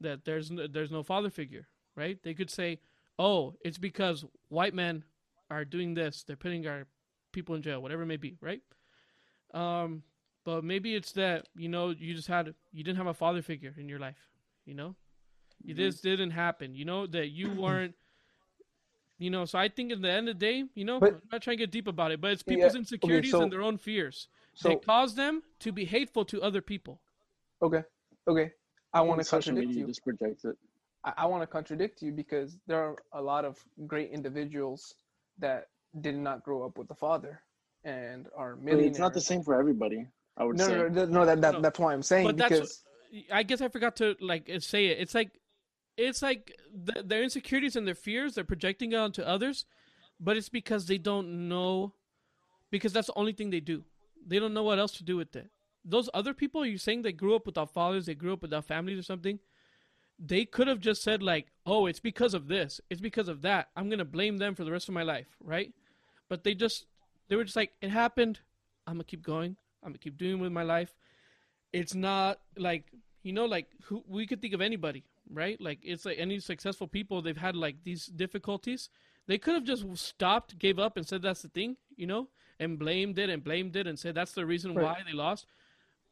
[0.00, 1.66] that there's no, there's no father figure
[1.96, 2.22] right?
[2.22, 2.80] They could say
[3.20, 5.04] oh it's because white men
[5.50, 6.22] are doing this.
[6.24, 6.86] They're putting our
[7.32, 8.62] people in jail whatever it may be right?
[9.52, 10.02] Um
[10.44, 13.74] but maybe it's that you know you just had you didn't have a father figure
[13.76, 14.22] in your life
[14.64, 14.94] you know?
[15.62, 17.94] You this didn't happen you know that you weren't
[19.18, 21.28] you know so i think at the end of the day you know But- i'm
[21.32, 23.52] not trying to get deep about it but it's Yeah, people's okay, insecurities so- and
[23.52, 27.00] their own fears So that cause them to be hateful to other people.
[27.62, 27.82] Okay,
[28.26, 28.52] okay,
[28.92, 29.86] I want to contradict media you.
[29.92, 30.56] just projects it.
[31.04, 34.94] I, I want to contradict you because there are a lot of great individuals
[35.38, 35.68] that
[36.00, 37.42] did not grow up with the father
[37.84, 38.84] and are millionaires.
[38.84, 40.06] But it's not the same for everybody.
[40.36, 40.76] I would No, say.
[40.76, 41.60] no, no, no, that, that No.
[41.60, 42.84] that's why I'm saying But that's because
[43.32, 44.98] I guess I forgot to like say it.
[45.00, 45.30] It's like
[45.96, 46.54] it's like
[46.86, 49.66] th- their insecurities and their fears they're projecting it onto others,
[50.18, 51.94] but it's because they don't know
[52.70, 53.84] because that's the only thing they do.
[54.24, 55.50] They don't know what else to do with it.
[55.84, 58.98] Those other people you're saying they grew up without fathers, they grew up without families
[58.98, 59.40] or something.
[60.22, 62.80] They could have just said like, "Oh, it's because of this.
[62.90, 63.70] It's because of that.
[63.74, 65.72] I'm going to blame them for the rest of my life." Right?
[66.28, 66.86] But they just
[67.28, 68.40] they were just like, "It happened.
[68.86, 69.56] I'm going to keep going.
[69.82, 70.94] I'm going to keep doing with my life."
[71.72, 72.90] it's not like
[73.22, 76.88] you know like who we could think of anybody right like it's like any successful
[76.88, 78.88] people they've had like these difficulties
[79.28, 82.26] they could have just stopped gave up and said that's the thing you know
[82.58, 84.82] and blamed it and blamed it and said that's the reason Right.
[84.84, 85.46] why they lost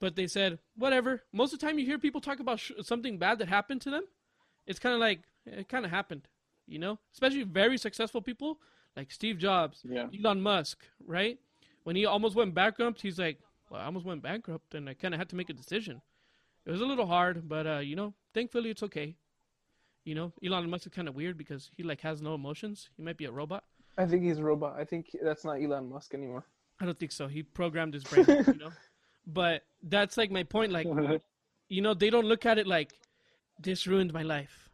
[0.00, 3.18] but they said whatever most of the time you hear people talk about sh- something
[3.18, 4.04] bad that happened to them
[4.66, 6.28] it's kind of like it kind of happened
[6.66, 8.58] you know especially very successful people
[8.96, 10.06] like steve jobs Yeah.
[10.18, 11.38] elon musk right
[11.84, 13.38] when he almost went bankrupt he's like
[13.70, 16.00] well, I almost went bankrupt and I kind of had to make a decision.
[16.64, 19.14] It was a little hard, but uh, you know, thankfully it's okay.
[20.06, 22.88] You know, Elon Musk is kind of weird because he like has no emotions.
[22.96, 23.64] He might be a robot.
[23.98, 24.76] I think he's a robot.
[24.78, 26.46] I think that's not Elon Musk anymore.
[26.80, 27.26] I don't think so.
[27.28, 28.70] He programmed his brain, you know.
[29.28, 30.72] But that's like my point.
[30.72, 30.88] Like,
[31.68, 32.94] you know, they don't look at it like
[33.62, 34.70] this ruined my life.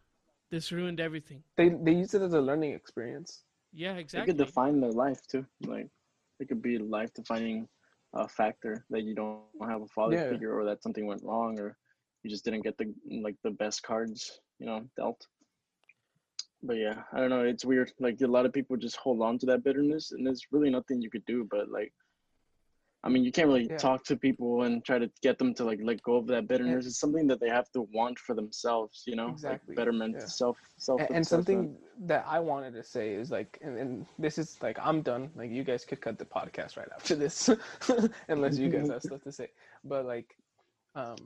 [0.51, 1.45] This ruined everything.
[1.57, 3.45] They they use it as a learning experience.
[3.73, 4.33] Yeah, exactly.
[4.33, 5.47] They could define their life too.
[5.67, 5.89] Like
[6.41, 7.69] it could be a life defining
[8.15, 10.29] uh, factor that you don't have a father Yeah.
[10.29, 11.51] figure or that something went wrong or
[12.01, 12.73] you just didn't get the
[13.05, 15.27] like the best cards, you know, dealt.
[16.63, 17.45] but yeah, I don't know.
[17.45, 17.93] It's weird.
[18.01, 21.03] Like a lot of people just hold on to that bitterness, and there's really nothing
[21.03, 21.47] you could do.
[21.51, 21.93] But like,
[23.05, 23.77] I mean, you can't really Yeah.
[23.77, 26.87] talk to people and try to get them to like let go of that bitterness.
[26.87, 29.03] It's something that they have to want for themselves.
[29.07, 30.25] You know, Exactly, like betterment, yeah.
[30.27, 31.01] self, self.
[31.03, 31.77] and, and something
[32.07, 35.31] that I wanted to say is like, and, and this is like, I'm done.
[35.37, 37.51] Like, you guys could cut the podcast right after this,
[38.29, 39.49] unless you guys have stuff to say.
[39.85, 40.35] But like,
[40.95, 41.19] um,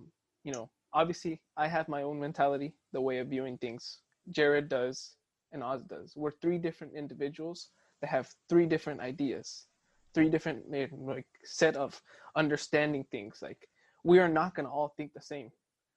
[0.45, 3.99] you know, obviously, I have my own mentality, the way of viewing things.
[4.33, 5.15] Jered does,
[5.53, 6.15] and Oz does.
[6.17, 7.69] We're three different individuals
[8.01, 9.67] that have three different ideas,
[10.15, 12.01] three different eh, like set of
[12.37, 13.41] understanding things.
[13.43, 13.69] Like,
[14.05, 15.51] we are not gonna all think the same.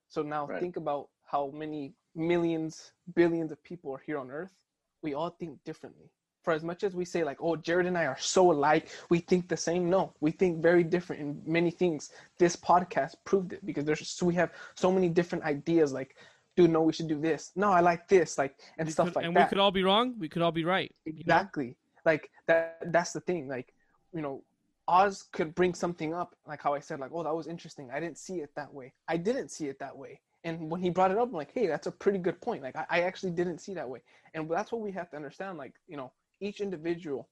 [0.10, 0.60] So now Right.
[0.62, 4.54] think about how many millions, billions of people are here on Earth.
[5.02, 6.10] We all think differently.
[6.44, 9.20] For as much as we say like, "Oh, Jered and I are so alike, we
[9.20, 12.12] think the same," no, we think very different in many things.
[12.40, 15.94] This podcast proved it because there's so we have so many different ideas.
[15.94, 16.18] Like,
[16.56, 17.52] dude, no, we should do this.
[17.56, 18.38] No, I like this.
[18.40, 19.46] Like, and We stuff could- like and that.
[19.48, 20.16] we could all be wrong.
[20.18, 20.92] We could all be right.
[21.06, 21.20] you know?
[21.20, 21.78] Exactly.
[22.06, 23.48] Like that that's the thing.
[23.48, 23.72] Like,
[24.14, 24.44] you know,
[24.88, 27.90] Oz could bring something up, like how I said, like, oh, that was interesting.
[27.92, 28.94] I didn't see it that way.
[29.08, 30.20] I didn't see it that way.
[30.44, 32.64] And when he brought it up, I'm like, hey, that's a pretty good point.
[32.64, 34.02] Like I, I actually didn't see that way.
[34.34, 35.58] And that's what we have to understand.
[35.58, 37.30] Like, you know, each individual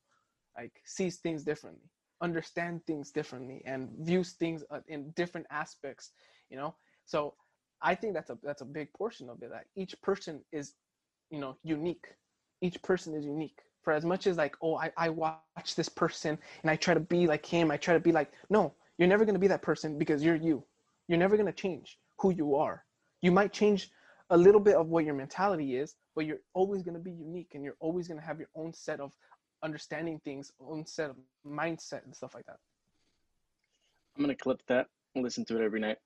[0.55, 1.89] like sees things differently,
[2.21, 6.11] understand things differently, and views things uh, in different aspects,
[6.49, 6.75] you know?
[7.05, 7.33] So
[7.81, 9.49] I think that's a that's a big portion of it.
[9.51, 10.73] That each person is,
[11.31, 12.05] you know, unique.
[12.61, 13.59] Each person is unique.
[13.81, 16.99] For as much as like, oh, I, I watch this person and I try to
[16.99, 19.97] be like him, I try to be like, no, you're never gonna be that person
[19.97, 20.63] because you're you.
[21.07, 22.83] You're never gonna change who you are.
[23.21, 23.91] You might change
[24.29, 27.63] a little bit of what your mentality is, but you're always gonna be unique and
[27.63, 29.11] you're always gonna have your own set of
[29.63, 31.15] understanding things, own set of
[31.45, 32.57] mindset and stuff like that.
[34.15, 35.97] I'm gonna clip that and listen to it every night.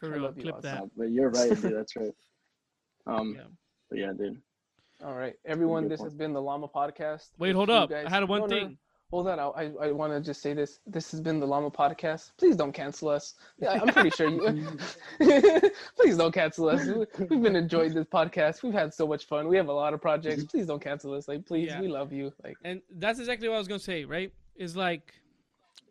[0.00, 0.62] For real, love you, clip Oz.
[0.62, 0.82] that.
[0.82, 1.76] Uh, but you're right, dude.
[1.76, 2.14] That's right.
[3.06, 3.44] Um, Yeah.
[3.88, 4.42] but yeah, dude.
[5.04, 5.88] All right, everyone.
[5.88, 7.28] This has been the Lama Podcast.
[7.38, 7.90] Wait, hold up.
[7.90, 8.66] guys- I had one No, no, no.
[8.66, 8.78] thing.
[9.10, 9.38] Hold on.
[9.38, 10.80] I I, I want to just say this.
[10.86, 12.32] This has been the Lama Podcast.
[12.36, 13.34] Please don't cancel us.
[13.58, 14.76] Yeah, I'm pretty sure you.
[15.96, 16.84] Please don't cancel us.
[16.84, 18.62] We- We've been enjoying this podcast.
[18.62, 19.46] We've had so much fun.
[19.48, 20.44] We have a lot of projects.
[20.44, 21.28] Please don't cancel us.
[21.28, 21.80] Like, please, Yeah.
[21.80, 22.32] we love you.
[22.44, 24.32] Like, And that's exactly what I was gonna say, right?
[24.56, 25.14] Is like,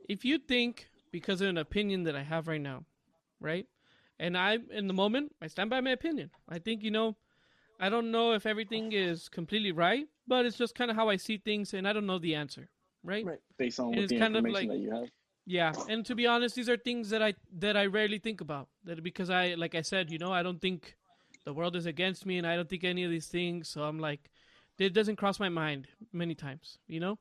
[0.10, 2.84] if you think because of an opinion that I have right now,
[3.40, 3.66] right?
[4.20, 6.30] And I, in the moment, I stand by my opinion.
[6.50, 7.16] I think you know,
[7.80, 11.18] I don't know if everything is completely right, but it's just kind of how I
[11.18, 12.70] see things, and I don't know the answer,
[13.04, 13.26] right?
[13.26, 13.40] Right.
[13.58, 15.10] Based on what the kind of information like- that you have.
[15.50, 18.68] Yeah, and to be honest, these are things that I that I rarely think about.
[18.84, 20.98] That because I, like I said, you know, I don't think
[21.46, 23.70] the world is against me, and I don't think any of these things.
[23.70, 24.30] So I'm like,
[24.78, 27.18] it doesn't cross my mind many times, you know.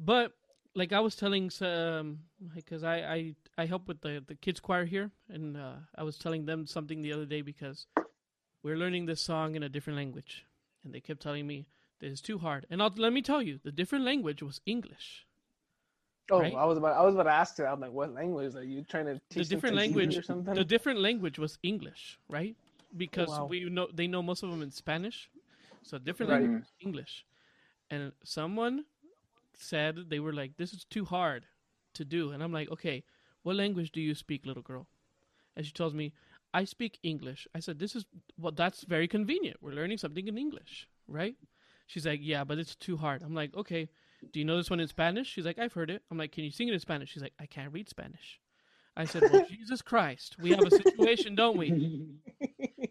[0.00, 0.32] But
[0.74, 2.18] like I was telling, um,
[2.56, 6.18] because I I I help with the the kids choir here, and uh, I was
[6.18, 7.86] telling them something the other day because
[8.62, 10.44] we're learning this song in a different language,
[10.84, 11.66] and they kept telling me
[12.00, 12.66] this is too hard.
[12.70, 15.26] And I'll, let me tell you, the different language was English.
[16.30, 16.54] oh, Right?
[16.54, 17.66] I was about I was about to ask you.
[17.66, 19.48] I'm like, what language are you trying to teach?
[19.48, 20.54] the different language or something?
[20.54, 22.56] the different language was english right
[22.96, 23.46] because Wow.
[23.46, 25.28] we know they know most of them in spanish
[25.82, 26.40] so different Right.
[26.42, 27.24] language was english
[27.90, 28.84] and someone
[29.54, 31.44] said they were like this is too hard
[31.94, 33.04] to do and i'm like okay
[33.42, 34.86] what language do you speak little girl
[35.56, 36.12] and she tells me
[36.54, 38.04] i speak english i said this is
[38.38, 41.36] well that's very convenient we're learning something in english right
[41.86, 43.88] she's like yeah but it's too hard i'm like okay
[44.32, 46.44] do you know this one in spanish she's like i've heard it i'm like can
[46.44, 48.40] you sing it in spanish she's like i can't read spanish
[48.98, 51.68] I said, "Well, Jesus Christ, we have a situation, don't we?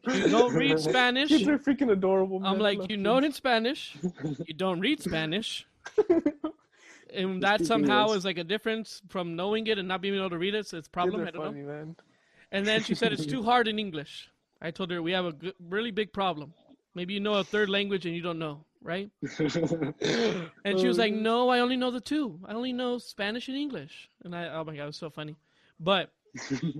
[0.07, 1.27] You don't read Spanish.
[1.27, 2.41] Kids are freaking adorable.
[2.45, 3.97] I'm like, you know it in Spanish.
[4.23, 5.67] You don't read Spanish,
[7.13, 10.37] and that somehow is like a difference from knowing it and not being able to
[10.37, 10.67] read it.
[10.67, 11.21] So it's a Kids problem.
[11.21, 11.67] are I don't funny, know.
[11.67, 11.95] man.
[12.51, 14.29] And then she said it's too hard in English.
[14.61, 16.53] I told her we have a really big problem.
[16.95, 19.09] Maybe you know a third language and you don't know, right?
[20.65, 22.39] And she was like, "No, I only know the two.
[22.45, 25.35] I only know Spanish and English." And I, oh my god, it was so funny.
[25.79, 26.09] But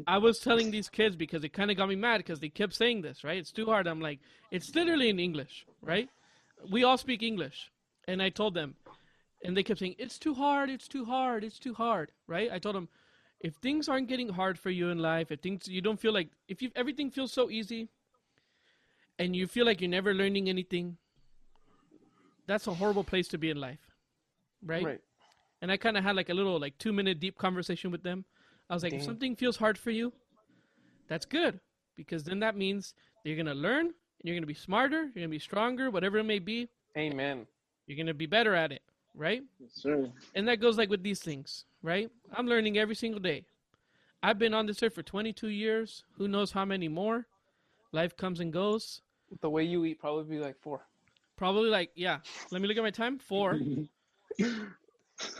[0.07, 2.73] I was telling these kids because it kind of got me mad because they kept
[2.73, 3.37] saying this, right?
[3.37, 3.87] It's too hard.
[3.87, 4.19] I'm like,
[4.51, 6.09] it's literally in English, right?
[6.71, 7.71] We all speak English,
[8.07, 8.75] and I told them,
[9.43, 10.69] and they kept saying, "It's too hard.
[10.71, 11.43] It's too hard.
[11.43, 12.49] It's too hard," right?
[12.51, 12.89] I told them,
[13.41, 16.29] if things aren't getting hard for you in life, if things you don't feel like
[16.47, 17.89] if you everything feels so easy,
[19.19, 20.97] and you feel like you're never learning anything,
[22.45, 23.79] that's a horrible place to be in life,
[24.63, 24.83] right?
[24.83, 25.01] Right.
[25.61, 28.25] And I kind of had like a little like two minute deep conversation with them.
[28.69, 30.11] I was like, if something feels hard for you,
[31.07, 31.59] that's good
[31.95, 32.93] because then that means
[33.23, 33.93] that you're gonna learn and
[34.23, 36.69] you're gonna be smarter, you're gonna be stronger, whatever it may be.
[36.97, 37.47] Amen.
[37.87, 38.81] You're gonna be better at it,
[39.15, 39.41] right?
[39.81, 40.07] Sure.
[40.35, 42.11] And that goes like with these things, right?
[42.35, 43.45] I'm learning every single day.
[44.21, 46.03] I've been on this earth for 22 years.
[46.17, 47.25] Who knows how many more?
[47.93, 49.01] Life comes and goes.
[49.41, 50.81] The way you eat, probably be like four.
[51.37, 52.17] Probably like yeah.
[52.51, 53.17] Let me look at my time.
[53.17, 53.59] Four.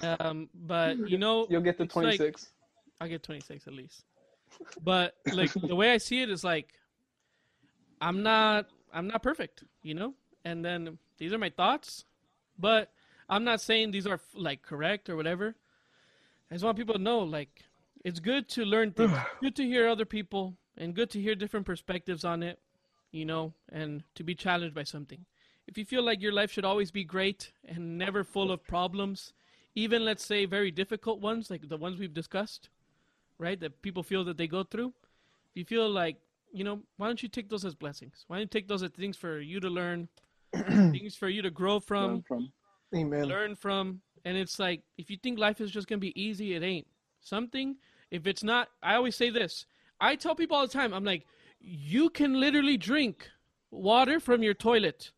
[0.01, 2.47] Um, but you know, You'll get to it's like- 26.
[2.99, 4.05] I get 26 at least.
[4.83, 6.73] But like the way I see it is like
[8.01, 10.15] I'm not I'm not perfect, you know?
[10.45, 12.05] And then these are my thoughts,
[12.57, 12.91] but
[13.29, 15.55] I'm not saying these are like correct or whatever.
[16.49, 17.63] I just want people to know like
[18.05, 19.11] it's good to learn things.
[19.41, 22.59] good to hear other people and good to hear different perspectives on it,
[23.11, 25.25] you know, and to be challenged by something.
[25.67, 29.33] If you feel like your life should always be great and never full of problems,
[29.75, 32.69] even let's say very difficult ones like the ones we've discussed,
[33.37, 33.59] right?
[33.59, 34.93] That people feel that they go through.
[35.51, 36.15] If you feel like,
[36.53, 38.23] you know, why don't you take those as blessings?
[38.27, 40.07] Why don't you take those as things for you to learn,
[40.53, 42.51] things for you to grow from, learn from
[42.95, 43.25] Amen.
[43.25, 44.01] learn from?
[44.25, 46.87] And it's like, if you think life is just going to be easy, it ain't.
[47.21, 47.77] Something,
[48.11, 49.65] if it's not, I always say this.
[49.99, 51.25] I tell people all the time, I'm like,
[51.59, 53.29] you can literally drink
[53.71, 55.11] water from your toilet.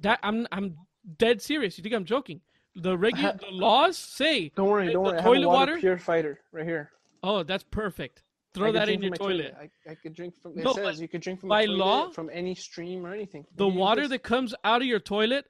[0.00, 0.76] That I'm I'm
[1.18, 1.78] dead serious.
[1.78, 2.40] You think I'm joking?
[2.76, 5.18] The regular the laws say Don't worry, don't the worry.
[5.18, 5.78] I have a toilet water, water?
[5.80, 6.90] purifier right here.
[7.22, 8.22] Oh, that's perfect.
[8.54, 9.54] Throw that in your my toilet.
[9.60, 10.52] I, I could drink from.
[10.58, 13.44] It No, says you could drink from by toilet, law, from any stream or anything.
[13.56, 15.46] The water that comes out of your toilet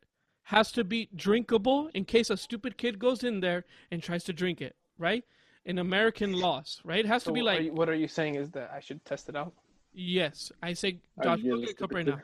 [0.48, 4.32] has to be drinkable in case a stupid kid goes in there and tries to
[4.32, 5.22] drink it, right?
[5.66, 7.00] In American laws, right?
[7.00, 8.80] It has So to be are like you- what are you saying is that I
[8.80, 9.52] should test it out?
[9.92, 10.50] yes.
[10.62, 12.14] I say, Josh, go get a cup right kid?
[12.14, 12.20] now.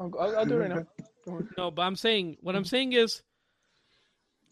[0.00, 0.86] I'll, I'll, I'll do it right now.
[1.58, 3.20] No, but I'm saying what I'm saying is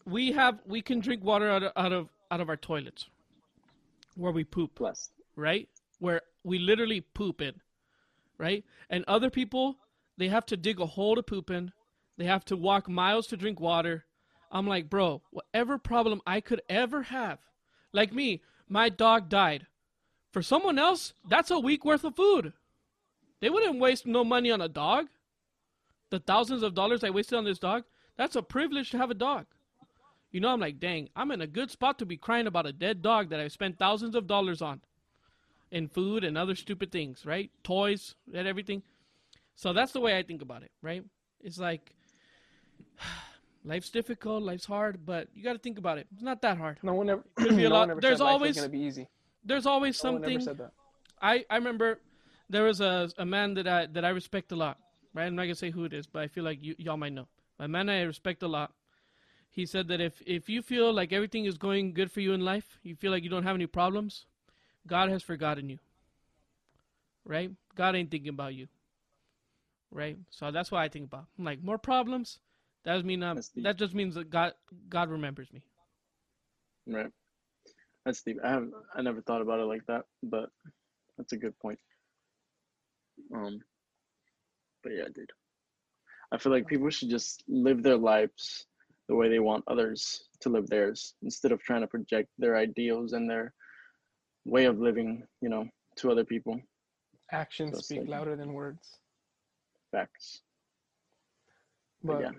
[0.05, 3.07] we have we can drink water out of out of out of our toilets
[4.15, 4.71] where we poop.
[4.75, 5.09] Plus.
[5.37, 5.67] right?
[5.99, 7.53] Where we literally poop in,
[8.37, 8.63] right?
[8.89, 9.77] And other people,
[10.17, 11.71] they have to dig a hole to poop in.
[12.17, 14.05] They have to walk miles to drink water.
[14.51, 17.39] I'm like, bro, whatever problem I could ever have,
[17.91, 19.67] like me, my dog died.
[20.31, 22.53] For someone else, that's a week worth of food.
[23.41, 25.07] They wouldn't waste no money on a dog.
[26.09, 27.83] The thousands of dollars I wasted on this dog,
[28.17, 29.45] that's a privilege to have a dog.
[30.31, 32.73] You know, I'm like, dang, I'm in a good spot to be crying about a
[32.73, 34.81] dead dog that I spent thousands of dollars on
[35.71, 37.49] in food and other stupid things, right?
[37.63, 38.83] Toys and everything.
[39.55, 41.03] So that's the way I think about it, right?
[41.41, 41.94] It's like
[43.63, 46.07] life's difficult, life's hard, but you got to think about it.
[46.13, 46.79] It's not that hard.
[46.83, 47.23] No one ever.
[47.35, 49.07] Could be a no lot- one ever there's always- gonna be easy.
[49.43, 50.69] There's always No something.
[51.21, 51.99] I, I remember
[52.49, 54.79] there was a, a man that I that I respect a lot.
[55.13, 55.25] Right?
[55.25, 57.27] I'm not gonna say who it is, but I feel like you y'all might know.
[57.59, 58.73] A man I respect a lot.
[59.51, 62.41] He said that if if you feel like everything is going good for you in
[62.41, 64.25] life, you feel like you don't have any problems,
[64.87, 65.77] God has forgotten you.
[67.23, 67.51] Right?
[67.75, 68.67] God ain't thinking about you.
[69.91, 70.17] Right?
[70.31, 71.25] So that's what I think about.
[71.37, 72.39] I'm like more problems.
[72.85, 74.53] That doesn't mean I'm, That's that just means that God
[74.89, 75.61] God remembers me.
[76.87, 77.11] Right.
[78.05, 78.37] That's deep.
[78.43, 80.49] I have I never thought about it like that, but
[81.17, 81.79] that's a good point.
[83.33, 83.59] Um
[84.83, 85.31] but yeah, dude.
[86.31, 88.65] I feel like people should just live their lives
[89.07, 93.13] the way they want others to live theirs instead of trying to project their ideals
[93.13, 93.53] and their
[94.45, 95.65] way of living, you know,
[95.97, 96.59] to other people.
[97.31, 98.99] Actions Just speak like- louder than words.
[99.91, 100.41] Facts.
[102.03, 102.31] But But yeah.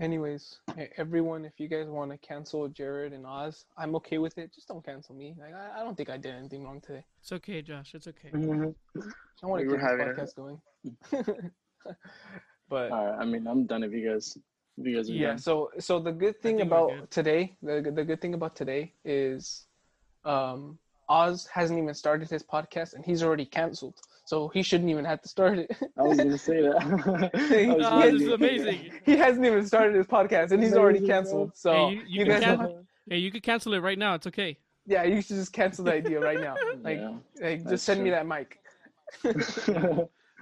[0.00, 0.58] Anyways,
[0.96, 4.52] everyone, if you guys want to cancel Jered and Oz, I'm okay with it.
[4.52, 5.34] Just don't cancel me.
[5.38, 7.04] Like I, I don't think I did anything wrong today.
[7.20, 7.94] It's okay, Josh.
[7.94, 8.30] It's okay.
[8.32, 8.74] I want
[9.42, 10.60] to were keep this having a- podcast going.
[12.68, 14.36] but Alright, I mean I'm done if you guys
[14.78, 15.38] if you guys are yeah done.
[15.38, 17.10] so so the good thing about good.
[17.10, 19.66] today the, the good thing about today is
[20.24, 20.78] um
[21.08, 24.00] oz hasn't even started his podcast and he's already canceled
[24.32, 26.76] so he shouldn't even have to start it I was gonna say that.
[27.34, 28.78] I was Oh, this is amazing.
[29.04, 31.16] he hasn't even started his podcast and he's already Amazing, bro.
[31.16, 33.98] canceled so Hey, you- you you can guys cancel- Hey, you could cancel it right
[34.04, 34.12] now.
[34.18, 34.56] It's okay.
[34.94, 36.54] yeah you should just cancel the idea right now
[36.88, 37.14] like, Yeah.
[37.46, 38.48] like just that's send me that mic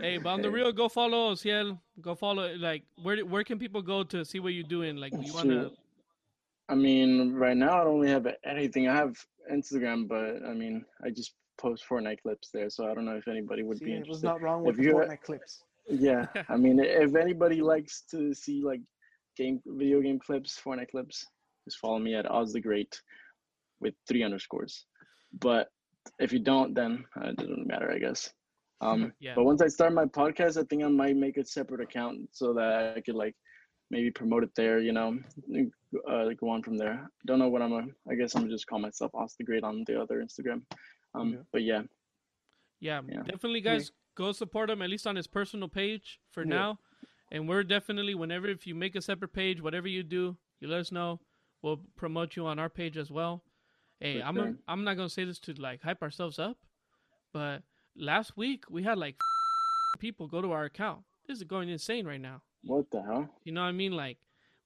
[0.05, 0.55] Hey, but on the Hey.
[0.59, 1.79] real, go follow Oziel.
[2.01, 2.45] Go follow.
[2.69, 4.97] Like, where where can people go to see what you're doing?
[4.97, 5.71] Like, you wanna?
[6.71, 8.89] I mean, right now I don't really have anything.
[8.89, 9.15] I have
[9.53, 13.29] Instagram, but I mean, I just post Fortnite clips there, so I don't know if
[13.29, 14.27] anybody would See, be it was interested.
[14.27, 15.53] not wrong If with the you- Fortnite clips
[16.09, 18.81] Yeah, I mean, if anybody likes to see like
[19.37, 21.17] game video game clips, Fortnite clips,
[21.67, 22.93] just follow me at Oz the Great
[23.81, 24.87] with three underscores.
[25.47, 25.69] But
[26.19, 28.23] if you don't, then uh, it doesn't matter, I guess.
[28.83, 29.35] Um, Yeah.
[29.37, 32.55] But once I start my podcast, I think I might make a separate account so
[32.55, 33.37] that I could like
[33.91, 34.79] maybe promote it there.
[34.89, 35.09] You know,
[36.11, 36.97] uh, go on from there.
[37.27, 37.73] Don't know what I'm.
[37.81, 40.63] A, I guess I'm gonna just call myself Oz the Great on the other Instagram.
[41.15, 41.39] Um, Yeah.
[41.53, 41.83] But yeah,
[42.83, 43.23] Yeah, Yeah.
[43.25, 43.93] definitely, guys.
[44.15, 46.49] Go support him at least on his personal page for Yeah.
[46.49, 46.79] now.
[47.31, 50.81] And we're definitely whenever if you make a separate page, whatever you do, you let
[50.81, 51.21] us know.
[51.63, 53.45] We'll promote you on our page as well.
[54.01, 54.59] Hey, For I'm sure.
[54.67, 56.59] I'm not gonna say this to like hype ourselves up,
[57.33, 57.63] but
[57.95, 59.17] last week we had like
[60.01, 61.05] people go to our account.
[61.27, 62.41] This is going insane right now.
[62.63, 63.29] What the hell?
[63.45, 63.93] You know what I mean?
[63.93, 64.19] Like,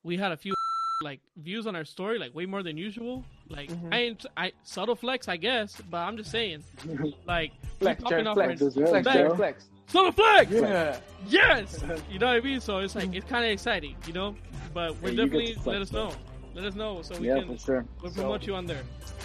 [0.02, 0.54] we had a few
[1.02, 3.24] like views on our story, like way more than usual.
[3.48, 3.92] Like, Mhm.
[3.94, 6.64] I ain't I subtle flex, I guess, but I'm just saying,
[7.26, 8.76] like, we Flex, popping Jered, off flex, our- That's
[9.06, 9.64] right, flex, flex.
[9.86, 10.50] subtle flex.
[10.50, 10.96] Yeah.
[11.28, 12.60] Yes, you know what I mean.
[12.60, 14.34] So it's like it's kind of exciting, you know.
[14.72, 16.08] But we're Yeah, definitely flex, let us bro.
[16.08, 16.14] know.
[16.54, 17.84] Let us know so we Yeah, can for sure.
[18.00, 18.82] we'll So- promote you on there.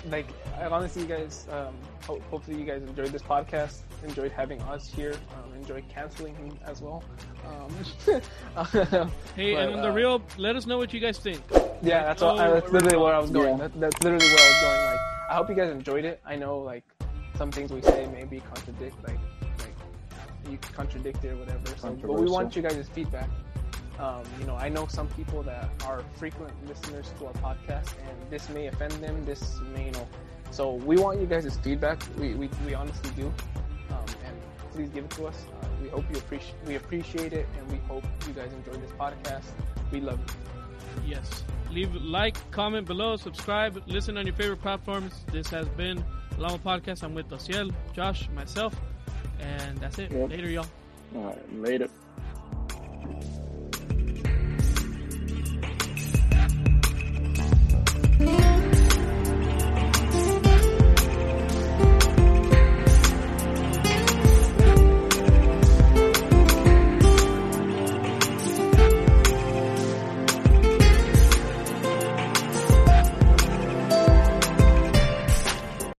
[0.09, 0.27] like
[0.57, 1.73] I honestly, you guys, um,
[2.05, 6.51] ho- hopefully you guys enjoyed this podcast, enjoyed having us here, um, enjoyed canceling me
[6.65, 7.03] as well.
[7.45, 7.69] Um,
[9.35, 11.41] Hey, but, and on the uh, real, let us know what you guys think.
[11.81, 13.57] yeah, that's what, Oh, that's literally where I was going.
[13.57, 13.67] Yeah.
[13.67, 14.85] That, that's literally where I was going.
[14.85, 14.99] Like,
[15.29, 16.21] I hope you guys enjoyed it.
[16.25, 16.83] I know, like,
[17.37, 19.17] some things we say maybe contradict, like,
[19.59, 19.75] like
[20.49, 21.67] you contradict it or whatever.
[21.77, 23.29] So, but we want you guys' feedback.
[23.99, 28.29] Um, you know, I know some people that are frequent listeners to our podcast, and
[28.29, 29.25] this may offend them.
[29.25, 30.07] This may, you know,
[30.51, 32.01] so we want you guys' feedback.
[32.17, 33.68] We, we, we honestly do, and
[34.73, 35.45] please give it to us.
[35.61, 38.91] Uh, we hope you appreciate we appreciate it, and we hope you guys enjoy this
[38.91, 39.45] podcast.
[39.91, 41.11] We love you.
[41.11, 41.43] Yes.
[41.71, 45.13] Leave a like, comment below, subscribe, listen on your favorite platforms.
[45.31, 46.03] This has been
[46.37, 47.03] Lama Podcast.
[47.03, 48.75] I'm with Oziel, Josh, myself,
[49.39, 50.11] and that's it.
[50.11, 50.29] Yep.
[50.29, 50.65] Later, y'all.
[51.15, 51.87] All right, later.